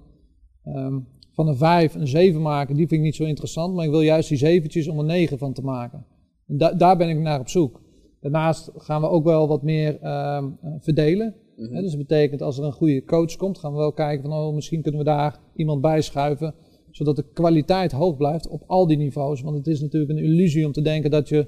ehm, 0.63 0.99
van 1.31 1.47
een 1.47 1.57
5 1.57 1.95
een 1.95 2.07
7 2.07 2.41
maken, 2.41 2.75
die 2.75 2.87
vind 2.87 2.99
ik 2.99 3.05
niet 3.05 3.15
zo 3.15 3.23
interessant. 3.23 3.75
Maar 3.75 3.85
ik 3.85 3.91
wil 3.91 4.01
juist 4.01 4.29
die 4.29 4.37
zeventjes 4.37 4.87
om 4.87 4.99
een 4.99 5.05
9 5.05 5.37
van 5.37 5.53
te 5.53 5.61
maken. 5.61 6.05
En 6.47 6.57
da- 6.57 6.73
daar 6.73 6.97
ben 6.97 7.09
ik 7.09 7.19
naar 7.19 7.39
op 7.39 7.49
zoek. 7.49 7.81
Daarnaast 8.19 8.71
gaan 8.75 9.01
we 9.01 9.07
ook 9.07 9.23
wel 9.23 9.47
wat 9.47 9.61
meer 9.63 9.99
ehm, 9.99 10.45
eh, 10.61 10.71
verdelen. 10.79 11.35
Mhm. 11.55 11.73
Hè, 11.73 11.81
dus 11.81 11.89
dat 11.89 12.07
betekent 12.07 12.41
als 12.41 12.57
er 12.57 12.63
een 12.63 12.71
goede 12.71 13.03
coach 13.03 13.35
komt, 13.35 13.57
gaan 13.57 13.71
we 13.71 13.77
wel 13.77 13.93
kijken 13.93 14.29
van 14.29 14.39
oh, 14.39 14.53
misschien 14.53 14.81
kunnen 14.81 14.99
we 14.99 15.05
daar 15.05 15.39
iemand 15.55 15.81
bij 15.81 16.01
schuiven. 16.01 16.53
Zodat 16.91 17.15
de 17.15 17.31
kwaliteit 17.33 17.91
hoog 17.91 18.17
blijft 18.17 18.47
op 18.47 18.63
al 18.67 18.87
die 18.87 18.97
niveaus. 18.97 19.41
Want 19.41 19.57
het 19.57 19.67
is 19.67 19.81
natuurlijk 19.81 20.11
een 20.11 20.23
illusie 20.25 20.65
om 20.65 20.71
te 20.71 20.81
denken 20.81 21.11
dat 21.11 21.29
je 21.29 21.47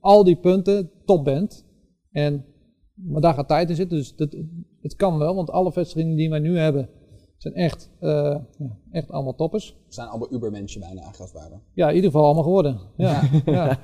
al 0.00 0.24
die 0.24 0.36
punten 0.36 0.90
top 1.04 1.24
bent. 1.24 1.66
En, 2.10 2.44
maar 2.94 3.20
daar 3.20 3.34
gaat 3.34 3.48
tijd 3.48 3.68
in 3.68 3.76
zitten, 3.76 3.98
dus 3.98 4.16
dat, 4.16 4.36
het 4.80 4.94
kan 4.94 5.18
wel, 5.18 5.34
want 5.34 5.50
alle 5.50 5.72
vestigingen 5.72 6.16
die 6.16 6.30
wij 6.30 6.38
nu 6.38 6.58
hebben 6.58 6.88
zijn 7.44 7.54
echt, 7.54 7.90
eh, 8.00 8.36
ja, 8.58 8.78
echt 8.90 9.10
allemaal 9.10 9.34
toppers. 9.34 9.76
Zijn 9.88 10.08
allemaal 10.08 10.32
ubermensen 10.32 10.80
bijna 10.80 11.10
ware. 11.32 11.60
Ja, 11.72 11.88
in 11.88 11.94
ieder 11.94 12.10
geval 12.10 12.24
allemaal 12.24 12.42
geworden. 12.42 12.80
Ja, 12.96 13.22
ja. 13.44 13.78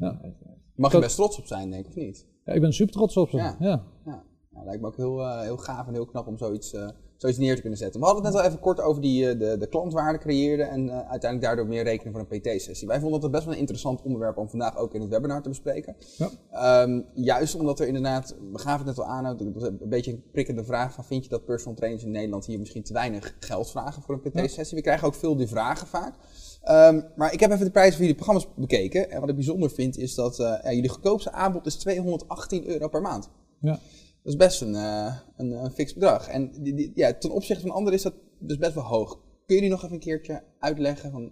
Mag 0.74 0.92
je 0.92 0.98
best 0.98 1.16
trots 1.16 1.38
op 1.38 1.46
zijn, 1.46 1.70
denk 1.70 1.84
ik, 1.84 1.90
of 1.90 1.96
niet? 1.96 2.26
Ja, 2.44 2.52
ik 2.52 2.60
ben 2.60 2.72
super 2.72 2.94
trots 2.94 3.16
op 3.16 3.30
ze. 3.30 3.36
Ja. 3.36 3.56
Ja. 3.60 3.84
Ja, 4.04 4.24
nou, 4.50 4.64
lijkt 4.64 4.80
me 4.80 4.86
ook 4.86 4.96
heel, 4.96 5.20
eh, 5.20 5.40
heel 5.40 5.56
gaaf 5.56 5.86
en 5.86 5.92
heel 5.92 6.06
knap 6.06 6.26
om 6.26 6.38
zoiets, 6.38 6.72
eh, 6.72 6.88
zoiets 7.16 7.38
neer 7.38 7.54
te 7.54 7.60
kunnen 7.60 7.78
zetten. 7.78 8.00
We 8.00 8.06
hadden 8.06 8.24
het 8.24 8.32
net 8.32 8.42
al 8.42 8.48
even 8.48 8.60
kort 8.60 8.80
over 8.80 9.02
die 9.02 9.28
eh, 9.28 9.38
de, 9.38 9.56
de 9.58 9.66
klantwaarde 9.66 10.18
creëren 10.18 10.70
en 10.70 10.88
eh, 10.88 10.94
uiteindelijk 10.94 11.42
daardoor 11.42 11.66
meer 11.66 11.82
rekenen 11.82 12.12
voor 12.12 12.26
een 12.28 12.40
PT-sessie. 12.40 12.88
Wij 12.88 13.00
vonden 13.00 13.22
het 13.22 13.30
best 13.30 13.44
wel 13.44 13.52
een 13.52 13.58
interessant 13.58 14.02
onderwerp 14.02 14.36
om 14.36 14.48
vandaag 14.48 14.76
ook 14.76 14.94
in 14.94 15.00
het 15.00 15.10
webinar 15.10 15.42
te 15.42 15.48
bespreken. 15.48 15.96
Ja. 16.16 16.30
Ehm, 16.50 17.00
juist 17.14 17.54
omdat 17.54 17.80
er 17.80 17.86
inderdaad, 17.86 18.36
we 18.52 18.58
gaven 18.58 18.86
het 18.86 18.96
net 18.96 19.06
al 19.06 19.12
aan, 19.12 19.24
dat 19.24 19.40
een 19.40 19.78
beetje 19.88 20.12
een 20.12 20.22
prikkende 20.32 20.64
vraag 20.64 20.92
van 20.92 21.04
vind 21.04 21.24
je 21.24 21.30
dat 21.30 21.44
personal 21.44 21.74
trainers 21.76 22.04
in 22.04 22.10
Nederland 22.10 22.46
hier 22.46 22.58
misschien 22.58 22.82
te 22.82 22.92
weinig 22.92 23.36
geld 23.40 23.70
vragen 23.70 24.02
voor 24.02 24.20
een 24.22 24.30
PT-sessie? 24.30 24.76
We 24.76 24.82
krijgen 24.82 25.06
ook 25.06 25.14
veel 25.14 25.36
die 25.36 25.46
vragen 25.46 25.86
vaak. 25.86 26.14
Ehm, 26.62 27.00
maar 27.16 27.32
ik 27.32 27.40
heb 27.40 27.50
even 27.50 27.64
de 27.64 27.70
prijzen 27.70 27.92
van 27.92 28.06
jullie 28.06 28.22
programma's 28.22 28.48
bekeken. 28.56 29.10
En 29.10 29.20
wat 29.20 29.28
ik 29.28 29.34
bijzonder 29.34 29.70
vind 29.70 29.98
is 29.98 30.14
dat 30.14 30.38
eh, 30.38 30.54
ja, 30.62 30.72
jullie 30.72 30.88
goedkoopste 30.88 31.32
aanbod 31.32 31.66
is 31.66 31.74
218 31.74 32.66
euro 32.66 32.88
per 32.88 33.02
maand. 33.02 33.30
Ja. 33.60 33.78
Dat 34.26 34.34
is 34.34 34.46
best 34.46 34.60
een, 34.62 34.74
eh, 34.74 35.14
een, 35.36 35.50
een 35.50 35.70
fix 35.70 35.94
bedrag. 35.94 36.28
En 36.28 36.50
die, 36.62 36.74
die- 36.74 36.92
ja, 36.94 37.12
ten 37.12 37.30
opzichte 37.30 37.62
van 37.66 37.70
anderen 37.70 37.94
is 37.98 38.02
dat 38.02 38.14
dus 38.38 38.56
best 38.58 38.74
wel 38.74 38.84
hoog. 38.84 39.18
Kun 39.46 39.54
jullie 39.56 39.70
nog 39.70 39.82
even 39.82 39.94
een 39.94 40.00
keertje 40.00 40.42
uitleggen 40.58 41.10
van 41.10 41.30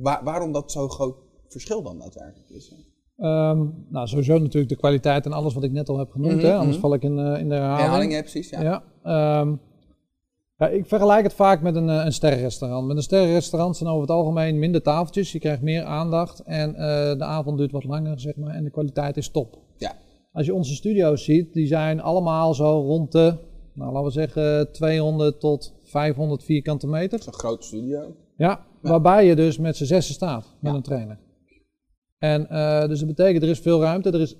wa- 0.00 0.20
waarom 0.24 0.52
dat 0.52 0.72
zo'n 0.72 0.90
groot 0.90 1.16
verschil 1.48 1.82
dan 1.82 1.98
daadwerkelijk 1.98 2.50
is? 2.50 2.74
Ehm, 3.16 3.64
nou, 3.88 4.06
sowieso 4.06 4.38
natuurlijk 4.38 4.68
de 4.68 4.76
kwaliteit 4.76 5.26
en 5.26 5.32
alles 5.32 5.54
wat 5.54 5.64
ik 5.64 5.72
net 5.72 5.88
al 5.88 5.98
heb 5.98 6.10
genoemd, 6.10 6.34
Mhm, 6.36 6.44
hè? 6.44 6.54
anders 6.54 6.76
mhm. 6.76 6.80
val 6.80 6.94
ik 6.94 7.02
in, 7.02 7.18
eh, 7.18 7.40
in 7.40 7.48
de 7.48 7.54
herhaling. 7.54 7.80
Herhaling, 7.80 8.12
ja, 8.12 8.20
precies. 8.20 8.48
Ja. 8.50 8.62
Ja, 8.62 8.82
ehm, 9.02 9.54
ja, 10.56 10.68
ik 10.68 10.86
vergelijk 10.86 11.22
het 11.22 11.32
vaak 11.34 11.62
met 11.62 11.76
een, 11.76 11.88
eh, 11.88 12.04
een 12.04 12.12
sterrenrestaurant. 12.12 12.86
Met 12.86 12.96
een 12.96 13.02
sterrenrestaurant 13.02 13.76
zijn 13.76 13.88
over 13.88 14.00
het 14.02 14.10
algemeen 14.10 14.58
minder 14.58 14.82
tafeltjes, 14.82 15.32
je 15.32 15.38
krijgt 15.38 15.62
meer 15.62 15.82
aandacht 15.84 16.40
en 16.40 16.72
de 17.18 17.24
avond 17.24 17.58
duurt 17.58 17.72
wat 17.72 17.84
langer, 17.84 18.20
zeg 18.20 18.36
maar, 18.36 18.54
en 18.54 18.64
de 18.64 18.70
kwaliteit 18.70 19.16
is 19.16 19.30
top. 19.30 19.66
Als 20.38 20.46
je 20.46 20.54
onze 20.54 20.74
studio's 20.74 21.24
ziet, 21.24 21.52
die 21.52 21.66
zijn 21.66 22.00
allemaal 22.00 22.54
zo 22.54 22.80
rond 22.80 23.12
de, 23.12 23.36
nou, 23.74 23.92
laten 23.92 24.04
we 24.04 24.10
zeggen, 24.10 24.72
200 24.72 25.40
tot 25.40 25.74
500 25.82 26.44
vierkante 26.44 26.86
meter. 26.86 27.22
Zo'n 27.22 27.32
grote 27.32 27.66
studio. 27.66 28.00
Ja, 28.36 28.66
Ja. 28.82 28.88
waarbij 28.90 29.26
je 29.26 29.36
dus 29.36 29.58
met 29.58 29.76
z'n 29.76 29.84
zessen 29.84 30.14
staat 30.14 30.56
met 30.60 30.70
Ja. 30.70 30.76
een 30.76 30.82
trainer. 30.82 31.18
En 32.18 32.48
eh, 32.48 32.88
dus 32.88 32.98
dat 32.98 33.08
betekent, 33.08 33.42
er 33.42 33.48
is 33.48 33.58
veel 33.58 33.80
ruimte, 33.80 34.10
er 34.10 34.20
is 34.20 34.36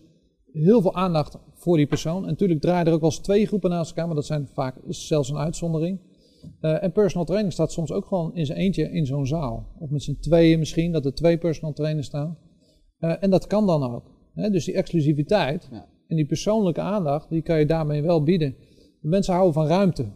heel 0.53 0.81
veel 0.81 0.95
aandacht 0.95 1.39
voor 1.55 1.77
die 1.77 1.87
persoon. 1.87 2.23
En 2.23 2.29
natuurlijk 2.29 2.61
draaien 2.61 2.87
er 2.87 2.93
ook 2.93 3.01
wel 3.01 3.11
eens 3.11 3.19
twee 3.19 3.47
groepen 3.47 3.71
naast 3.71 3.91
elkaar, 3.91 4.07
maar 4.07 4.15
dat 4.17 4.27
zijn 4.27 4.49
vaak 4.55 4.77
is 4.87 5.07
zelfs 5.07 5.31
een 5.31 5.39
uitzondering. 5.39 6.01
Eh, 6.61 6.83
en 6.83 6.93
personal 6.93 7.27
training 7.27 7.53
staat 7.53 7.73
soms 7.73 7.93
ook 7.93 8.07
gewoon 8.07 8.35
in 8.35 8.47
zijn 8.47 8.59
eentje 8.59 8.91
in 8.91 9.07
zo'n 9.07 9.27
zaal. 9.27 9.67
Of 9.79 9.91
met 9.91 10.03
z'n 10.03 10.19
tweeën 10.21 10.59
misschien, 10.59 10.93
dat 10.93 11.05
er 11.05 11.15
twee 11.15 11.39
personal 11.39 11.73
trainers 11.73 12.07
staan. 12.07 12.39
Eh, 12.99 13.15
en 13.23 13.31
dat 13.31 13.47
kan 13.47 13.67
dan 13.67 13.95
ook. 13.95 14.17
Hè? 14.39 14.51
Dus 14.51 14.65
die 14.65 14.75
exclusiviteit 14.75 15.69
Ja. 15.71 15.87
en 16.09 16.17
die 16.17 16.27
persoonlijke 16.27 16.81
aandacht, 16.81 17.29
die 17.29 17.43
kan 17.43 17.59
je 17.59 17.67
daarmee 17.67 18.03
wel 18.03 18.23
bieden. 18.23 18.55
Mensen 19.01 19.33
houden 19.35 19.55
van 19.55 19.67
ruimte. 19.67 20.07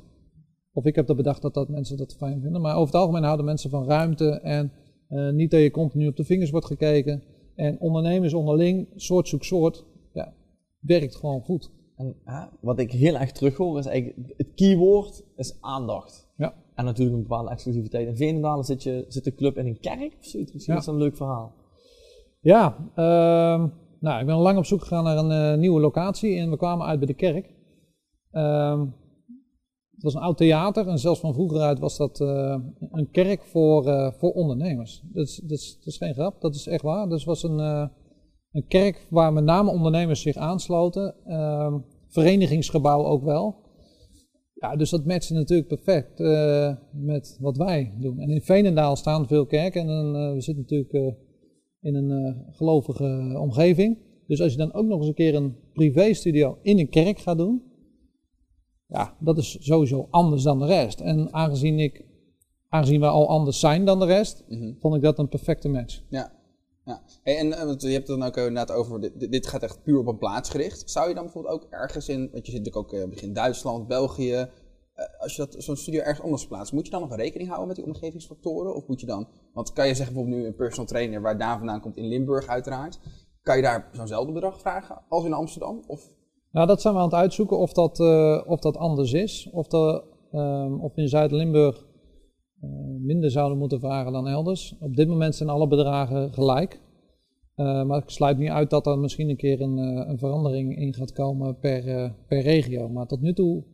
Of 0.72 0.84
ik 0.84 0.94
heb 0.94 1.06
dat 1.06 1.16
bedacht 1.16 1.42
dat, 1.42 1.54
dat 1.54 1.68
mensen 1.68 1.96
dat 1.96 2.14
fijn 2.16 2.40
vinden. 2.40 2.60
Maar 2.60 2.74
over 2.76 2.86
het 2.86 3.02
algemeen 3.02 3.22
houden 3.22 3.44
mensen 3.46 3.70
van 3.70 3.84
ruimte 3.84 4.30
en 4.30 4.72
eh, 5.08 5.30
niet 5.30 5.50
dat 5.50 5.60
je 5.60 5.70
continu 5.70 6.06
op 6.08 6.16
de 6.16 6.24
vingers 6.24 6.50
wordt 6.50 6.66
gekeken. 6.66 7.22
En 7.54 7.80
ondernemers 7.80 8.34
onderling, 8.34 8.88
soort 8.96 9.28
zoek 9.28 9.44
soort, 9.44 9.84
ja, 10.12 10.34
werkt 10.80 11.16
gewoon 11.16 11.40
goed. 11.42 11.70
En 11.96 12.14
hè, 12.24 12.44
wat 12.60 12.78
ik 12.78 12.92
heel 12.92 13.18
erg 13.18 13.32
terughoor 13.32 13.78
is 13.78 13.86
eigenlijk, 13.86 14.32
het 14.36 14.52
keyword 14.54 15.24
is 15.36 15.56
aandacht. 15.60 16.28
Ja. 16.36 16.54
En 16.74 16.84
natuurlijk 16.84 17.16
een 17.16 17.22
bepaalde 17.22 17.50
exclusiviteit. 17.50 18.06
In 18.08 18.16
Veenendalen 18.16 18.64
zit, 18.64 18.82
je, 18.82 19.04
zit 19.08 19.24
de 19.24 19.34
club 19.34 19.56
in 19.56 19.66
een 19.66 19.80
kerk 19.80 20.16
of 20.18 20.24
zoiets. 20.26 20.52
Misschien 20.52 20.74
Ja. 20.74 20.80
is 20.80 20.86
dat 20.86 20.94
een 20.94 21.00
leuk 21.00 21.16
verhaal. 21.16 21.54
Ja, 22.40 22.76
ehm, 22.94 23.68
nou, 24.02 24.20
ik 24.20 24.26
ben 24.26 24.36
lang 24.36 24.58
op 24.58 24.64
zoek 24.64 24.80
gegaan 24.80 25.04
naar 25.04 25.16
een 25.16 25.52
eh, 25.52 25.58
nieuwe 25.58 25.80
locatie 25.80 26.38
en 26.38 26.50
we 26.50 26.56
kwamen 26.56 26.86
uit 26.86 26.98
bij 26.98 27.08
de 27.08 27.14
kerk. 27.14 27.54
Ehm, 28.30 28.80
het 29.94 30.02
was 30.02 30.14
een 30.14 30.20
oud 30.20 30.36
theater 30.36 30.88
en 30.88 30.98
zelfs 30.98 31.20
van 31.20 31.34
vroeger 31.34 31.60
uit 31.60 31.78
was 31.78 31.96
dat 31.96 32.20
eh, 32.20 32.56
een 32.90 33.10
kerk 33.10 33.42
voor, 33.42 33.86
eh, 33.86 34.12
voor 34.12 34.32
ondernemers. 34.32 35.02
Dat 35.12 35.26
is, 35.26 35.36
dat, 35.36 35.86
is, 35.86 35.96
geen 35.96 36.14
grap, 36.14 36.40
dat 36.40 36.54
is 36.54 36.66
echt 36.66 36.82
waar. 36.82 37.08
Dus 37.08 37.24
was 37.24 37.42
een, 37.42 37.58
een 38.52 38.66
kerk 38.68 39.06
waar 39.10 39.32
met 39.32 39.44
name 39.44 39.70
ondernemers 39.70 40.22
zich 40.22 40.36
aansloten. 40.36 41.14
Ehm, 41.24 41.78
verenigingsgebouw 42.08 43.04
ook 43.04 43.24
wel. 43.24 43.56
Ja, 44.54 44.76
dus 44.76 44.90
dat 44.90 45.04
matchte 45.04 45.34
natuurlijk 45.34 45.68
perfect 45.68 46.18
met 46.92 47.36
wat 47.40 47.56
wij 47.56 47.96
doen. 48.00 48.18
En 48.18 48.28
in 48.28 48.42
Veenendaal 48.42 48.96
staan 48.96 49.26
veel 49.26 49.46
kerken 49.46 49.88
en 49.88 50.12
we 50.34 50.40
zitten 50.40 50.64
natuurlijk 50.68 51.16
in 51.82 51.94
een 51.94 52.10
eh, 52.10 52.56
gelovige 52.56 53.36
omgeving. 53.40 53.98
Dus 54.26 54.40
als 54.40 54.52
je 54.52 54.58
dan 54.58 54.72
ook 54.72 54.86
nog 54.86 54.98
eens 54.98 55.08
een 55.08 55.14
keer 55.14 55.34
een 55.34 55.56
privéstudio 55.72 56.58
in 56.62 56.78
een 56.78 56.88
kerk 56.88 57.18
gaat 57.18 57.38
doen, 57.38 57.62
ja, 58.86 59.16
dat 59.20 59.38
is 59.38 59.56
sowieso 59.60 60.06
anders 60.10 60.42
dan 60.42 60.58
de 60.58 60.66
rest. 60.66 61.00
En 61.00 61.32
aangezien, 61.34 61.78
ik, 61.78 62.04
aangezien 62.68 63.00
wij 63.00 63.08
al 63.08 63.28
anders 63.28 63.60
zijn 63.60 63.84
dan 63.84 63.98
de 63.98 64.06
rest, 64.06 64.44
Mhm. 64.48 64.72
vond 64.80 64.94
ik 64.94 65.02
dat 65.02 65.18
een 65.18 65.28
perfecte 65.28 65.68
match. 65.68 66.02
Ja. 66.08 66.32
ja. 66.84 67.02
Hey, 67.22 67.36
en 67.38 67.52
eh, 67.52 67.64
want 67.64 67.82
je 67.82 67.88
hebt 67.88 68.08
het 68.08 68.18
dan 68.18 68.26
ook 68.28 68.36
inderdaad 68.36 68.72
over, 68.72 69.00
dit, 69.00 69.30
dit- 69.32 69.46
gaat 69.46 69.62
echt 69.62 69.82
puur 69.82 69.98
op 69.98 70.06
een 70.06 70.18
plaats 70.18 70.50
gericht. 70.50 70.90
Zou 70.90 71.08
je 71.08 71.14
dan 71.14 71.24
bijvoorbeeld 71.24 71.54
ook 71.54 71.66
ergens 71.70 72.08
in, 72.08 72.18
want 72.32 72.46
je 72.46 72.52
zit 72.52 72.64
natuurlijk 72.64 72.92
ook 72.94 73.00
eh, 73.00 73.08
begin 73.08 73.32
Duitsland, 73.32 73.88
België, 73.88 74.32
eh, 74.32 74.48
als 75.18 75.36
je 75.36 75.42
dat, 75.46 75.54
zo'n 75.64 75.76
studio 75.76 76.00
ergens 76.00 76.20
anders 76.20 76.46
plaatst, 76.46 76.72
moet 76.72 76.84
je 76.84 76.90
dan 76.92 77.00
nog 77.00 77.16
rekening 77.16 77.48
houden 77.48 77.68
met 77.68 77.76
die 77.76 77.86
omgevingsfactoren? 77.86 78.74
Of 78.74 78.86
moet 78.86 79.00
je 79.00 79.06
dan, 79.06 79.28
want 79.52 79.72
kan 79.72 79.86
je 79.86 79.94
zeggen 79.94 80.14
bijvoorbeeld 80.14 80.42
nu 80.42 80.48
een 80.48 80.56
personal 80.56 80.86
trainer 80.86 81.20
waar 81.20 81.38
Daan 81.38 81.58
vandaan 81.58 81.80
komt 81.80 81.96
in 81.96 82.08
Limburg 82.08 82.46
uiteraard, 82.46 82.98
kan 83.42 83.56
je 83.56 83.62
daar 83.62 83.88
zo'nzelfde 83.92 84.32
bedrag 84.32 84.60
vragen 84.60 85.02
als 85.08 85.24
in 85.24 85.32
Amsterdam? 85.32 85.82
Of, 85.86 86.10
Nou, 86.50 86.66
dat 86.66 86.80
zijn 86.80 86.94
we 86.94 87.00
aan 87.00 87.06
het 87.06 87.14
uitzoeken 87.14 87.58
of 87.58 87.72
dat, 87.72 88.00
eh, 88.00 88.42
of 88.46 88.60
dat 88.60 88.76
anders 88.76 89.12
is. 89.12 89.48
Of, 89.52 89.66
de, 89.66 90.02
ehm, 90.30 90.80
of 90.80 90.96
in 90.96 91.08
Zuid-Limburg 91.08 91.86
eh, 92.60 92.70
minder 93.00 93.30
zouden 93.30 93.58
moeten 93.58 93.80
vragen 93.80 94.12
dan 94.12 94.28
elders. 94.28 94.76
Op 94.80 94.96
dit 94.96 95.08
moment 95.08 95.34
zijn 95.34 95.48
alle 95.48 95.68
bedragen 95.68 96.32
gelijk. 96.32 96.80
Eh, 97.54 97.84
maar 97.84 98.02
ik 98.02 98.10
sluit 98.10 98.38
niet 98.38 98.50
uit 98.50 98.70
dat 98.70 98.86
er 98.86 98.98
misschien 98.98 99.28
een 99.28 99.36
keer 99.36 99.60
een, 99.60 99.76
een 100.08 100.18
verandering 100.18 100.76
in 100.76 100.94
gaat 100.94 101.12
komen 101.12 101.58
per, 101.58 102.14
per 102.28 102.40
regio. 102.40 102.88
Maar 102.88 103.06
tot 103.06 103.20
nu 103.20 103.32
toe 103.32 103.64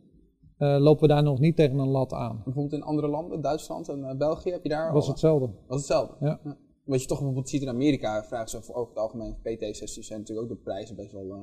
eh, 0.59 0.77
lopen 0.79 1.01
we 1.01 1.13
daar 1.13 1.23
nog 1.23 1.39
niet 1.39 1.55
tegen 1.55 1.77
een 1.79 1.87
lat 1.87 2.13
aan. 2.13 2.41
bijvoorbeeld 2.43 2.73
in 2.81 2.87
andere 2.87 3.07
landen, 3.07 3.41
Duitsland 3.41 3.89
en 3.89 4.03
eh, 4.03 4.17
België, 4.17 4.51
heb 4.51 4.63
je 4.63 4.69
daar 4.69 4.85
Dat 4.85 4.93
was 4.93 5.03
al- 5.05 5.09
hetzelfde. 5.11 5.49
was 5.67 5.77
hetzelfde? 5.77 6.15
Ja. 6.19 6.39
Wat 6.85 7.01
je 7.01 7.07
toch 7.07 7.17
bijvoorbeeld 7.17 7.49
ziet 7.49 7.61
in 7.61 7.69
Amerika, 7.69 8.23
vragen 8.23 8.49
ze 8.49 8.61
voor 8.61 8.75
over 8.75 8.89
het 8.93 8.99
algemeen 9.03 9.35
voor 9.43 9.51
PT-sessies 9.55 10.07
zijn 10.07 10.19
natuurlijk 10.19 10.51
ook 10.51 10.57
de 10.57 10.63
prijzen 10.63 10.95
best 10.95 11.11
wel 11.11 11.31
eh, 11.33 11.41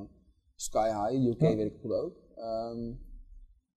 sky 0.55 0.87
high. 0.87 1.27
UK 1.27 1.41
Ja. 1.41 1.55
weet 1.55 1.65
ik 1.65 1.71
bijvoorbeeld 1.71 2.03
ook. 2.03 2.15
Ehm, 2.35 2.91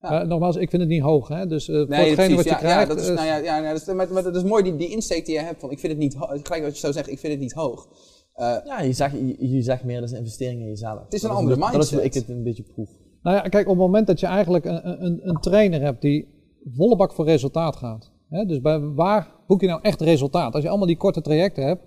Eh, 0.01 0.23
nogmaals, 0.23 0.57
ik 0.57 0.71
vind 0.71 0.83
het 0.83 0.91
niet 0.91 1.03
hoog. 1.03 1.29
Hè? 1.29 1.47
Dus 1.47 1.69
eh, 1.69 1.77
voor 1.77 1.89
nee, 1.89 1.99
hetgene 1.99 2.15
precies. 2.15 2.35
wat 2.35 2.45
je 2.45 2.51
ja, 2.51 2.57
krijgt... 2.57 2.81
ja, 2.89 2.95
dat 2.95 2.99
is, 3.03 3.09
nou 3.09 3.27
ja, 3.27 3.37
ja, 3.37 3.57
ja, 3.63 3.73
dat 3.73 3.81
is, 3.89 3.95
maar, 3.95 4.13
maar 4.13 4.23
dat 4.23 4.37
is 4.37 4.43
mooi, 4.43 4.63
die, 4.63 4.77
die 4.77 4.89
insteek 4.89 5.27
die 5.27 5.35
je 5.35 5.41
hebt 5.41 5.61
van 5.61 5.71
ik 5.71 5.79
vind 5.79 5.93
het 5.93 6.01
niet 6.03 6.15
hoog. 6.15 6.29
Gelijk 6.43 6.63
wat 6.63 6.73
je 6.79 6.87
zo 6.87 6.93
zegt, 6.93 7.09
ik 7.11 7.19
vind 7.19 7.33
het 7.33 7.43
niet 7.43 7.53
hoog. 7.53 7.89
Eh, 8.33 8.57
Ja, 8.65 8.81
je 8.81 8.93
zegt, 8.93 9.15
je, 9.15 9.49
je 9.49 9.63
zegt 9.63 9.85
meer, 9.85 9.95
dat 10.01 10.05
is 10.05 10.11
een 10.11 10.19
investering 10.19 10.61
in 10.61 10.67
jezelf. 10.69 11.05
Het 11.05 11.13
is 11.15 11.23
een 11.23 11.29
Dat 11.29 11.39
andere 11.39 11.61
hoe- 11.61 11.73
Dat 11.73 11.83
is 11.83 11.91
hoe 11.91 11.99
ik 11.99 12.03
mindset. 12.05 12.27
het 12.29 12.37
een 12.37 12.43
beetje 12.43 12.63
proef. 12.63 12.91
Nou 13.23 13.37
ja, 13.37 13.43
kijk, 13.43 13.65
op 13.69 13.73
het 13.77 13.85
moment 13.87 14.07
dat 14.07 14.21
je 14.21 14.27
eigenlijk 14.27 14.65
een, 14.65 15.05
een, 15.05 15.29
een 15.29 15.41
trainer 15.41 15.81
hebt 15.81 16.01
die 16.03 16.29
volle 16.65 16.97
bak 16.97 17.13
voor 17.13 17.25
resultaat 17.25 17.77
gaat. 17.77 18.13
Hè, 18.29 18.45
dus 18.45 18.61
bij, 18.61 18.81
waar 18.81 19.35
boek 19.47 19.61
je 19.61 19.67
nou 19.67 19.81
echt 19.83 20.01
resultaat? 20.01 20.55
Als 20.55 20.63
je 20.63 20.69
allemaal 20.69 20.87
die 20.87 20.97
korte 20.97 21.21
trajecten 21.21 21.65
hebt, 21.67 21.83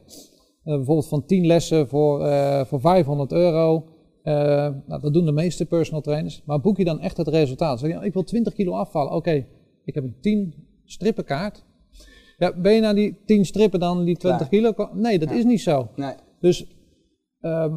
eh, 0.63 0.75
bijvoorbeeld 0.75 1.07
van 1.07 1.25
10 1.25 1.45
lessen 1.45 1.87
voor, 1.87 2.25
eh, 2.25 2.65
voor 2.65 2.79
500 2.81 3.31
euro. 3.31 3.87
eh, 4.23 4.33
nou, 4.87 5.01
dat 5.01 5.13
doen 5.13 5.25
de 5.25 5.31
meeste 5.31 5.65
personal 5.65 6.01
trainers. 6.01 6.43
Maar 6.45 6.59
boek 6.61 6.77
je 6.77 6.83
dan 6.85 6.99
echt 6.99 7.17
het 7.17 7.27
resultaat? 7.27 7.79
Zeg 7.79 7.89
je, 7.91 7.97
"Oh, 7.97 8.03
ik 8.03 8.13
wil 8.13 8.23
20 8.23 8.53
kilo 8.53 8.71
afvallen. 8.73 9.11
Oké, 9.13 9.45
ik 9.83 9.95
heb 9.95 10.03
een 10.03 10.17
10 10.21 10.53
strippenkaart. 10.85 11.63
Ja, 12.37 12.53
ben 12.61 12.73
je 12.73 12.81
na 12.81 12.93
die 12.93 13.17
10 13.25 13.45
strippen 13.45 13.79
dan 13.79 14.03
die 14.03 14.17
20 14.17 14.49
kilo? 14.49 14.73
Nee, 14.93 15.19
dat 15.19 15.29
Ja. 15.29 15.35
is 15.35 15.43
niet 15.43 15.61
zo. 15.61 15.89
nee. 15.95 16.13
Dus 16.39 16.65
ehm, 17.39 17.75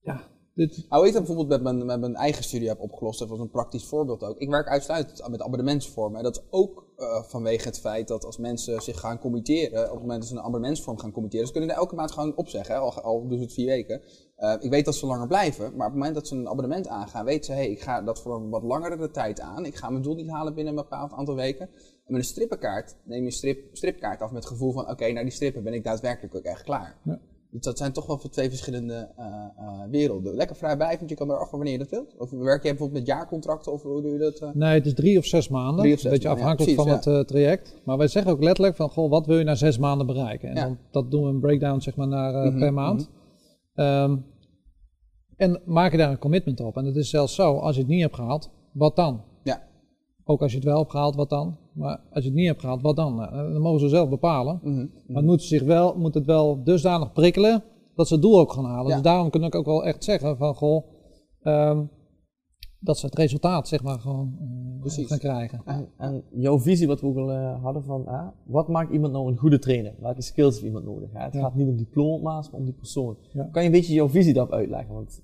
ja, 0.00 0.20
dit, 0.56 0.86
dat 0.88 1.12
bijvoorbeeld 1.12 1.48
met 1.48 1.62
mijn, 1.62 1.86
met 1.86 2.00
mijn 2.00 2.14
eigen 2.14 2.44
studie 2.44 2.68
heb 2.68 2.80
opgelost, 2.80 3.18
dat 3.18 3.28
was 3.28 3.38
een 3.38 3.50
praktisch 3.50 3.84
voorbeeld 3.84 4.22
ook. 4.22 4.38
Ik 4.38 4.48
werk 4.48 4.68
uitsluitend 4.68 5.28
met 5.28 5.42
abonnementsvormen. 5.42 6.18
En 6.18 6.24
dat 6.24 6.36
is 6.36 6.42
ook 6.50 6.86
eh, 6.96 7.22
vanwege 7.22 7.68
het 7.68 7.80
feit 7.80 8.08
dat 8.08 8.24
als 8.24 8.38
mensen 8.38 8.82
zich 8.82 9.00
gaan 9.00 9.18
committeren, 9.18 9.84
op 9.84 9.90
het 9.90 10.00
moment 10.00 10.20
dat 10.20 10.28
ze 10.28 10.34
een 10.34 10.40
abonnementsvorm 10.40 10.98
gaan 10.98 11.12
committeren, 11.12 11.46
ze 11.46 11.52
kunnen 11.52 11.70
er 11.70 11.76
elke 11.76 11.94
maand 11.94 12.12
gewoon 12.12 12.36
opzeggen, 12.36 12.74
hè, 12.74 12.80
al, 12.80 13.00
al 13.00 13.28
doen 13.28 13.38
ze 13.38 13.44
het 13.44 13.52
vier 13.52 13.66
weken. 13.66 14.02
Eh, 14.36 14.54
ik 14.60 14.70
weet 14.70 14.84
dat 14.84 14.94
ze 14.94 15.06
langer 15.06 15.26
blijven, 15.26 15.64
maar 15.64 15.86
op 15.86 15.92
het 15.92 16.00
moment 16.00 16.14
dat 16.14 16.28
ze 16.28 16.34
een 16.34 16.48
abonnement 16.48 16.88
aangaan, 16.88 17.24
weten 17.24 17.44
ze, 17.44 17.52
hé, 17.52 17.58
hey, 17.58 17.70
ik 17.70 17.80
ga 17.80 18.02
dat 18.02 18.22
voor 18.22 18.36
een 18.36 18.50
wat 18.50 18.62
langere 18.62 19.10
tijd 19.10 19.40
aan. 19.40 19.64
Ik 19.64 19.74
ga 19.74 19.90
mijn 19.90 20.02
doel 20.02 20.14
niet 20.14 20.30
halen 20.30 20.54
binnen 20.54 20.76
een 20.76 20.82
bepaald 20.82 21.12
aantal 21.12 21.34
weken. 21.34 21.68
En 22.06 22.12
met 22.12 22.20
een 22.20 22.24
strippenkaart 22.24 22.96
neem 23.04 23.20
je 23.20 23.26
een 23.26 23.32
strip, 23.32 23.76
stripkaart 23.76 24.20
af 24.20 24.30
met 24.30 24.42
het 24.42 24.52
gevoel 24.52 24.72
van, 24.72 24.90
oké, 24.90 25.12
na 25.12 25.22
die 25.22 25.30
strippen 25.30 25.62
ben 25.62 25.74
ik 25.74 25.84
daadwerkelijk 25.84 26.34
ook 26.34 26.44
echt 26.44 26.62
klaar. 26.62 27.00
Ja. 27.04 27.20
Dus 27.50 27.60
dat 27.64 27.78
zijn 27.78 27.92
toch 27.92 28.06
wel 28.06 28.18
voor 28.18 28.30
twee 28.30 28.48
verschillende 28.48 29.08
eh, 29.16 29.24
eh, 29.56 29.80
werelden. 29.90 30.34
Lekker 30.34 30.56
vrijblijvend, 30.56 31.10
je 31.10 31.16
kan 31.16 31.30
eraf 31.30 31.50
wanneer 31.50 31.72
je 31.72 31.78
dat 31.78 31.90
wilt. 31.90 32.14
Of 32.18 32.30
werk 32.30 32.62
je 32.62 32.68
bijvoorbeeld 32.68 32.98
met 32.98 33.08
jaarcontracten 33.08 33.72
of 33.72 33.82
hoe 33.82 34.02
doe 34.02 34.12
je 34.12 34.18
dat? 34.18 34.38
eh? 34.38 34.48
Nee, 34.54 34.74
het 34.74 34.86
is 34.86 34.94
drie 34.94 35.18
of 35.18 35.24
zes 35.24 35.48
maanden. 35.48 35.78
Drie 35.80 35.92
of 35.94 36.00
zes 36.00 36.10
Beetje 36.10 36.28
maanden, 36.28 36.44
ja, 36.46 36.50
afhankelijk 36.52 36.84
precies, 36.84 37.02
van 37.04 37.14
het 37.14 37.28
traject. 37.28 37.80
Maar 37.84 37.96
wij 37.98 38.08
zeggen 38.08 38.32
ook 38.32 38.42
letterlijk 38.42 38.76
van, 38.76 38.90
goh, 38.90 39.10
wat 39.10 39.26
wil 39.26 39.38
je 39.38 39.44
na 39.44 39.54
zes 39.54 39.78
maanden 39.78 40.06
bereiken? 40.06 40.48
En 40.48 40.54
Ja. 40.54 40.62
dan, 40.64 40.78
dat 40.90 41.10
doen 41.10 41.22
we 41.22 41.28
een 41.28 41.40
breakdown 41.40 41.80
zeg 41.80 41.96
maar 41.96 42.08
naar, 42.08 42.46
Mhm, 42.46 42.58
per 42.58 42.72
maand. 42.72 43.10
Ehm, 43.74 44.16
en 45.36 45.60
maak 45.64 45.90
je 45.92 45.98
daar 45.98 46.10
een 46.10 46.18
commitment 46.18 46.60
op. 46.60 46.76
En 46.76 46.84
het 46.84 46.96
is 46.96 47.10
zelfs 47.10 47.34
zo, 47.34 47.56
als 47.56 47.74
je 47.74 47.80
het 47.80 47.90
niet 47.90 48.02
hebt 48.02 48.14
gehaald, 48.14 48.50
wat 48.72 48.96
dan? 48.96 49.20
Ja. 49.42 49.62
Ook 50.24 50.42
als 50.42 50.50
je 50.50 50.56
het 50.56 50.66
wel 50.66 50.78
hebt 50.78 50.90
gehaald, 50.90 51.14
wat 51.16 51.30
dan? 51.30 51.56
Maar 51.76 52.00
als 52.10 52.22
je 52.24 52.28
het 52.30 52.38
niet 52.38 52.46
hebt 52.46 52.60
gehaald, 52.60 52.82
wat 52.82 52.96
dan? 52.96 53.14
Nou, 53.14 53.52
dan 53.52 53.60
mogen 53.62 53.80
ze 53.80 53.88
zelf 53.88 54.08
bepalen. 54.08 54.60
Mhm. 54.62 54.76
Maar 55.06 55.16
het 55.16 55.24
moet, 55.24 55.42
zich 55.42 55.62
wel, 55.62 55.96
moet 55.98 56.14
het 56.14 56.24
wel 56.26 56.62
dusdanig 56.64 57.12
prikkelen 57.12 57.64
dat 57.94 58.08
ze 58.08 58.12
het 58.14 58.22
doel 58.22 58.38
ook 58.38 58.52
gaan 58.52 58.64
halen. 58.64 58.88
Ja. 58.88 58.94
Dus 58.94 59.02
daarom 59.04 59.30
kun 59.30 59.42
ik 59.42 59.54
ook 59.54 59.66
wel 59.66 59.84
echt 59.84 60.04
zeggen 60.04 60.36
van, 60.36 60.54
goh, 60.54 60.86
ehm, 61.42 61.84
dat 62.80 62.98
ze 62.98 63.06
het 63.06 63.14
resultaat 63.14 63.68
zeg 63.68 63.82
maar 63.82 64.00
gewoon 64.00 64.36
eh, 64.40 64.80
Precies. 64.80 65.06
gaan 65.06 65.18
krijgen. 65.18 65.60
En, 65.64 65.88
en 65.96 66.24
jouw 66.30 66.58
visie, 66.58 66.86
wat 66.86 67.00
we 67.00 67.06
ook 67.06 67.16
al 67.16 67.30
eh, 67.32 67.62
hadden 67.62 67.84
van, 67.84 68.06
ah, 68.06 68.28
wat 68.46 68.68
maakt 68.68 68.92
iemand 68.92 69.12
nou 69.12 69.28
een 69.30 69.36
goede 69.38 69.58
trainer? 69.58 69.94
Welke 70.00 70.22
skills 70.22 70.54
heeft 70.54 70.66
iemand 70.66 70.84
nodig? 70.84 71.10
hè? 71.12 71.22
Het 71.24 71.34
Ja. 71.34 71.40
gaat 71.40 71.54
niet 71.54 71.68
om 71.68 71.76
diploma's, 71.76 72.50
maar 72.50 72.58
om 72.60 72.64
die 72.66 72.74
persoon. 72.74 73.16
Ja. 73.32 73.48
Kan 73.52 73.62
je 73.62 73.68
een 73.68 73.74
beetje 73.74 73.94
jouw 73.94 74.08
visie 74.08 74.32
daarop 74.32 74.52
uitleggen? 74.52 74.94
Want 74.94 75.22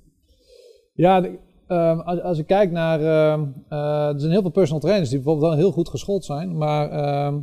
Ja, 0.95 1.29
ehm, 1.66 1.98
als, 1.98 2.20
als 2.20 2.38
ik 2.38 2.46
kijk 2.46 2.70
naar. 2.70 3.01
ehm, 3.01 3.46
eh, 3.68 4.09
er 4.09 4.20
zijn 4.20 4.33
heel 4.33 4.40
veel 4.40 4.51
personal 4.51 4.81
trainers 4.81 5.09
die 5.09 5.18
bijvoorbeeld 5.18 5.51
wel 5.51 5.61
heel 5.61 5.72
goed 5.72 5.88
geschoold 5.88 6.25
zijn, 6.25 6.57
maar 6.57 6.90
ehm, 6.90 7.40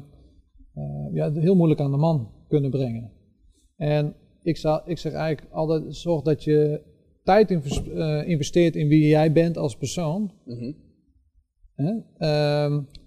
eh, 0.73 1.13
ja, 1.13 1.31
heel 1.31 1.55
moeilijk 1.55 1.81
aan 1.81 1.91
de 1.91 1.97
man 1.97 2.31
kunnen 2.47 2.69
brengen. 2.69 3.11
En 3.75 4.15
ik, 4.41 4.57
zou, 4.57 4.81
ik 4.85 4.97
zeg 4.97 5.13
eigenlijk 5.13 5.53
altijd: 5.53 5.95
zorg 5.95 6.21
dat 6.21 6.43
je 6.43 6.81
tijd 7.23 7.51
eh, 7.51 8.27
investeert 8.27 8.75
in 8.75 8.87
wie 8.87 9.07
jij 9.07 9.31
bent 9.31 9.57
als 9.57 9.77
persoon. 9.77 10.31
Mhm. 10.45 10.71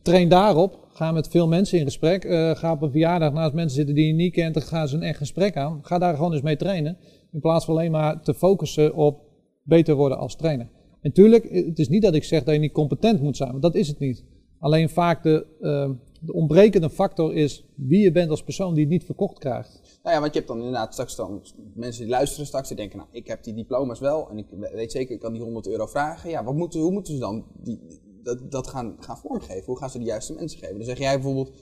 Train 0.02 0.28
daarop. 0.28 0.78
Ga 0.88 1.12
met 1.12 1.28
veel 1.28 1.48
mensen 1.48 1.78
in 1.78 1.84
gesprek. 1.84 2.22
Ga 2.58 2.72
op 2.72 2.82
een 2.82 2.90
verjaardag 2.90 3.32
naast 3.32 3.54
mensen 3.54 3.76
zitten 3.76 3.94
die 3.94 4.06
je 4.06 4.12
niet 4.12 4.32
kent. 4.32 4.54
Dan 4.54 4.62
gaan 4.62 4.88
ze 4.88 4.96
een 4.96 5.02
echt 5.02 5.18
gesprek 5.18 5.56
aan. 5.56 5.78
Ga 5.82 5.98
daar 5.98 6.14
gewoon 6.14 6.32
eens 6.32 6.42
mee 6.42 6.56
trainen. 6.56 6.96
In 7.32 7.40
plaats 7.40 7.64
van 7.64 7.74
alleen 7.74 7.90
maar 7.90 8.22
te 8.22 8.34
focussen 8.34 8.94
op 8.94 9.20
beter 9.62 9.94
worden 9.94 10.18
als 10.18 10.36
trainer. 10.36 10.68
En 11.02 11.12
tuurlijk, 11.12 11.50
het 11.50 11.78
is 11.78 11.88
niet 11.88 12.02
dat 12.02 12.14
ik 12.14 12.24
zeg 12.24 12.44
dat 12.44 12.54
je 12.54 12.60
niet 12.60 12.72
competent 12.72 13.20
moet 13.20 13.36
zijn. 13.36 13.50
Want 13.50 13.62
dat 13.62 13.74
is 13.74 13.88
het 13.88 13.98
niet. 13.98 14.24
Alleen 14.58 14.88
vaak 14.88 15.22
de, 15.22 15.46
ehm, 15.60 15.92
de 16.20 16.32
ontbrekende 16.32 16.90
factor 16.90 17.34
is 17.34 17.64
wie 17.74 18.00
je 18.00 18.12
bent 18.12 18.30
als 18.30 18.42
persoon 18.42 18.74
die 18.74 18.82
het 18.82 18.92
niet 18.92 19.04
verkocht 19.04 19.38
krijgt. 19.38 19.80
Nou 20.02 20.14
ja, 20.14 20.20
want 20.20 20.32
je 20.32 20.38
hebt 20.38 20.50
dan 20.50 20.58
inderdaad 20.58 20.92
straks 20.92 21.16
dan 21.16 21.42
mensen 21.74 22.02
die 22.02 22.10
luisteren 22.10 22.46
straks, 22.46 22.68
die 22.68 22.76
denken, 22.76 22.98
nou, 22.98 23.08
ik 23.12 23.26
heb 23.26 23.44
die 23.44 23.54
diploma's 23.54 24.00
wel 24.00 24.30
en 24.30 24.38
ik 24.38 24.46
weet 24.72 24.92
zeker, 24.92 25.14
ik 25.14 25.20
kan 25.20 25.32
die 25.32 25.42
100 25.42 25.68
euro 25.68 25.86
vragen. 25.86 26.30
Ja, 26.30 26.44
wat 26.44 26.54
moeten, 26.54 26.80
hoe 26.80 26.92
moeten 26.92 27.14
ze 27.14 27.20
dan 27.20 27.44
die, 27.62 27.80
dat, 28.22 28.50
dat 28.50 28.66
gaan, 28.66 28.96
gaan 28.98 29.18
vormgeven? 29.18 29.64
Hoe 29.64 29.78
gaan 29.78 29.90
ze 29.90 29.98
de 29.98 30.04
juiste 30.04 30.32
mensen 30.32 30.58
geven? 30.58 30.76
Dan 30.76 30.84
zeg 30.84 30.98
jij 30.98 31.14
bijvoorbeeld, 31.14 31.52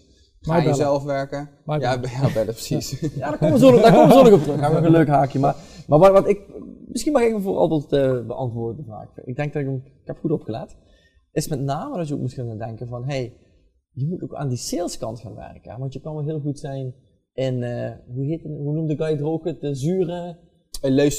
ga 0.40 0.56
je 0.56 0.74
zelf 0.74 1.02
werken? 1.02 1.50
Ja, 1.66 1.78
bellen. 1.78 2.10
ja, 2.10 2.32
bellen, 2.32 2.54
precies. 2.54 3.00
Ja, 3.00 3.28
daar 3.28 3.38
komen 3.38 3.54
we 3.54 3.66
zo, 3.66 3.80
daar 3.80 3.92
komen 3.92 4.08
we 4.08 4.14
zo 4.14 4.22
nog 4.22 4.32
op 4.32 4.42
terug. 4.42 4.60
Daar 4.60 4.72
hebben 4.72 4.80
we 4.80 4.86
een 4.86 5.04
leuk 5.04 5.08
haakje. 5.08 5.38
Maar, 5.38 5.56
maar 5.86 5.98
wat, 5.98 6.12
wat 6.12 6.28
ik, 6.28 6.40
misschien 6.92 7.12
mag 7.12 7.22
ik 7.22 7.32
hem 7.32 7.40
voor 7.40 7.56
Albert 7.56 7.92
eh, 7.92 8.26
beantwoorden, 8.26 8.76
de 8.76 8.82
vraag. 8.84 9.08
Ik 9.24 9.36
denk 9.36 9.52
dat 9.52 9.62
ik 9.62 9.68
hem, 9.68 9.76
ik 9.84 9.92
heb 10.06 10.18
goed 10.18 10.30
opgelet. 10.30 10.76
Is 11.32 11.48
met 11.48 11.60
name 11.60 11.96
dat 11.96 12.08
je 12.08 12.14
ook 12.14 12.20
moet 12.20 12.32
gaan 12.32 12.58
denken 12.58 12.88
van, 12.88 13.04
hey, 13.04 13.32
je 13.92 14.06
moet 14.06 14.22
ook 14.22 14.34
aan 14.34 14.48
die 14.48 14.58
saleskant 14.58 15.20
gaan 15.20 15.34
werken. 15.34 15.72
hè. 15.72 15.78
Want 15.78 15.92
je 15.92 16.00
kan 16.00 16.14
wel 16.14 16.24
heel 16.24 16.40
goed 16.40 16.58
zijn 16.58 16.94
in, 17.34 17.62
eh, 17.62 17.90
hoe 18.14 18.24
heet 18.24 18.42
het, 18.42 18.52
hoe 18.52 18.72
noemde 18.74 18.96
Guy 18.96 19.10
het 19.10 19.22
ook 19.22 19.44
het, 19.44 19.60
de 19.60 19.74
zure 19.74 20.38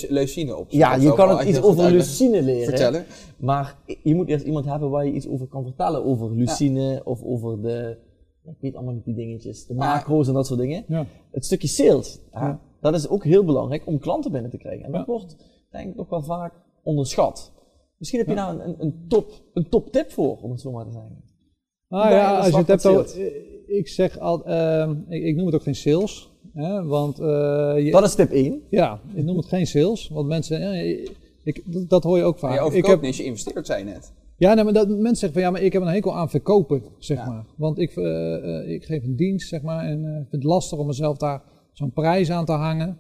leucine 0.10 0.56
op. 0.58 0.70
Ja, 0.70 0.96
je 0.96 1.14
kan 1.14 1.38
het 1.38 1.48
iets 1.48 1.62
over 1.62 1.76
leucine 1.92 1.98
lucine 1.98 2.42
leren. 2.42 2.66
vertellen. 2.66 3.06
Maar 3.38 3.78
je 4.04 4.16
moet 4.16 4.28
eerst 4.28 4.46
iemand 4.46 4.66
hebben 4.66 4.90
waar 4.90 5.06
je 5.06 5.12
iets 5.12 5.28
over 5.28 5.48
kan 5.48 5.64
vertellen. 5.64 6.06
Over 6.06 6.32
lucine 6.36 7.02
of 7.04 7.24
over 7.24 7.62
de, 7.62 7.98
ik 8.44 8.56
weet 8.60 8.76
allemaal 8.76 8.94
niet 8.94 9.06
die 9.06 9.16
dingetjes, 9.16 9.66
de 9.66 9.74
macro's 9.74 10.28
en 10.28 10.34
dat 10.34 10.48
soort 10.48 10.60
dingen. 10.60 10.84
Ja. 10.88 11.06
Het 11.32 11.46
stukje 11.46 11.68
sales, 11.68 12.20
Ja. 12.32 12.60
dat 12.82 12.94
is 12.94 13.08
ook 13.10 13.24
heel 13.24 13.44
belangrijk 13.44 13.88
om 13.88 14.00
klanten 14.00 14.32
binnen 14.32 14.52
te 14.52 14.58
krijgen. 14.58 14.86
En 14.86 14.92
dat 14.92 15.06
Ja. 15.06 15.12
wordt 15.12 15.36
denk 15.72 15.90
ik 15.90 15.96
nog 15.96 16.10
wel 16.10 16.24
vaak 16.24 16.54
onderschat. 16.84 17.52
Misschien 17.98 18.20
heb 18.20 18.30
je 18.30 18.36
daar 18.36 18.50
een, 18.54 18.68
een, 18.68 18.76
een, 18.80 19.06
top, 19.08 19.32
een 19.54 19.70
top 19.70 19.92
tip 19.92 20.12
voor, 20.12 20.38
om 20.42 20.52
het 20.52 20.62
zo 20.62 20.72
maar 20.72 20.86
te 20.86 20.92
zeggen. 20.92 21.24
Nou 21.88 22.04
aan 22.06 22.12
ja, 22.12 22.38
als 22.38 22.48
je 22.50 22.58
het 22.58 22.68
hebt 22.68 22.86
over, 22.86 23.22
eh, 23.22 23.78
ik 23.78 23.88
zeg 23.88 24.20
al, 24.20 24.46
ehm, 24.46 24.96
ik, 25.10 25.24
ik 25.24 25.36
noem 25.36 25.46
het 25.46 25.56
ook 25.56 25.64
geen 25.64 25.76
sales, 25.76 26.32
hè, 26.54 26.84
want 26.86 27.20
eh, 27.20 27.26
je, 27.78 27.92
Dat 27.92 28.04
is 28.04 28.16
tip 28.16 28.32
1. 28.32 28.62
ja, 28.70 29.02
ik 29.14 29.24
noem 29.24 29.38
het 29.38 29.46
geen 29.46 29.68
sales, 29.68 30.08
want 30.10 30.28
mensen, 30.28 30.60
ja, 30.60 31.00
ik, 31.44 31.64
dat 31.90 32.04
hoor 32.04 32.18
je 32.18 32.24
ook 32.24 32.42
Maar 32.42 32.58
vaak. 32.58 32.72
je 32.72 32.78
ik 32.78 32.86
heb, 32.86 33.02
niet 33.02 33.16
je 33.16 33.24
investeert, 33.24 33.66
zei 33.66 33.80
je 33.86 33.92
net. 33.92 34.14
ja, 34.38 34.54
nee, 34.54 34.64
maar 34.64 34.74
dat, 34.74 34.88
mensen 34.88 35.16
zeggen 35.16 35.34
van 35.34 35.42
ja, 35.42 35.50
maar 35.52 35.62
ik 35.62 35.74
heb 35.74 35.82
een 35.82 35.88
hekel 35.88 36.16
aan 36.16 36.30
verkopen, 36.30 36.84
zeg 36.98 37.18
Ja. 37.18 37.26
maar. 37.30 37.46
Want 37.58 37.80
ik, 37.80 37.92
eh, 37.96 38.70
ik 38.70 38.84
geef 38.86 39.04
een 39.04 39.16
dienst, 39.16 39.48
zeg 39.48 39.62
maar, 39.62 39.86
en 39.86 40.00
ik 40.00 40.30
vind 40.30 40.44
het 40.44 40.44
lastig 40.44 40.78
om 40.80 40.88
mezelf 40.88 41.18
daar 41.18 41.44
zo'n 41.74 41.92
prijs 41.92 42.32
aan 42.32 42.46
te 42.46 42.52
hangen. 42.52 42.98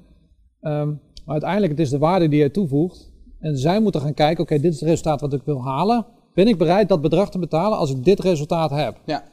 Ehm, 0.59 0.93
maar 1.25 1.33
uiteindelijk, 1.33 1.71
het 1.71 1.81
is 1.81 1.89
de 1.89 1.97
waarde 1.97 2.27
die 2.27 2.39
je 2.39 2.51
toevoegt. 2.51 3.11
En 3.39 3.57
zij 3.57 3.79
moeten 3.79 4.01
gaan 4.01 4.13
kijken, 4.13 4.43
oké, 4.43 4.59
dit 4.59 4.73
is 4.73 4.79
het 4.79 4.89
resultaat 4.89 5.21
wat 5.21 5.33
ik 5.33 5.41
wil 5.43 5.63
halen. 5.63 6.05
Ben 6.33 6.47
ik 6.47 6.57
bereid 6.57 6.89
dat 6.89 7.01
bedrag 7.01 7.31
te 7.31 7.39
betalen 7.39 7.77
als 7.77 7.91
ik 7.91 8.03
dit 8.03 8.19
resultaat 8.19 8.71
heb? 8.71 9.01
Ja. 9.05 9.23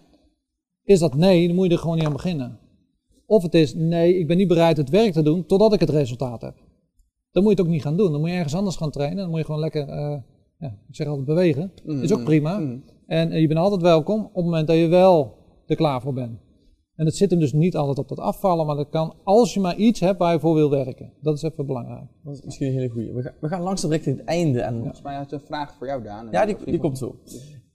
Is 0.84 0.98
dat 0.98 1.14
nee, 1.14 1.46
dan 1.46 1.56
moet 1.56 1.66
je 1.66 1.72
er 1.72 1.78
gewoon 1.78 1.96
niet 1.96 2.06
aan 2.06 2.12
beginnen. 2.12 2.58
Of 3.26 3.42
het 3.42 3.54
is 3.54 3.74
nee, 3.74 4.18
ik 4.18 4.26
ben 4.26 4.36
niet 4.36 4.48
bereid 4.48 4.76
het 4.76 4.90
werk 4.90 5.12
te 5.12 5.22
doen 5.22 5.46
totdat 5.46 5.72
ik 5.72 5.80
het 5.80 5.90
resultaat 5.90 6.42
heb. 6.42 6.54
Dan 7.32 7.42
moet 7.42 7.52
je 7.52 7.58
het 7.58 7.66
ook 7.66 7.74
niet 7.74 7.82
gaan 7.82 7.96
doen. 7.96 8.12
Dan 8.12 8.20
moet 8.20 8.30
je 8.30 8.36
ergens 8.36 8.54
anders 8.54 8.76
gaan 8.76 8.90
trainen. 8.90 9.18
Dan 9.18 9.28
moet 9.30 9.38
je 9.38 9.44
gewoon 9.44 9.60
lekker, 9.60 9.88
eh, 9.88 10.16
ja, 10.58 10.78
ik 10.88 10.94
zeg 10.94 11.06
altijd 11.06 11.26
bewegen. 11.26 11.72
Is 11.84 12.12
ook 12.12 12.24
prima. 12.24 12.58
Mm. 12.58 12.84
En 13.06 13.32
eh, 13.32 13.40
je 13.40 13.46
bent 13.46 13.58
altijd 13.58 13.82
welkom 13.82 14.20
op 14.20 14.34
het 14.34 14.44
moment 14.44 14.66
dat 14.66 14.76
je 14.76 14.86
wel 14.86 15.36
er 15.66 15.76
klaar 15.76 16.00
voor 16.00 16.12
bent. 16.12 16.38
En 16.98 17.06
het 17.06 17.16
zit 17.16 17.30
hem 17.30 17.38
dus 17.38 17.52
niet 17.52 17.76
altijd 17.76 17.98
op 17.98 18.08
dat 18.08 18.18
afvallen, 18.18 18.66
maar 18.66 18.76
dat 18.76 18.88
kan 18.88 19.14
als 19.24 19.54
je 19.54 19.60
maar 19.60 19.76
iets 19.76 20.00
hebt 20.00 20.18
waar 20.18 20.32
je 20.32 20.40
voor 20.40 20.54
wil 20.54 20.70
werken. 20.70 21.12
Dat 21.20 21.36
is 21.36 21.42
even 21.42 21.66
belangrijk. 21.66 22.06
Dat 22.24 22.34
is 22.34 22.42
misschien 22.42 22.66
een 22.66 22.72
hele 22.72 22.88
goeie. 22.88 23.12
We 23.12 23.22
gaan, 23.22 23.34
we 23.40 23.48
gaan 23.48 23.60
langzaam 23.60 23.90
richting 23.90 24.16
het 24.16 24.26
einde. 24.26 24.60
En 24.60 24.78
Volgens 24.78 25.02
mij 25.02 25.16
had 25.16 25.30
je 25.30 25.36
een 25.36 25.42
vraag 25.42 25.74
voor 25.74 25.86
jou, 25.86 26.02
Daan. 26.02 26.28
Ja, 26.30 26.46
die, 26.46 26.56
die 26.64 26.78
komt 26.78 26.98
zo. 26.98 27.18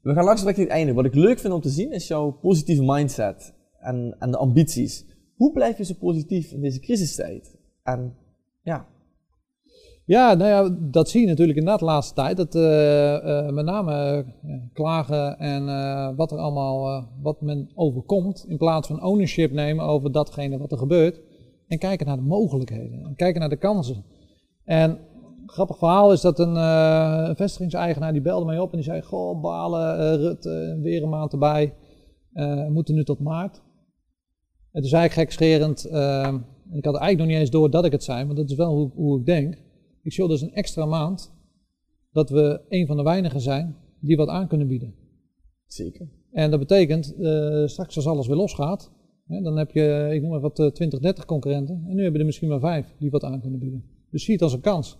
We 0.02 0.14
gaan 0.14 0.24
langzaam 0.24 0.46
richting 0.46 0.68
het 0.68 0.78
einde. 0.78 0.94
Wat 0.94 1.06
ik 1.06 1.14
leuk 1.14 1.40
vind 1.40 1.54
om 1.54 1.62
te 1.62 1.70
zien 1.70 1.92
is 1.92 2.08
jouw 2.08 2.32
positieve 2.32 2.84
mindset 2.84 3.54
en, 3.80 4.16
en 4.20 4.32
de 4.32 4.38
ambities. 4.38 5.06
Hoe 5.36 5.52
blijf 5.52 5.78
je 5.78 5.84
zo 5.84 5.94
positief 6.00 6.52
in 6.52 6.62
deze 6.62 6.80
crisistijd? 6.80 7.58
En 7.84 8.16
ja, 8.62 8.88
Ja, 10.06 10.34
nou 10.34 10.50
ja, 10.50 10.78
dat 10.80 11.10
zie 11.10 11.22
je 11.22 11.28
natuurlijk 11.28 11.58
inderdaad 11.58 11.80
de 11.80 11.86
laatste 11.86 12.14
tijd. 12.14 12.38
Dat 12.38 12.56
eh, 12.56 13.16
eh, 13.16 13.54
met 13.54 13.66
name 13.66 13.94
eh, 13.94 14.54
klagen 14.74 15.40
en 15.40 15.66
wat 16.16 16.32
er 16.32 16.38
allemaal, 16.38 17.08
wat 17.22 17.42
men 17.42 17.70
overkomt, 17.76 18.46
in 18.48 18.58
plaats 18.58 18.88
van 18.88 19.04
ownership 19.04 19.52
nemen 19.52 19.86
over 19.86 20.12
datgene 20.12 20.58
wat 20.58 20.72
er 20.72 20.78
gebeurt. 20.78 21.22
En 21.68 21.78
kijken 21.78 22.08
naar 22.08 22.16
de 22.16 22.22
mogelijkheden 22.22 23.04
en 23.04 23.16
kijken 23.16 23.40
naar 23.40 23.50
de 23.50 23.58
kansen. 23.58 24.04
En 24.64 25.00
grappig 25.46 25.78
verhaal 25.78 26.12
is 26.12 26.22
dat 26.22 26.40
een 26.40 27.36
vestigingseigenaar 27.36 28.12
die 28.12 28.22
belde 28.22 28.46
mij 28.46 28.60
op 28.60 28.72
en 28.72 28.78
die 28.78 28.86
zei: 28.86 29.02
Goh, 29.02 29.42
balen, 29.42 30.18
Rut, 30.18 30.44
weer 30.82 31.04
een 31.04 31.10
maand 31.10 31.32
erbij. 31.32 31.74
We 32.34 32.70
moeten 32.72 32.96
nu 32.96 33.04
tot 33.04 33.20
maart. 33.20 33.62
En 34.74 34.82
toen 34.82 34.90
zei 34.90 35.06
ik 35.06 35.12
gekscherend, 35.12 35.86
eh, 35.86 36.26
en 36.26 36.46
ik 36.72 36.86
had 36.86 36.96
eigenlijk 36.96 37.18
nog 37.18 37.28
niet 37.28 37.38
eens 37.38 37.50
door 37.50 37.70
dat 37.70 37.86
ik 37.86 37.92
het 37.92 38.04
zei, 38.04 38.26
maar 38.26 38.36
dat 38.36 38.50
is 38.50 38.56
wel 38.56 38.76
hoe, 38.76 38.92
hoe 38.96 39.20
ik 39.20 39.26
denk. 39.26 39.58
Ik 40.04 40.14
zie 40.14 40.28
dus 40.28 40.42
een 40.42 40.54
extra 40.54 40.86
maand 40.86 41.34
dat 42.12 42.30
we 42.30 42.62
een 42.70 42.88
van 42.88 42.98
de 42.98 43.04
weinigen 43.04 43.42
zijn 43.42 43.76
die 44.00 44.18
wat 44.18 44.28
aan 44.28 44.48
kunnen 44.48 44.68
bieden. 44.68 44.96
zeker. 45.66 46.08
En 46.32 46.52
dat 46.52 46.60
betekent, 46.60 47.16
eh, 47.16 47.66
straks 47.66 47.96
als 47.96 48.08
alles 48.08 48.28
weer 48.28 48.36
losgaat, 48.36 48.92
hè, 49.28 49.42
dan 49.42 49.58
heb 49.58 49.72
je, 49.72 50.10
ik 50.14 50.22
noem 50.22 50.30
maar 50.30 50.40
wat, 50.40 50.60
eh, 50.60 50.68
20, 50.68 51.00
30 51.00 51.26
concurrenten. 51.26 51.76
En 51.76 51.96
nu 51.96 51.96
hebben 51.96 52.14
we 52.14 52.20
er 52.20 52.26
misschien 52.26 52.50
maar 52.50 52.60
vijf 52.60 52.96
die 53.00 53.10
wat 53.10 53.24
aan 53.24 53.42
kunnen 53.42 53.60
bieden. 53.60 53.84
Dus 54.12 54.24
zie 54.24 54.34
het 54.34 54.44
als 54.44 54.54
een 54.54 54.62
kans. 54.62 54.98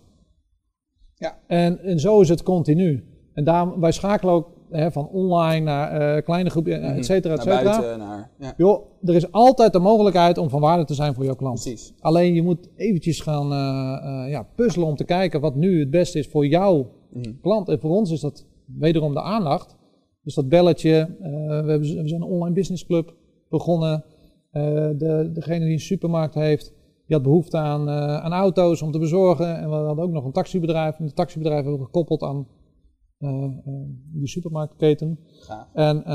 Ja. 1.14 1.40
En, 1.46 1.78
en 1.78 2.00
zo 2.00 2.20
is 2.20 2.28
het 2.28 2.42
continu. 2.42 3.04
En 3.32 3.44
daarom, 3.44 3.80
wij 3.80 3.92
schakelen 3.92 4.34
ook 4.34 4.53
hè, 4.76 4.92
van 4.92 5.08
online 5.08 5.64
naar 5.64 6.16
eh, 6.16 6.24
kleine 6.24 6.50
groepen, 6.50 6.82
eh, 6.82 6.96
et 6.96 7.04
cetera, 7.04 7.34
et 7.34 7.42
cetera. 7.42 7.62
buiten, 7.62 7.98
naar... 7.98 8.30
Ja, 8.38 8.54
Joh, 8.56 8.84
er 9.02 9.14
is 9.14 9.32
altijd 9.32 9.72
de 9.72 9.78
mogelijkheid 9.78 10.38
om 10.38 10.48
van 10.48 10.60
waarde 10.60 10.84
te 10.84 10.94
zijn 10.94 11.14
voor 11.14 11.24
jouw 11.24 11.34
klant. 11.34 11.60
precies. 11.60 11.92
Alleen 12.00 12.34
je 12.34 12.42
moet 12.42 12.68
eventjes 12.76 13.20
gaan 13.20 13.44
eh, 13.52 14.30
ja, 14.30 14.46
puzzelen 14.54 14.88
om 14.88 14.96
te 14.96 15.04
kijken 15.04 15.40
wat 15.40 15.54
nu 15.54 15.80
het 15.80 15.90
beste 15.90 16.18
is 16.18 16.26
voor 16.28 16.46
jouw 16.46 16.90
Mhm. 17.12 17.32
klant. 17.42 17.68
En 17.68 17.80
voor 17.80 17.90
ons 17.90 18.10
is 18.10 18.20
dat 18.20 18.46
wederom 18.78 19.12
de 19.14 19.22
aandacht. 19.22 19.76
Dus 20.22 20.34
dat 20.34 20.48
belletje, 20.48 21.16
we, 21.20 21.28
hebben, 21.52 21.80
we 21.80 22.08
zijn 22.08 22.22
een 22.22 22.28
online 22.28 22.54
business 22.54 22.86
club 22.86 23.14
begonnen. 23.48 24.04
De, 24.52 25.30
degene 25.32 25.64
die 25.64 25.72
een 25.72 25.80
supermarkt 25.80 26.34
heeft, 26.34 26.72
die 27.06 27.16
had 27.16 27.22
behoefte 27.22 27.56
aan, 27.56 27.88
aan 27.90 28.32
auto's 28.32 28.82
om 28.82 28.92
te 28.92 28.98
bezorgen. 28.98 29.56
En 29.58 29.68
we 29.68 29.74
hadden 29.74 30.04
ook 30.04 30.10
nog 30.10 30.24
een 30.24 30.32
taxibedrijf. 30.32 30.98
En 30.98 31.06
de 31.06 31.12
taxibedrijf 31.12 31.60
hebben 31.62 31.78
we 31.78 31.84
gekoppeld 31.84 32.22
aan 32.22 32.46
die 34.12 34.28
supermarktketen. 34.28 35.18
Gaaf. 35.26 35.66
En 35.74 36.04
eh, 36.04 36.12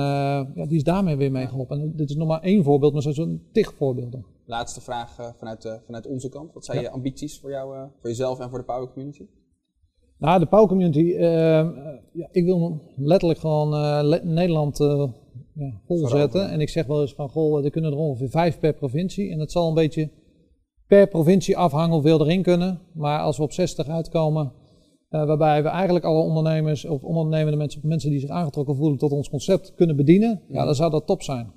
ja, 0.56 0.66
die 0.68 0.76
is 0.78 0.84
daarmee 0.84 1.16
weer 1.16 1.32
meegeholpen. 1.32 1.82
En 1.82 1.94
dit 1.96 2.10
is 2.10 2.16
nog 2.16 2.28
maar 2.28 2.42
één 2.42 2.64
voorbeeld, 2.64 2.94
maar 2.94 3.06
er 3.06 3.14
zijn 3.14 3.28
zo'n 3.28 3.42
tig 3.52 3.74
voorbeelden. 3.74 4.26
Laatste 4.46 4.82
vraag 4.82 5.20
eh, 5.20 5.28
vanuit, 5.38 5.66
eh, 5.66 5.74
vanuit 5.86 6.08
onze 6.08 6.30
kant. 6.30 6.54
Wat 6.54 6.66
zijn 6.66 6.78
Ja. 6.78 6.84
je 6.84 6.90
ambities 6.90 7.40
voor, 7.40 7.50
jou, 7.50 7.76
eh, 7.76 7.82
voor 8.00 8.10
jezelf 8.10 8.40
en 8.40 8.50
voor 8.50 8.58
de 8.60 8.66
Power 8.66 8.88
Community? 8.92 9.26
Nou, 10.18 10.40
de 10.40 10.46
Pauw 10.46 10.68
Community, 10.68 11.14
eh, 11.14 11.60
eh, 11.60 11.68
ja, 12.14 12.28
ik 12.32 12.44
wil 12.46 12.82
letterlijk 12.96 13.40
gewoon 13.40 13.74
eh, 13.74 14.00
le- 14.04 14.22
Nederland 14.24 14.80
eh 14.80 15.08
ja, 15.54 15.82
volzetten. 15.86 16.50
En 16.50 16.60
ik 16.62 16.70
zeg 16.70 16.86
wel 16.86 17.02
eens 17.02 17.14
van, 17.14 17.30
goh, 17.30 17.64
er 17.64 17.72
kunnen 17.72 17.92
er 17.92 17.98
ongeveer 17.98 18.30
vijf 18.30 18.60
per 18.60 18.74
provincie. 18.74 19.32
En 19.32 19.38
dat 19.38 19.52
zal 19.52 19.68
een 19.68 19.74
beetje 19.74 20.10
per 20.88 21.08
provincie 21.08 21.58
afhangen 21.58 21.94
hoeveel 21.94 22.22
erin 22.22 22.42
kunnen. 22.42 22.80
Maar 22.94 23.20
als 23.20 23.38
we 23.38 23.44
op 23.44 23.52
60 23.52 23.88
uitkomen, 23.88 24.52
eh, 25.10 25.26
waarbij 25.26 25.64
we 25.64 25.70
eigenlijk 25.70 26.06
alle 26.06 26.22
ondernemers 26.22 26.86
of 26.86 27.04
ondernemende 27.04 27.58
mensen, 27.58 27.82
of 27.82 27.88
mensen 27.88 28.10
die 28.10 28.20
zich 28.20 28.30
aangetrokken 28.30 28.76
voelen 28.76 28.98
tot 28.98 29.12
ons 29.12 29.30
concept 29.30 29.74
kunnen 29.76 29.96
bedienen, 29.96 30.42
ja, 30.48 30.66
dan 30.66 30.76
zou 30.76 30.92
dat 30.92 31.08
top 31.08 31.22
zijn. 31.22 31.52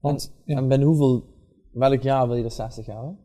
Want 0.00 0.32
ja, 0.44 0.56
En 0.56 0.68
binnen 0.68 0.88
hoeveel, 0.88 1.24
welk 1.72 2.02
jaar 2.02 2.26
wil 2.28 2.36
je 2.36 2.44
er 2.44 2.50
60 2.50 2.86
jaar? 2.86 3.16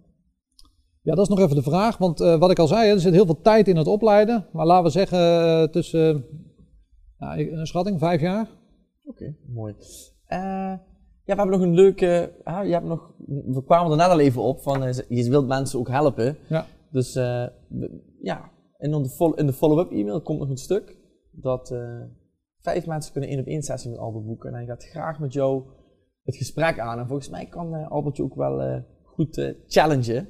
Ja, 1.01 1.15
dat 1.15 1.29
is 1.29 1.35
nog 1.35 1.39
even 1.39 1.55
de 1.55 1.61
vraag. 1.61 1.97
Want 1.97 2.21
eh, 2.21 2.39
wat 2.39 2.51
ik 2.51 2.59
al 2.59 2.67
zei, 2.67 2.89
er 2.89 2.99
zit 2.99 3.13
heel 3.13 3.25
veel 3.25 3.41
tijd 3.41 3.67
in 3.67 3.77
het 3.77 3.87
opleiden. 3.87 4.45
Maar 4.51 4.65
laten 4.65 4.83
we 4.83 4.89
zeggen 4.89 5.19
eh, 5.19 5.63
tussen, 5.63 6.25
nou, 7.17 7.51
een 7.51 7.67
schatting, 7.67 7.99
vijf 7.99 8.21
jaar. 8.21 8.49
Oké, 9.05 9.35
mooi. 9.47 9.75
Ja, 11.25 11.35
we 11.35 11.41
hebben 11.41 11.59
nog 11.59 11.67
een 11.67 11.73
leuke. 11.73 12.33
ah, 12.43 12.65
je 12.65 12.71
hebt 12.71 12.85
nog, 12.85 13.13
we 13.27 13.63
kwamen 13.65 13.91
er 13.91 13.97
net 13.97 14.07
al 14.07 14.19
even 14.19 14.41
op 14.41 14.61
van 14.61 14.93
je 15.09 15.29
wilt 15.29 15.47
mensen 15.47 15.79
ook 15.79 15.89
helpen. 15.89 16.37
Ja. 16.49 16.65
Dus 16.91 17.13
ja, 18.21 18.51
en 18.83 18.93
in 18.93 19.03
de, 19.03 19.33
in 19.35 19.45
de 19.45 19.53
follow-up 19.53 19.91
e-mail 19.91 20.21
komt 20.21 20.39
nog 20.39 20.49
een 20.49 20.57
stuk 20.57 20.97
dat 21.31 21.71
eh, 21.71 22.01
vijf 22.61 22.85
mensen 22.85 23.11
kunnen 23.11 23.29
één 23.29 23.39
op 23.39 23.45
één 23.45 23.63
sessie 23.63 23.89
met 23.89 23.99
Albert 23.99 24.25
boeken. 24.25 24.49
En 24.49 24.55
hij 24.55 24.65
gaat 24.65 24.83
graag 24.83 25.19
met 25.19 25.33
jou 25.33 25.63
het 26.23 26.35
gesprek 26.35 26.79
aan. 26.79 26.99
En 26.99 27.07
volgens 27.07 27.29
mij 27.29 27.45
kan 27.45 27.75
eh, 27.75 27.91
Albert 27.91 28.17
je 28.17 28.23
ook 28.23 28.35
wel 28.35 28.61
eh, 28.61 28.81
goed 29.03 29.55
challengen. 29.67 30.27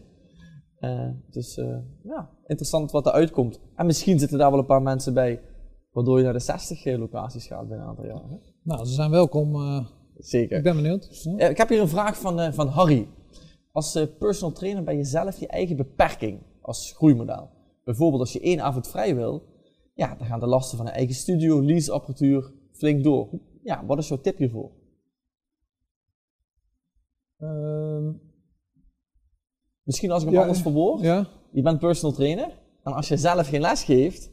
Dus 1.29 1.55
ja, 2.03 2.29
interessant 2.45 2.91
wat 2.91 3.05
eruit 3.05 3.31
komt. 3.31 3.59
En 3.75 3.85
misschien 3.85 4.19
zitten 4.19 4.37
daar 4.37 4.51
wel 4.51 4.59
een 4.59 4.65
paar 4.65 4.81
mensen 4.81 5.13
bij, 5.13 5.41
waardoor 5.91 6.17
je 6.17 6.23
naar 6.23 6.33
de 6.33 6.39
60 6.39 6.97
locaties 6.97 7.47
gaat 7.47 7.67
binnen 7.67 7.79
een 7.79 7.89
aantal 7.89 8.05
jaar. 8.05 8.29
Hè? 8.29 8.35
Nou, 8.63 8.85
ze 8.85 8.93
zijn 8.93 9.11
welkom. 9.11 9.55
Zeker. 10.17 10.57
ik 10.57 10.63
ben 10.63 10.75
benieuwd. 10.75 11.27
Ik 11.37 11.57
heb 11.57 11.69
hier 11.69 11.81
een 11.81 11.87
vraag 11.87 12.17
van, 12.17 12.53
van 12.53 12.67
Harry. 12.67 13.07
Als 13.71 14.07
personal 14.19 14.55
trainer 14.55 14.83
ben 14.83 14.97
je 14.97 15.03
zelf 15.03 15.39
je 15.39 15.47
eigen 15.47 15.75
beperking 15.75 16.41
als 16.61 16.93
groeimodel. 16.95 17.49
Bijvoorbeeld 17.83 18.21
als 18.21 18.33
je 18.33 18.39
één 18.39 18.61
avond 18.61 18.87
vrij 18.87 19.15
wil, 19.15 19.43
ja, 19.93 20.15
dan 20.15 20.27
gaan 20.27 20.39
de 20.39 20.45
lasten 20.47 20.77
van 20.77 20.87
een 20.87 20.93
eigen 20.93 21.15
studio, 21.15 21.61
leaseapparatuur 21.63 22.51
flink 22.71 23.03
door. 23.03 23.29
Ja, 23.63 23.85
wat 23.85 23.97
is 23.97 24.07
jouw 24.07 24.21
tip 24.21 24.37
hiervoor? 24.37 24.71
Ehm, 27.39 28.11
Misschien 29.83 30.11
als 30.11 30.21
ik 30.21 30.27
hem 30.27 30.37
Ja, 30.37 30.41
anders 30.43 30.61
verwoord. 30.61 31.01
ja. 31.01 31.27
Je 31.51 31.61
bent 31.61 31.79
personal 31.79 32.15
trainer. 32.15 32.61
En 32.83 32.93
als 32.93 33.07
je 33.07 33.17
zelf 33.17 33.47
geen 33.47 33.61
les 33.61 33.83
geeft, 33.83 34.31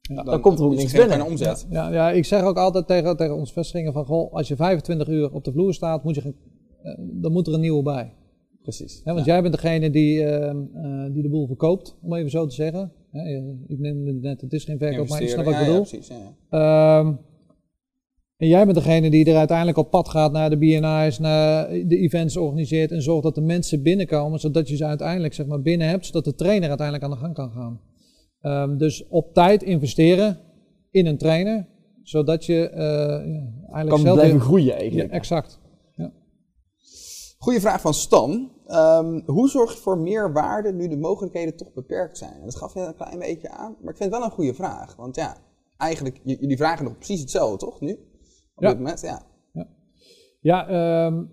Dan, 0.00 0.24
dan 0.24 0.40
komt 0.40 0.58
er 0.58 0.64
ook 0.64 0.74
niks 0.74 0.90
geen- 0.90 1.00
binnen. 1.00 1.18
geen 1.20 1.30
omzet. 1.30 1.66
Ja, 1.70 1.88
ja, 1.88 2.10
ik 2.10 2.24
zeg 2.24 2.42
ook 2.42 2.56
altijd 2.56 2.86
tegen, 2.86 3.16
tegen 3.16 3.34
onze 3.36 3.52
vestigingen 3.52 3.92
van, 3.92 4.04
goh, 4.04 4.32
als 4.32 4.48
je 4.48 4.56
25 4.56 5.08
uur 5.08 5.32
op 5.32 5.44
de 5.44 5.52
vloer 5.52 5.74
staat, 5.74 6.04
moet 6.04 6.14
je, 6.14 6.34
eh, 6.82 6.94
dan 6.98 7.32
moet 7.32 7.46
er 7.46 7.54
een 7.54 7.60
nieuwe 7.60 7.82
bij. 7.82 8.14
Precies. 8.62 9.00
Want 9.04 9.24
jij 9.24 9.42
bent 9.42 9.54
degene 9.54 9.90
die, 9.90 10.24
ehm, 10.24 10.56
eh, 10.74 11.12
die 11.12 11.22
de 11.22 11.28
boel 11.28 11.46
verkoopt, 11.46 11.96
om 12.02 12.14
even 12.14 12.30
zo 12.30 12.46
te 12.46 12.54
zeggen. 12.54 12.92
Ik 13.66 13.78
neem 13.78 14.06
het 14.06 14.20
net, 14.20 14.40
het 14.40 14.52
is 14.52 14.64
geen 14.64 14.78
verkoop, 14.78 15.08
maar 15.08 15.22
je 15.22 15.28
snapt 15.28 15.44
wat 15.44 15.54
ik 15.54 15.60
bedoel. 15.60 15.74
ja, 15.74 15.80
ja, 15.80 15.88
precies. 15.88 16.08
Ja, 16.08 16.16
ja. 16.50 16.98
Ehm, 17.00 17.12
En 18.36 18.48
jij 18.48 18.64
bent 18.64 18.76
degene 18.76 19.10
die 19.10 19.24
er 19.24 19.36
uiteindelijk 19.36 19.78
op 19.78 19.90
pad 19.90 20.08
gaat 20.08 20.32
naar 20.32 20.50
de 20.50 20.56
BNI's, 20.58 21.18
naar 21.18 21.68
de 21.68 21.96
events 21.98 22.36
organiseert 22.36 22.90
en 22.90 23.02
zorgt 23.02 23.22
dat 23.22 23.34
de 23.34 23.40
mensen 23.40 23.82
binnenkomen, 23.82 24.38
zodat 24.40 24.68
je 24.68 24.76
ze 24.76 24.84
uiteindelijk 24.84 25.34
zeg 25.34 25.46
maar, 25.46 25.60
binnen 25.62 25.88
hebt, 25.88 26.06
zodat 26.06 26.24
de 26.24 26.34
trainer 26.34 26.68
uiteindelijk 26.68 27.04
aan 27.06 27.10
de 27.18 27.24
gang 27.24 27.34
kan 27.34 27.50
gaan. 27.50 27.80
Ehm, 28.40 28.76
dus 28.76 29.06
op 29.08 29.34
tijd 29.34 29.62
investeren 29.62 30.38
in 30.90 31.06
een 31.06 31.18
trainer, 31.18 31.66
zodat 32.02 32.44
je 32.44 32.70
ja, 32.74 33.18
eigenlijk 33.58 33.88
Kan 33.88 33.98
zelf 34.00 34.14
blijven 34.14 34.36
weer- 34.36 34.46
groeien 34.46 34.66
Ja, 34.66 34.74
eigenlijk. 34.74 35.10
exact. 35.10 35.60
Goeie 37.42 37.60
vraag 37.60 37.80
van 37.80 37.94
Stan. 37.94 38.50
Ehm, 38.66 39.20
hoe 39.24 39.48
zorg 39.48 39.72
je 39.72 39.78
voor 39.78 39.98
meer 39.98 40.32
waarde 40.32 40.72
nu 40.72 40.88
de 40.88 40.96
mogelijkheden 40.96 41.56
toch 41.56 41.72
beperkt 41.72 42.18
zijn? 42.18 42.32
En 42.32 42.44
dat 42.44 42.56
gaf 42.56 42.74
je 42.74 42.80
een 42.80 42.94
klein 42.94 43.18
beetje 43.18 43.50
aan, 43.50 43.76
maar 43.80 43.92
ik 43.92 43.96
vind 43.96 44.10
het 44.10 44.18
wel 44.18 44.22
een 44.24 44.34
goede 44.34 44.54
vraag. 44.54 44.96
Want 44.96 45.16
ja, 45.16 45.36
eigenlijk, 45.76 46.20
jullie 46.24 46.56
vragen 46.56 46.84
nog 46.84 46.96
precies 46.96 47.20
hetzelfde, 47.20 47.56
toch? 47.56 47.80
Nu? 47.80 47.92
Op 48.54 48.62
Ja. 48.62 48.68
dit 48.68 48.78
moment, 48.78 49.00
ja. 49.00 49.22
Ja, 50.40 50.68
ehm, 50.68 51.24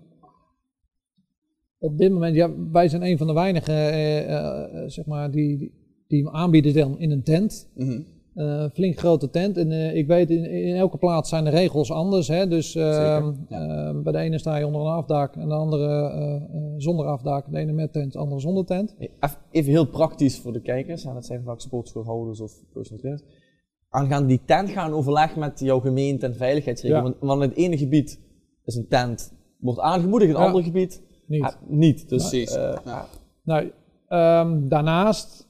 op 1.78 1.98
dit 1.98 2.12
moment, 2.12 2.34
ja, 2.34 2.50
wij 2.70 2.88
zijn 2.88 3.02
een 3.02 3.18
van 3.18 3.26
de 3.26 3.32
weinigen, 3.32 3.74
eh, 3.74 4.36
eh, 4.36 4.88
zeg 4.88 5.06
maar, 5.06 5.30
die, 5.30 5.58
die, 6.06 6.24
hem 6.24 6.34
aanbieden 6.34 6.74
dan 6.74 6.98
in 6.98 7.10
een 7.10 7.22
tent. 7.22 7.70
Mhm. 7.74 8.02
Eh, 8.40 8.64
flink 8.72 8.98
grote 8.98 9.30
tent. 9.30 9.56
En 9.56 9.72
eh, 9.72 9.96
ik 9.96 10.06
weet, 10.06 10.30
in, 10.30 10.44
in 10.44 10.74
elke 10.76 10.96
plaats 10.96 11.28
zijn 11.28 11.44
de 11.44 11.50
regels 11.50 11.92
anders. 11.92 12.28
Hè? 12.28 12.48
Dus 12.48 12.74
ehm, 12.74 13.32
ja. 13.48 13.88
eh, 13.88 14.00
bij 14.02 14.12
de 14.12 14.18
ene 14.18 14.38
sta 14.38 14.56
je 14.56 14.66
onder 14.66 14.80
een 14.80 14.86
afdak 14.86 15.36
en 15.36 15.48
de 15.48 15.54
andere 15.54 16.10
eh, 16.10 16.34
eh, 16.34 16.72
zonder 16.76 17.06
afdak. 17.06 17.50
De 17.50 17.58
ene 17.58 17.72
met 17.72 17.92
tent, 17.92 18.12
de 18.12 18.18
andere 18.18 18.40
zonder 18.40 18.64
tent. 18.64 18.96
Even 19.50 19.70
heel 19.70 19.86
praktisch 19.86 20.38
voor 20.38 20.52
de 20.52 20.60
kijkers, 20.60 21.04
en 21.04 21.14
dat 21.14 21.26
zijn 21.26 21.42
vaak 21.44 21.60
sportschoolhouders 21.60 22.40
of 22.40 22.52
personal 22.72 23.00
trainers. 23.00 23.26
Aangaande 23.88 24.28
die 24.28 24.40
tent 24.44 24.70
gaan 24.70 24.92
overleg 24.92 25.36
met 25.36 25.60
jouw 25.60 25.80
gemeente 25.80 26.26
en 26.26 26.34
veiligheidsregio. 26.34 26.96
Ja. 26.96 27.02
Want, 27.02 27.16
want 27.20 27.42
in 27.42 27.48
het 27.48 27.58
ene 27.58 27.78
gebied 27.78 28.20
is 28.64 28.74
een 28.74 28.88
tent, 28.88 29.32
wordt 29.58 29.80
aangemoedigd, 29.80 30.30
in 30.30 30.36
het 30.36 30.38
Ja. 30.40 30.46
andere 30.46 30.64
gebied 30.64 31.02
Niet. 31.26 31.42
ah, 31.42 31.52
niet. 31.68 32.08
Dus, 32.08 32.28
Precies. 32.28 32.54
Ja. 32.54 33.06
Nou, 33.44 33.70
ehm, 34.08 34.68
daarnaast, 34.68 35.48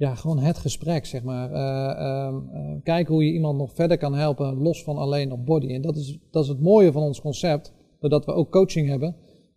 ja, 0.00 0.14
gewoon 0.14 0.38
het 0.38 0.58
gesprek, 0.58 1.06
zeg 1.06 1.22
maar. 1.22 1.52
Eh, 1.52 2.26
ehm, 2.26 2.36
eh, 2.52 2.82
kijken 2.82 3.14
hoe 3.14 3.24
je 3.24 3.32
iemand 3.32 3.58
nog 3.58 3.74
verder 3.74 3.98
kan 3.98 4.14
helpen, 4.14 4.54
los 4.54 4.82
van 4.84 4.96
alleen 4.96 5.32
op 5.32 5.46
body. 5.46 5.74
En 5.74 5.82
dat 5.82 5.96
is, 5.96 6.18
dat 6.30 6.42
is 6.42 6.48
het 6.48 6.60
mooie 6.60 6.92
van 6.92 7.02
ons 7.02 7.20
concept, 7.20 7.72
doordat 7.98 8.24
we 8.24 8.32
ook 8.32 8.50
coaching 8.50 8.88
hebben. 8.88 9.16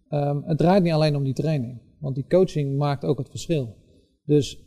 Ehm, 0.10 0.42
het 0.42 0.58
draait 0.58 0.84
niet 0.84 0.94
alleen 0.94 1.16
om 1.16 1.24
die 1.24 1.34
training, 1.34 1.82
want 2.00 2.16
die 2.16 2.26
coaching 2.28 2.78
maakt 2.78 3.06
ook 3.06 3.18
het 3.18 3.30
verschil. 3.30 3.76
Dus 4.26 4.64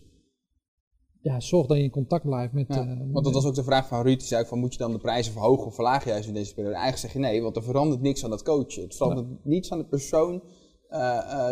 ja, 1.20 1.40
zorg 1.40 1.66
dat 1.66 1.76
je 1.76 1.82
in 1.82 1.90
contact 1.90 2.24
blijft 2.24 2.52
met... 2.52 2.66
Ja, 2.68 2.80
eh, 2.80 2.98
want 3.12 3.24
dat 3.24 3.34
was 3.34 3.46
ook 3.46 3.54
de 3.54 3.64
vraag 3.64 3.88
van 3.88 4.02
Ruud. 4.02 4.18
Die 4.18 4.26
zei 4.26 4.42
ook 4.42 4.48
van, 4.48 4.58
moet 4.58 4.72
je 4.72 4.78
dan 4.78 4.92
de 4.92 4.98
prijzen 4.98 5.32
verhogen 5.32 5.66
of 5.66 5.74
verlagen 5.74 6.10
juist 6.10 6.28
in 6.28 6.34
deze 6.34 6.54
periode? 6.54 6.76
Eigenlijk 6.76 7.04
zeg 7.04 7.12
je 7.12 7.28
nee, 7.28 7.42
want 7.42 7.56
er 7.56 7.62
verandert 7.62 8.00
niks 8.00 8.24
aan 8.24 8.30
dat 8.30 8.42
coachen. 8.42 8.82
Het 8.82 8.96
verandert 8.96 9.44
niets 9.44 9.72
aan 9.72 9.78
de 9.78 9.86
persoon 9.86 10.42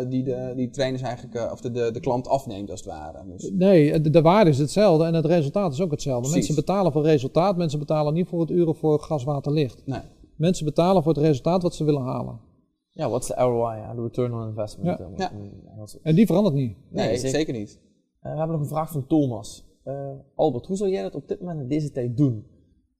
die 0.09 0.23
de 0.23 0.53
die 0.55 0.69
trainers 0.69 1.01
eigenlijk, 1.03 1.35
eh, 1.35 1.51
of 1.51 1.61
de, 1.61 1.71
de, 1.71 1.91
de 1.91 1.99
klant 1.99 2.27
afneemt 2.27 2.69
als 2.71 2.79
het 2.79 2.89
ware. 2.89 3.23
Dus, 3.27 3.51
Nee, 3.53 4.01
de, 4.01 4.09
de 4.09 4.21
waarde 4.21 4.49
is 4.49 4.57
hetzelfde 4.57 5.05
en 5.05 5.13
het 5.13 5.25
resultaat 5.25 5.73
is 5.73 5.81
ook 5.81 5.91
hetzelfde. 5.91 6.21
Precies. 6.29 6.35
Mensen 6.47 6.65
betalen 6.65 6.91
voor 6.91 7.03
resultaat, 7.03 7.57
mensen 7.57 7.79
betalen 7.79 8.13
niet 8.13 8.27
voor 8.27 8.39
het 8.39 8.49
uren 8.49 8.75
voor 8.75 8.99
gas, 8.99 9.23
water, 9.23 9.51
licht. 9.51 9.81
nee. 9.85 9.99
Mensen 10.35 10.65
betalen 10.65 11.03
voor 11.03 11.13
het 11.13 11.21
resultaat 11.23 11.61
wat 11.63 11.75
ze 11.75 11.83
willen 11.83 12.01
halen. 12.01 12.39
ja, 12.91 13.09
wat 13.09 13.21
is 13.21 13.27
de 13.27 13.33
ROI, 13.35 13.81
de 13.95 14.01
return 14.01 14.33
on 14.33 14.47
investment. 14.47 14.99
Ja. 14.99 15.05
eh, 15.29 15.31
Ja. 15.77 15.85
En 16.03 16.15
die 16.15 16.25
verandert 16.25 16.55
niet. 16.55 16.77
Nee, 16.89 17.05
Nee, 17.07 17.17
zeker. 17.17 17.29
zeker. 17.37 17.53
niet. 17.53 17.79
Eh, 18.19 18.31
we 18.31 18.37
hebben 18.37 18.55
nog 18.55 18.59
een 18.65 18.71
vraag 18.75 18.91
van 18.91 19.07
Thomas. 19.07 19.65
Eh, 19.83 20.09
Albert, 20.35 20.65
hoe 20.65 20.77
zou 20.77 20.89
jij 20.89 21.01
dat 21.01 21.15
op 21.15 21.27
dit 21.27 21.39
moment 21.39 21.59
in 21.61 21.67
deze 21.67 21.91
tijd 21.91 22.17
doen? 22.17 22.45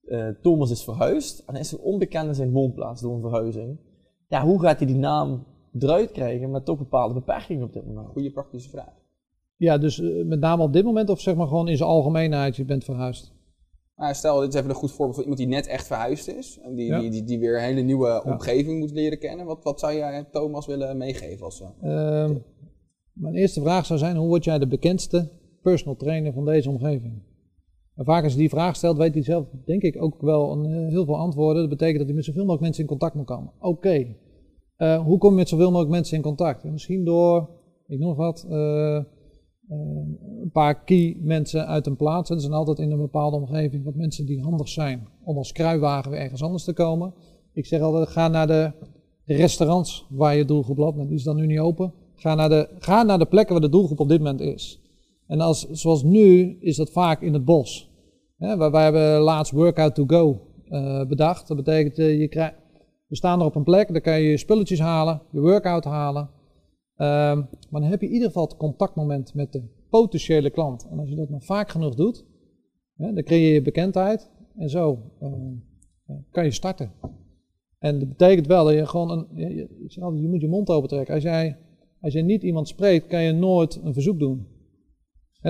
Eh, 0.04 0.28
Thomas 0.42 0.70
is 0.70 0.84
verhuisd 0.84 1.38
en 1.46 1.52
hij 1.52 1.60
is 1.62 1.76
onbekend 1.78 2.26
in 2.28 2.34
zijn 2.34 2.52
woonplaats 2.52 3.00
door 3.02 3.14
een 3.14 3.20
verhuizing. 3.20 3.78
Ja, 4.28 4.44
hoe 4.44 4.60
gaat 4.60 4.78
hij 4.78 4.86
die 4.86 4.96
naam 4.96 5.44
eruit 5.82 6.10
krijgen 6.12 6.50
met 6.50 6.64
toch 6.64 6.78
bepaalde 6.78 7.14
beperkingen 7.14 7.64
op 7.64 7.72
dit 7.72 7.86
moment? 7.86 8.08
Goede 8.08 8.30
praktische 8.30 8.70
vraag. 8.70 8.92
Ja, 9.56 9.78
dus 9.78 10.00
eh, 10.00 10.24
met 10.24 10.40
name 10.40 10.62
op 10.62 10.72
dit 10.72 10.84
moment 10.84 11.10
of 11.10 11.20
zeg 11.20 11.34
maar 11.34 11.46
gewoon 11.46 11.68
in 11.68 11.76
zijn 11.76 11.88
algemeenheid, 11.88 12.56
je 12.56 12.64
bent 12.64 12.84
verhuisd. 12.84 13.34
Nou, 13.96 14.14
stel, 14.14 14.40
dit 14.40 14.48
is 14.48 14.54
even 14.58 14.70
een 14.70 14.76
goed 14.76 14.90
voorbeeld 14.92 15.14
van 15.14 15.22
iemand 15.22 15.40
die 15.40 15.48
net 15.50 15.66
echt 15.66 15.86
verhuisd 15.86 16.28
is. 16.28 16.58
En 16.62 16.74
die, 16.74 16.86
Ja. 16.86 17.00
die, 17.00 17.10
die, 17.10 17.24
die 17.24 17.38
weer 17.38 17.56
een 17.56 17.64
hele 17.64 17.80
nieuwe 17.80 18.22
omgeving 18.24 18.78
moet 18.78 18.90
leren 18.90 19.18
kennen. 19.18 19.46
Wat, 19.46 19.62
wat 19.64 19.80
zou 19.80 19.94
jij 19.94 20.24
Thomas 20.30 20.66
willen 20.66 20.96
meegeven? 20.96 21.44
Als, 21.44 21.60
eh, 21.60 22.22
Ehm, 22.22 22.34
mijn 23.12 23.34
eerste 23.34 23.60
vraag 23.60 23.86
zou 23.86 23.98
zijn, 23.98 24.16
hoe 24.16 24.28
word 24.28 24.44
jij 24.44 24.58
de 24.58 24.66
bekendste 24.66 25.30
personal 25.62 25.96
trainer 25.96 26.32
van 26.32 26.44
deze 26.44 26.70
omgeving? 26.70 27.22
En 27.94 28.04
vaak 28.04 28.22
als 28.24 28.32
je 28.32 28.38
die 28.38 28.48
vraag 28.48 28.76
stelt, 28.76 28.96
weet 28.96 29.14
hij 29.14 29.22
zelf 29.22 29.46
denk 29.64 29.82
ik 29.82 30.02
ook 30.02 30.20
wel 30.20 30.52
een, 30.52 30.64
eh, 30.72 30.88
heel 30.88 31.04
veel 31.04 31.16
antwoorden. 31.16 31.60
Dat 31.60 31.70
betekent 31.70 31.96
dat 31.98 32.06
hij 32.06 32.16
met 32.16 32.24
zoveel 32.24 32.40
mogelijk 32.42 32.62
mensen 32.62 32.82
in 32.82 32.88
contact 32.88 33.14
moet 33.14 33.26
komen. 33.26 33.52
Oké, 33.60 34.16
Eh, 34.76 35.04
hoe 35.04 35.18
kom 35.18 35.30
je 35.30 35.36
met 35.36 35.48
zoveel 35.48 35.68
mogelijk 35.70 35.90
mensen 35.90 36.16
in 36.16 36.22
contact? 36.22 36.64
En 36.64 36.72
misschien 36.72 37.04
door, 37.04 37.48
ik 37.86 37.98
noem 37.98 38.14
wat, 38.14 38.46
eh, 38.48 38.96
eh, 38.96 39.04
een 40.42 40.50
paar 40.52 40.84
key 40.84 41.16
mensen 41.20 41.66
uit 41.66 41.86
een 41.86 41.96
plaats. 41.96 42.28
Dat 42.28 42.40
zijn 42.40 42.52
altijd 42.52 42.78
in 42.78 42.90
een 42.90 42.98
bepaalde 42.98 43.36
omgeving 43.36 43.84
wat 43.84 43.94
mensen 43.94 44.26
die 44.26 44.42
handig 44.42 44.68
zijn 44.68 45.08
om 45.24 45.36
als 45.36 45.52
kruiwagen 45.52 46.10
weer 46.10 46.20
ergens 46.20 46.42
anders 46.42 46.64
te 46.64 46.72
komen. 46.72 47.14
Ik 47.52 47.66
zeg 47.66 47.80
altijd, 47.80 48.08
ga 48.08 48.28
naar 48.28 48.46
de 48.46 48.72
restaurants 49.24 50.06
waar 50.10 50.36
je 50.36 50.44
doelgroep 50.44 50.78
loopt. 50.78 50.96
Nou, 50.96 51.08
die 51.08 51.16
is 51.16 51.24
dan 51.24 51.36
nu 51.36 51.46
niet 51.46 51.58
open. 51.58 51.92
Ga 52.14 52.34
naar, 52.34 52.48
de, 52.48 52.68
ga 52.78 53.02
naar 53.02 53.18
de 53.18 53.26
plekken 53.26 53.52
waar 53.52 53.64
de 53.64 53.76
doelgroep 53.76 54.00
op 54.00 54.08
dit 54.08 54.18
moment 54.18 54.40
is. 54.40 54.80
En 55.26 55.40
als, 55.40 55.68
zoals 55.70 56.02
nu 56.02 56.56
is 56.60 56.76
dat 56.76 56.90
vaak 56.90 57.22
in 57.22 57.32
het 57.32 57.44
bos. 57.44 57.90
Hè, 58.36 58.70
wij, 58.70 58.82
hebben 58.82 59.20
laatst 59.20 59.52
Workout 59.52 59.94
to 59.94 60.04
Go 60.06 60.40
bedacht. 61.08 61.48
Dat 61.48 61.56
betekent, 61.56 61.96
je 61.96 62.28
krijgt, 62.28 62.65
we 63.06 63.16
staan 63.16 63.40
er 63.40 63.46
op 63.46 63.54
een 63.54 63.64
plek, 63.64 63.92
daar 63.92 64.00
kan 64.00 64.20
je 64.20 64.28
je 64.28 64.36
spulletjes 64.36 64.80
halen, 64.80 65.22
je 65.30 65.40
workout 65.40 65.84
halen. 65.84 66.30
Ehm, 66.96 67.42
maar 67.70 67.80
dan 67.80 67.90
heb 67.90 68.00
je 68.00 68.06
in 68.06 68.12
ieder 68.12 68.28
geval 68.28 68.44
het 68.44 68.56
contactmoment 68.56 69.34
met 69.34 69.52
de 69.52 69.62
potentiële 69.90 70.50
klant. 70.50 70.88
En 70.90 70.98
als 70.98 71.08
je 71.08 71.16
dat 71.16 71.28
maar 71.28 71.42
vaak 71.42 71.68
genoeg 71.68 71.94
doet, 71.94 72.24
dan 72.96 73.22
creëer 73.22 73.52
je 73.52 73.62
bekendheid. 73.62 74.30
En 74.56 74.68
zo 74.68 75.02
eh, 75.20 75.28
eh, 76.06 76.16
kan 76.30 76.44
je 76.44 76.50
starten. 76.50 76.92
En 77.78 77.98
dat 77.98 78.08
betekent 78.08 78.46
wel 78.46 78.64
dat 78.64 78.74
je 78.74 78.86
gewoon 78.86 79.10
een. 79.10 79.26
Je, 79.34 79.68
je 80.20 80.28
moet 80.28 80.40
je 80.40 80.48
mond 80.48 80.68
open 80.68 80.88
trekken. 80.88 81.14
Als 81.14 81.22
jij, 81.22 81.58
als 82.00 82.12
jij 82.12 82.22
niet 82.22 82.42
iemand 82.42 82.68
spreekt, 82.68 83.06
kan 83.06 83.22
je 83.22 83.32
nooit 83.32 83.80
een 83.82 83.92
verzoek 83.92 84.18
doen. 84.18 84.46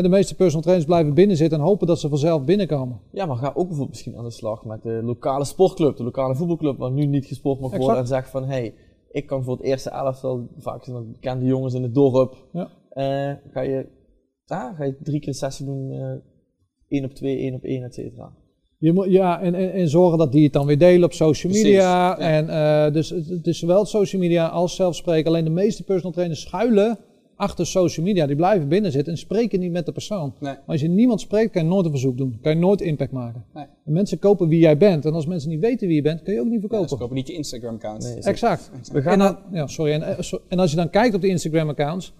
De 0.03 0.09
meeste 0.09 0.35
personal 0.35 0.63
trainers 0.63 0.89
blijven 0.89 1.15
binnen 1.15 1.37
zitten 1.37 1.59
en 1.59 1.65
hopen 1.65 1.87
dat 1.87 2.01
ze 2.01 2.09
vanzelf 2.09 2.45
binnenkomen. 2.45 3.01
Ja, 3.13 3.27
maar 3.27 3.37
ga 3.37 3.47
ook 3.49 3.55
bijvoorbeeld 3.55 3.89
misschien 3.89 4.17
aan 4.17 4.25
de 4.25 4.31
slag 4.31 4.65
met 4.65 4.83
de 4.83 5.01
lokale 5.05 5.45
sportclub, 5.45 5.97
de 5.97 6.05
lokale 6.05 6.35
voetbalclub, 6.35 6.79
waar 6.79 6.91
nu 6.91 7.07
niet 7.07 7.27
gesport 7.27 7.61
mag 7.61 7.71
worden. 7.77 7.89
Exact. 7.89 8.01
En 8.01 8.07
zeg 8.07 8.31
van, 8.31 8.43
hé, 8.43 8.49
hey, 8.49 8.75
ik 9.11 9.27
kan 9.27 9.45
voor 9.45 9.57
het 9.57 9.63
eerste 9.65 9.91
elftal, 9.91 10.49
vaak 10.59 10.85
zijn 10.85 10.97
dat 10.97 11.13
bekende 11.13 11.45
jongens 11.45 11.75
in 11.75 11.83
het 11.83 11.95
dorp, 11.95 12.37
Ja. 12.53 12.69
eh, 12.91 13.35
ga, 13.53 13.61
je, 13.61 13.87
ah, 14.47 14.77
ga 14.77 14.85
je 14.85 14.97
drie 15.03 15.19
keer 15.19 15.29
een 15.29 15.35
sessie 15.35 15.67
doen, 15.67 15.91
eh 15.91 16.15
één 16.89 17.05
op 17.05 17.11
twee, 17.13 17.39
één 17.39 17.55
op 17.55 17.63
één, 17.65 17.83
et 17.83 17.95
cetera. 17.95 18.33
Je 18.79 18.93
moet, 18.93 19.07
ja, 19.11 19.41
en, 19.41 19.55
en, 19.55 19.73
en 19.73 19.89
zorgen 19.89 20.19
dat 20.19 20.33
die 20.33 20.45
het 20.45 20.53
dan 20.53 20.67
weer 20.67 20.79
delen 20.79 21.05
op 21.05 21.13
social 21.13 21.53
Precies, 21.53 21.71
media. 21.71 22.09
ja. 22.09 22.19
En, 22.19 22.49
eh, 22.49 22.93
dus 22.93 23.11
het, 23.11 23.29
het 23.29 23.47
is 23.47 23.59
zowel 23.59 23.85
social 23.85 24.23
media 24.23 24.47
als 24.47 24.77
zelfspreken. 24.77 25.27
Alleen 25.31 25.45
de 25.45 25.51
meeste 25.51 25.85
personal 25.85 26.13
trainers 26.13 26.41
schuilen 26.41 26.99
achter 27.37 27.67
social 27.67 28.07
media. 28.07 28.27
Die 28.27 28.37
blijven 28.37 28.69
binnen 28.69 28.93
zitten 28.93 29.13
en 29.13 29.19
spreken 29.19 29.61
niet 29.61 29.73
met 29.73 29.87
de 29.87 29.93
persoon. 29.93 30.35
Nee. 30.41 30.53
Maar 30.53 30.63
als 30.67 30.81
je 30.81 30.89
niemand 30.89 31.21
spreekt, 31.21 31.53
kan 31.53 31.63
je 31.63 31.69
nooit 31.69 31.85
een 31.85 31.91
verzoek 31.91 32.17
doen. 32.17 32.39
Kan 32.43 32.53
je 32.53 32.59
nooit 32.59 32.81
impact 32.81 33.13
maken. 33.13 33.45
Nee. 33.55 33.65
En 33.85 33.93
mensen 33.93 34.19
kopen 34.19 34.49
wie 34.49 34.59
jij 34.59 34.77
bent. 34.77 35.05
En 35.05 35.13
als 35.13 35.27
mensen 35.27 35.51
niet 35.51 35.61
weten 35.61 35.87
wie 35.87 35.97
je 35.97 36.03
bent, 36.03 36.23
kun 36.23 36.33
je 36.35 36.41
ook 36.41 36.45
niet 36.47 36.55
Ja, 36.55 36.61
verkopen. 36.61 36.89
ze 36.89 36.97
kopen 36.97 37.15
niet 37.17 37.27
je 37.27 37.33
Instagram-account. 37.33 38.03
Nee, 38.03 38.23
Exact. 38.23 38.71
We 38.93 39.03
gaan 39.03 39.13
En, 39.13 39.19
naar, 39.19 39.33
dan, 39.33 39.43
ja, 39.53 39.67
sorry. 39.67 39.93
En, 39.93 40.03
eh, 40.03 40.33
en 40.49 40.59
als 40.59 40.71
je 40.71 40.77
dan 40.77 40.91
kijkt 40.91 41.15
op 41.15 41.21
de 41.21 41.29
Instagram-accounts, 41.29 42.13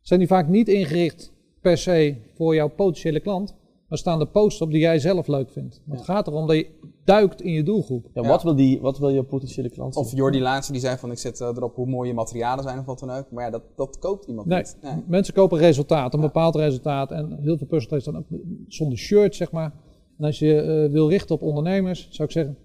zijn 0.00 0.18
die 0.18 0.28
vaak 0.28 0.48
niet 0.48 0.68
ingericht 0.68 1.32
per 1.60 1.78
se 1.78 2.14
voor 2.34 2.54
jouw 2.54 2.68
potentiële 2.68 3.20
klant. 3.20 3.54
Maar 3.92 4.00
staan 4.00 4.18
de 4.18 4.26
posts 4.26 4.60
op 4.60 4.70
die 4.70 4.80
jij 4.80 4.98
zelf 4.98 5.26
leuk 5.26 5.50
vindt. 5.50 5.82
Maar 5.84 5.96
Het 5.96 6.06
gaat 6.06 6.26
erom 6.26 6.46
dat 6.46 6.56
je 6.56 6.66
duikt 7.04 7.42
in 7.42 7.52
je 7.52 7.62
doelgroep. 7.62 8.06
ja, 8.14 8.22
Ja. 8.22 8.28
Wat, 8.28 8.42
wil 8.42 8.54
die, 8.54 8.80
wat 8.80 8.98
wil 8.98 9.08
je 9.08 9.22
potentiële 9.22 9.70
klant 9.70 9.94
zien? 9.94 10.04
Of 10.04 10.12
Jordi 10.12 10.40
laatste 10.40 10.72
die 10.72 10.80
zei 10.80 10.96
van 10.96 11.10
ik 11.10 11.18
zet 11.18 11.40
eh, 11.40 11.48
erop 11.48 11.74
hoe 11.74 11.86
mooi 11.86 12.08
je 12.08 12.14
materialen 12.14 12.64
zijn 12.64 12.78
of 12.78 12.84
wat 12.84 12.98
dan 12.98 13.10
ook. 13.10 13.30
Maar 13.30 13.44
ja, 13.44 13.50
dat, 13.50 13.62
dat 13.76 13.98
koopt 13.98 14.26
iemand 14.26 14.46
Nee, 14.46 14.58
niet. 14.58 14.76
Nee. 14.82 15.04
mensen 15.06 15.34
kopen 15.34 15.58
resultaat, 15.58 16.14
een 16.14 16.20
bepaald 16.20 16.54
resultaat. 16.54 17.10
En 17.10 17.38
heel 17.40 17.56
veel 17.56 17.66
trainers 17.66 18.04
dan 18.04 18.16
ook 18.16 18.26
zonder 18.66 18.98
shirt, 18.98 19.34
zeg 19.34 19.52
maar. 19.52 19.74
En 20.18 20.24
als 20.24 20.38
je 20.38 20.60
eh, 20.60 20.92
wil 20.92 21.08
richten 21.08 21.34
op 21.34 21.42
ondernemers, 21.42 22.08
zou 22.10 22.28
ik 22.28 22.34
zeggen, 22.34 22.56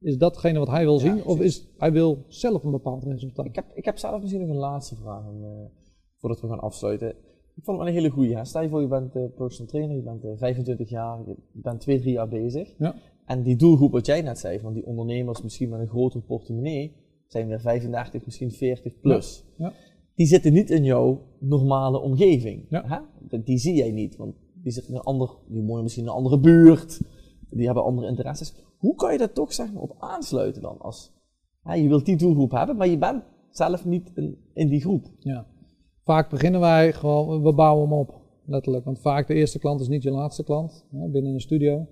is 0.00 0.16
datgene 0.16 0.58
wat 0.58 0.68
hij 0.68 0.84
wil 0.84 0.98
zien? 0.98 1.24
of 1.24 1.40
is 1.40 1.68
hij 1.76 1.92
wil 1.92 2.24
zelf 2.28 2.64
een 2.64 2.70
bepaald 2.70 3.04
resultaat? 3.04 3.46
Ik 3.46 3.54
heb, 3.54 3.66
ik 3.74 3.84
heb 3.84 3.98
zelf 3.98 4.20
misschien 4.20 4.40
nog 4.40 4.50
een 4.50 4.56
laatste 4.56 4.96
vraag 4.96 5.22
eh, 5.22 5.48
voordat 6.18 6.40
we 6.40 6.48
gaan 6.48 6.60
afsluiten. 6.60 7.14
Ik 7.56 7.64
vond 7.64 7.76
het 7.78 7.86
wel 7.86 7.86
een 7.96 8.00
hele 8.02 8.10
goede. 8.14 8.44
Stel 8.44 8.62
je 8.62 8.68
voor, 8.68 8.80
je 8.80 8.86
bent 8.86 9.16
eh, 9.16 9.22
personal 9.36 9.70
trainer, 9.70 9.96
je 9.96 10.02
bent 10.02 10.24
eh, 10.24 10.30
25 10.36 10.88
jaar, 10.88 11.18
je 11.26 11.36
bent 11.52 11.80
2, 11.80 12.00
3 12.00 12.12
jaar 12.12 12.28
bezig. 12.28 12.74
Ja. 12.78 12.94
En 13.26 13.42
die 13.42 13.56
doelgroep 13.56 13.92
wat 13.92 14.06
jij 14.06 14.20
net 14.22 14.38
zei, 14.38 14.60
van 14.60 14.72
die 14.72 14.86
ondernemers 14.86 15.42
misschien 15.42 15.68
met 15.68 15.80
een 15.80 15.88
grotere 15.88 16.22
portemonnee, 16.24 16.92
zijn 17.26 17.46
weer 17.48 17.60
35, 17.60 18.24
misschien 18.24 18.50
40 18.50 19.00
plus. 19.00 19.44
Ja. 19.56 19.72
Die 20.14 20.26
zitten 20.26 20.52
niet 20.52 20.70
in 20.70 20.84
jouw 20.84 21.20
normale 21.38 22.00
omgeving. 22.00 22.66
Ja. 22.68 22.82
Hè? 22.86 22.98
Die- 23.28 23.42
Die 23.42 23.58
zie 23.58 23.74
jij 23.74 23.90
niet, 23.90 24.16
want 24.16 24.34
die 24.62 24.72
zitten 24.72 24.92
in 24.92 24.98
een 24.98 25.04
ander, 25.04 25.30
die 25.48 25.62
wonen 25.62 25.82
misschien 25.82 26.04
in 26.04 26.10
een 26.10 26.16
andere 26.16 26.40
buurt, 26.40 27.00
die 27.50 27.64
hebben 27.66 27.84
andere 27.84 28.08
interesses. 28.08 28.54
hoe 28.78 28.94
kan 28.94 29.12
je 29.12 29.18
daar 29.18 29.32
toch 29.32 29.52
zeg 29.52 29.72
maar, 29.72 29.82
op 29.82 29.94
aansluiten 29.98 30.62
dan? 30.62 30.78
Als, 30.78 31.12
hè, 31.62 31.74
je 31.74 31.88
wilt 31.88 32.06
die 32.06 32.16
doelgroep 32.16 32.50
hebben, 32.50 32.76
maar 32.76 32.88
je 32.88 32.98
bent 32.98 33.22
zelf 33.50 33.84
niet 33.84 34.10
in, 34.14 34.36
in 34.54 34.68
die 34.68 34.80
groep. 34.80 35.06
Ja. 35.18 35.46
Vaak 36.04 36.30
beginnen 36.30 36.60
wij 36.60 36.92
gewoon, 36.92 37.42
we 37.42 37.54
bouwen 37.54 37.88
hem 37.88 37.98
op, 37.98 38.20
letterlijk. 38.46 38.84
Want 38.84 39.00
vaak 39.00 39.26
de 39.26 39.34
eerste 39.34 39.58
klant 39.58 39.80
is 39.80 39.88
niet 39.88 40.02
je 40.02 40.10
laatste 40.10 40.44
klant 40.44 40.86
hè, 40.90 41.08
binnen 41.08 41.32
een 41.32 41.40
studio. 41.40 41.86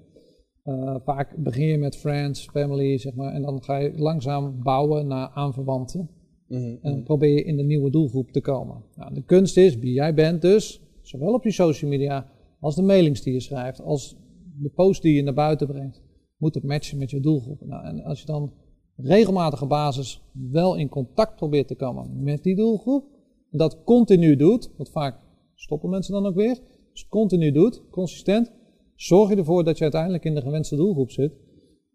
Uh, 0.65 0.97
vaak 1.05 1.37
begin 1.37 1.67
je 1.67 1.79
met 1.79 1.97
friends, 1.97 2.49
family, 2.49 2.99
zeg 2.99 3.15
maar, 3.15 3.33
en 3.33 3.43
dan 3.43 3.63
ga 3.63 3.77
je 3.77 3.93
langzaam 3.99 4.63
bouwen 4.63 5.07
naar 5.07 5.29
aanverwanten. 5.29 6.11
Mm 6.47 6.59
-hmm. 6.59 6.79
En 6.83 6.93
dan 6.93 7.03
probeer 7.03 7.35
je 7.35 7.45
in 7.45 7.57
de 7.57 7.63
nieuwe 7.63 7.91
doelgroep 7.91 8.31
te 8.31 8.41
komen. 8.41 8.85
Nou, 8.95 9.15
de 9.15 9.23
kunst 9.23 9.57
is 9.57 9.77
wie 9.77 9.93
jij 9.93 10.15
bent 10.15 10.43
dus, 10.43 10.83
zowel 11.03 11.33
op 11.33 11.45
je 11.45 11.51
social 11.51 11.91
media 11.91 12.27
als 12.61 12.75
de 12.75 12.83
mailings 12.83 13.23
die 13.23 13.33
je 13.33 13.41
schrijft, 13.41 13.81
als 13.81 14.17
de 14.59 14.69
post 14.69 15.03
die 15.03 15.15
je 15.15 15.23
naar 15.23 15.35
buiten 15.35 15.67
brengt, 15.67 16.03
moet 16.37 16.55
het 16.55 16.65
matchen 16.65 16.99
met 16.99 17.11
je 17.11 17.21
doelgroep. 17.21 17.67
Nou, 17.67 17.85
en 17.85 18.03
als 18.03 18.21
je 18.21 18.27
dan 18.27 18.53
regelmatige 18.97 19.67
basis 19.67 20.23
wel 20.33 20.77
in 20.77 20.89
contact 20.89 21.37
probeert 21.37 21.69
te 21.69 21.75
komen 21.75 22.23
met 22.23 22.43
die 22.43 22.57
doelgroep, 22.57 23.05
dat 23.51 23.84
continu 23.84 24.36
doet, 24.36 24.70
want 24.76 24.90
vaak 24.90 25.20
stoppen 25.55 25.90
mensen 25.90 26.12
dan 26.12 26.26
ook 26.26 26.34
weer, 26.34 26.59
dus 26.92 27.09
continu 27.09 27.53
doet, 27.53 27.82
consistent, 27.90 28.53
zorg 28.94 29.30
je 29.30 29.36
ervoor 29.36 29.64
dat 29.64 29.76
je 29.76 29.82
uiteindelijk 29.82 30.24
in 30.24 30.34
de 30.34 30.40
gewenste 30.40 30.76
doelgroep 30.76 31.11
zit, 31.11 31.32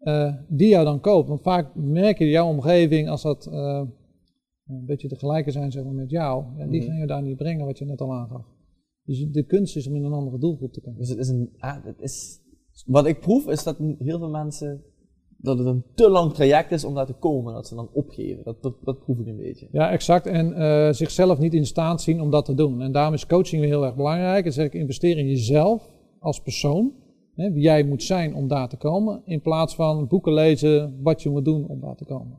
uh, 0.02 0.34
die 0.48 0.68
jou 0.68 0.84
dan 0.84 1.00
koopt. 1.00 1.28
Want 1.28 1.42
vaak 1.42 1.74
merk 1.74 2.18
je 2.18 2.28
jouw 2.28 2.48
omgeving, 2.48 3.08
als 3.08 3.22
dat 3.22 3.48
uh, 3.52 3.82
een 4.66 4.84
beetje 4.86 5.08
tegelijkertijd 5.08 5.54
zijn 5.54 5.72
zeg 5.72 5.84
maar, 5.84 6.02
met 6.02 6.10
jou, 6.10 6.44
ja, 6.58 6.66
die 6.66 6.80
mm. 6.80 6.86
gaan 6.86 6.98
je 6.98 7.06
daar 7.06 7.22
niet 7.22 7.36
brengen 7.36 7.66
wat 7.66 7.78
je 7.78 7.84
net 7.84 8.00
al 8.00 8.12
aangaf. 8.12 8.44
Dus 9.04 9.26
de 9.30 9.44
kunst 9.44 9.76
is 9.76 9.86
om 9.86 9.94
in 9.94 10.04
een 10.04 10.12
andere 10.12 10.38
doelgroep 10.38 10.72
te 10.72 10.80
komen. 10.80 10.98
Dus 10.98 11.08
het 11.08 11.18
is 11.18 11.28
een, 11.28 11.50
ah, 11.58 11.84
het 11.84 12.00
is, 12.00 12.40
wat 12.86 13.06
ik 13.06 13.20
proef 13.20 13.48
is 13.48 13.62
dat 13.62 13.78
heel 13.78 14.18
veel 14.18 14.30
mensen 14.30 14.84
dat 15.36 15.58
het 15.58 15.66
een 15.66 15.84
te 15.94 16.10
lang 16.10 16.32
traject 16.32 16.72
is 16.72 16.84
om 16.84 16.94
daar 16.94 17.06
te 17.06 17.12
komen, 17.12 17.54
dat 17.54 17.66
ze 17.66 17.74
dan 17.74 17.88
opgeven. 17.92 18.44
Dat, 18.44 18.62
dat, 18.62 18.74
dat 18.84 18.98
proef 18.98 19.18
ik 19.18 19.26
een 19.26 19.36
beetje. 19.36 19.68
Ja, 19.72 19.90
exact. 19.90 20.26
En 20.26 20.52
uh, 20.52 20.92
zichzelf 20.92 21.38
niet 21.38 21.54
in 21.54 21.66
staat 21.66 22.02
zien 22.02 22.20
om 22.20 22.30
dat 22.30 22.44
te 22.44 22.54
doen. 22.54 22.82
En 22.82 22.92
daarom 22.92 23.14
is 23.14 23.26
coaching 23.26 23.60
weer 23.60 23.70
heel 23.70 23.84
erg 23.84 23.96
belangrijk. 23.96 24.44
En 24.44 24.52
zeg 24.52 24.66
ik, 24.66 24.74
investeer 24.74 25.18
in 25.18 25.26
jezelf 25.26 25.90
als 26.18 26.42
persoon. 26.42 26.92
Hè, 27.34 27.52
wie 27.52 27.62
jij 27.62 27.84
moet 27.84 28.02
zijn 28.02 28.34
om 28.34 28.48
daar 28.48 28.68
te 28.68 28.76
komen. 28.76 29.22
In 29.24 29.40
plaats 29.40 29.74
van 29.74 30.06
boeken 30.06 30.32
lezen 30.32 31.02
wat 31.02 31.22
je 31.22 31.30
moet 31.30 31.44
doen 31.44 31.66
om 31.66 31.80
daar 31.80 31.96
te 31.96 32.04
komen. 32.04 32.38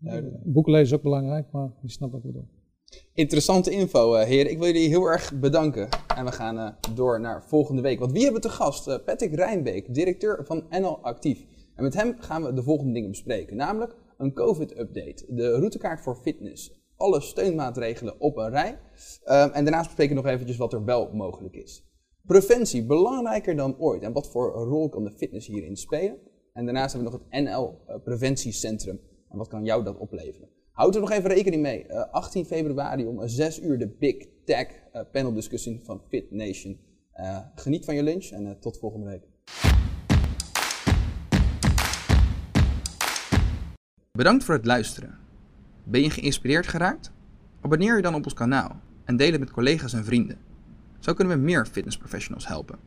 Ja, 0.00 0.22
boeken 0.44 0.72
lezen 0.72 0.86
is 0.86 0.94
ook 0.94 1.02
belangrijk, 1.02 1.46
maar 1.52 1.70
je 1.82 1.90
snapt 1.90 2.12
wat 2.12 2.20
ik 2.20 2.26
bedoel. 2.26 2.48
Interessante 3.14 3.70
info, 3.70 4.14
uh, 4.14 4.22
heren. 4.22 4.50
Ik 4.50 4.58
wil 4.58 4.66
jullie 4.66 4.88
heel 4.88 5.04
erg 5.04 5.32
bedanken. 5.40 5.88
En 6.16 6.24
we 6.24 6.32
gaan 6.32 6.56
uh, 6.56 6.68
door 6.94 7.20
naar 7.20 7.42
volgende 7.42 7.82
week. 7.82 7.98
Want 7.98 8.12
wie 8.12 8.22
hebben 8.22 8.42
we 8.42 8.48
te 8.48 8.54
gast? 8.54 8.88
Uh, 8.88 8.94
Patrick 9.04 9.34
Rijnbeek, 9.34 9.94
directeur 9.94 10.44
van 10.44 10.62
NL 10.70 10.98
Actief. 11.02 11.44
En 11.76 11.82
met 11.82 11.94
hem 11.94 12.16
gaan 12.18 12.42
we 12.42 12.52
de 12.52 12.62
volgende 12.62 12.92
dingen 12.92 13.10
bespreken. 13.10 13.56
Namelijk 13.56 13.96
een 14.18 14.32
COVID-update, 14.32 15.24
de 15.28 15.50
routekaart 15.50 16.00
voor 16.00 16.16
fitness, 16.16 16.84
alle 16.96 17.20
steunmaatregelen 17.20 18.20
op 18.20 18.36
een 18.36 18.50
rij. 18.50 18.70
Um, 18.70 18.78
en 19.26 19.64
daarnaast 19.64 19.86
bespreken 19.86 20.16
we 20.16 20.22
nog 20.22 20.30
eventjes 20.30 20.56
wat 20.56 20.72
er 20.72 20.84
wel 20.84 21.10
mogelijk 21.12 21.54
is. 21.54 21.84
Preventie, 22.22 22.86
belangrijker 22.86 23.56
dan 23.56 23.78
ooit. 23.78 24.02
En 24.02 24.12
wat 24.12 24.30
voor 24.30 24.52
rol 24.52 24.88
kan 24.88 25.04
de 25.04 25.10
fitness 25.10 25.46
hierin 25.46 25.76
spelen? 25.76 26.18
En 26.52 26.64
daarnaast 26.64 26.92
hebben 26.92 27.12
we 27.12 27.18
nog 27.18 27.28
het 27.30 27.42
NL 27.42 28.00
Preventiecentrum. 28.04 29.00
En 29.28 29.38
wat 29.38 29.48
kan 29.48 29.64
jou 29.64 29.84
dat 29.84 29.98
opleveren? 29.98 30.48
Houd 30.70 30.94
er 30.94 31.00
nog 31.00 31.10
even 31.10 31.30
rekening 31.30 31.62
mee. 31.62 31.84
Uh, 31.88 32.10
18 32.10 32.44
februari 32.44 33.06
om 33.06 33.28
6 33.28 33.60
uur 33.60 33.78
de 33.78 33.88
Big 33.88 34.26
Tech 34.44 34.66
uh, 34.66 35.00
paneldiscussie 35.12 35.80
van 35.84 36.02
Fit 36.08 36.30
Nation. 36.30 36.84
Geniet 37.54 37.84
van 37.84 37.94
je 37.94 38.02
lunch 38.02 38.30
en 38.30 38.56
tot 38.60 38.78
volgende 38.78 39.06
week. 39.06 39.22
Bedankt 44.16 44.44
voor 44.44 44.54
het 44.54 44.66
luisteren. 44.66 45.18
Ben 45.84 46.02
je 46.02 46.10
geïnspireerd 46.10 46.66
geraakt? 46.66 47.12
Abonneer 47.60 47.96
je 47.96 48.02
dan 48.02 48.14
op 48.14 48.24
ons 48.24 48.34
kanaal 48.34 48.80
en 49.04 49.16
deel 49.16 49.30
het 49.30 49.40
met 49.40 49.50
collega's 49.50 49.92
en 49.92 50.04
vrienden. 50.04 50.38
Zo 50.98 51.14
kunnen 51.14 51.36
we 51.36 51.42
meer 51.42 51.66
fitnessprofessionals 51.66 52.46
helpen. 52.46 52.78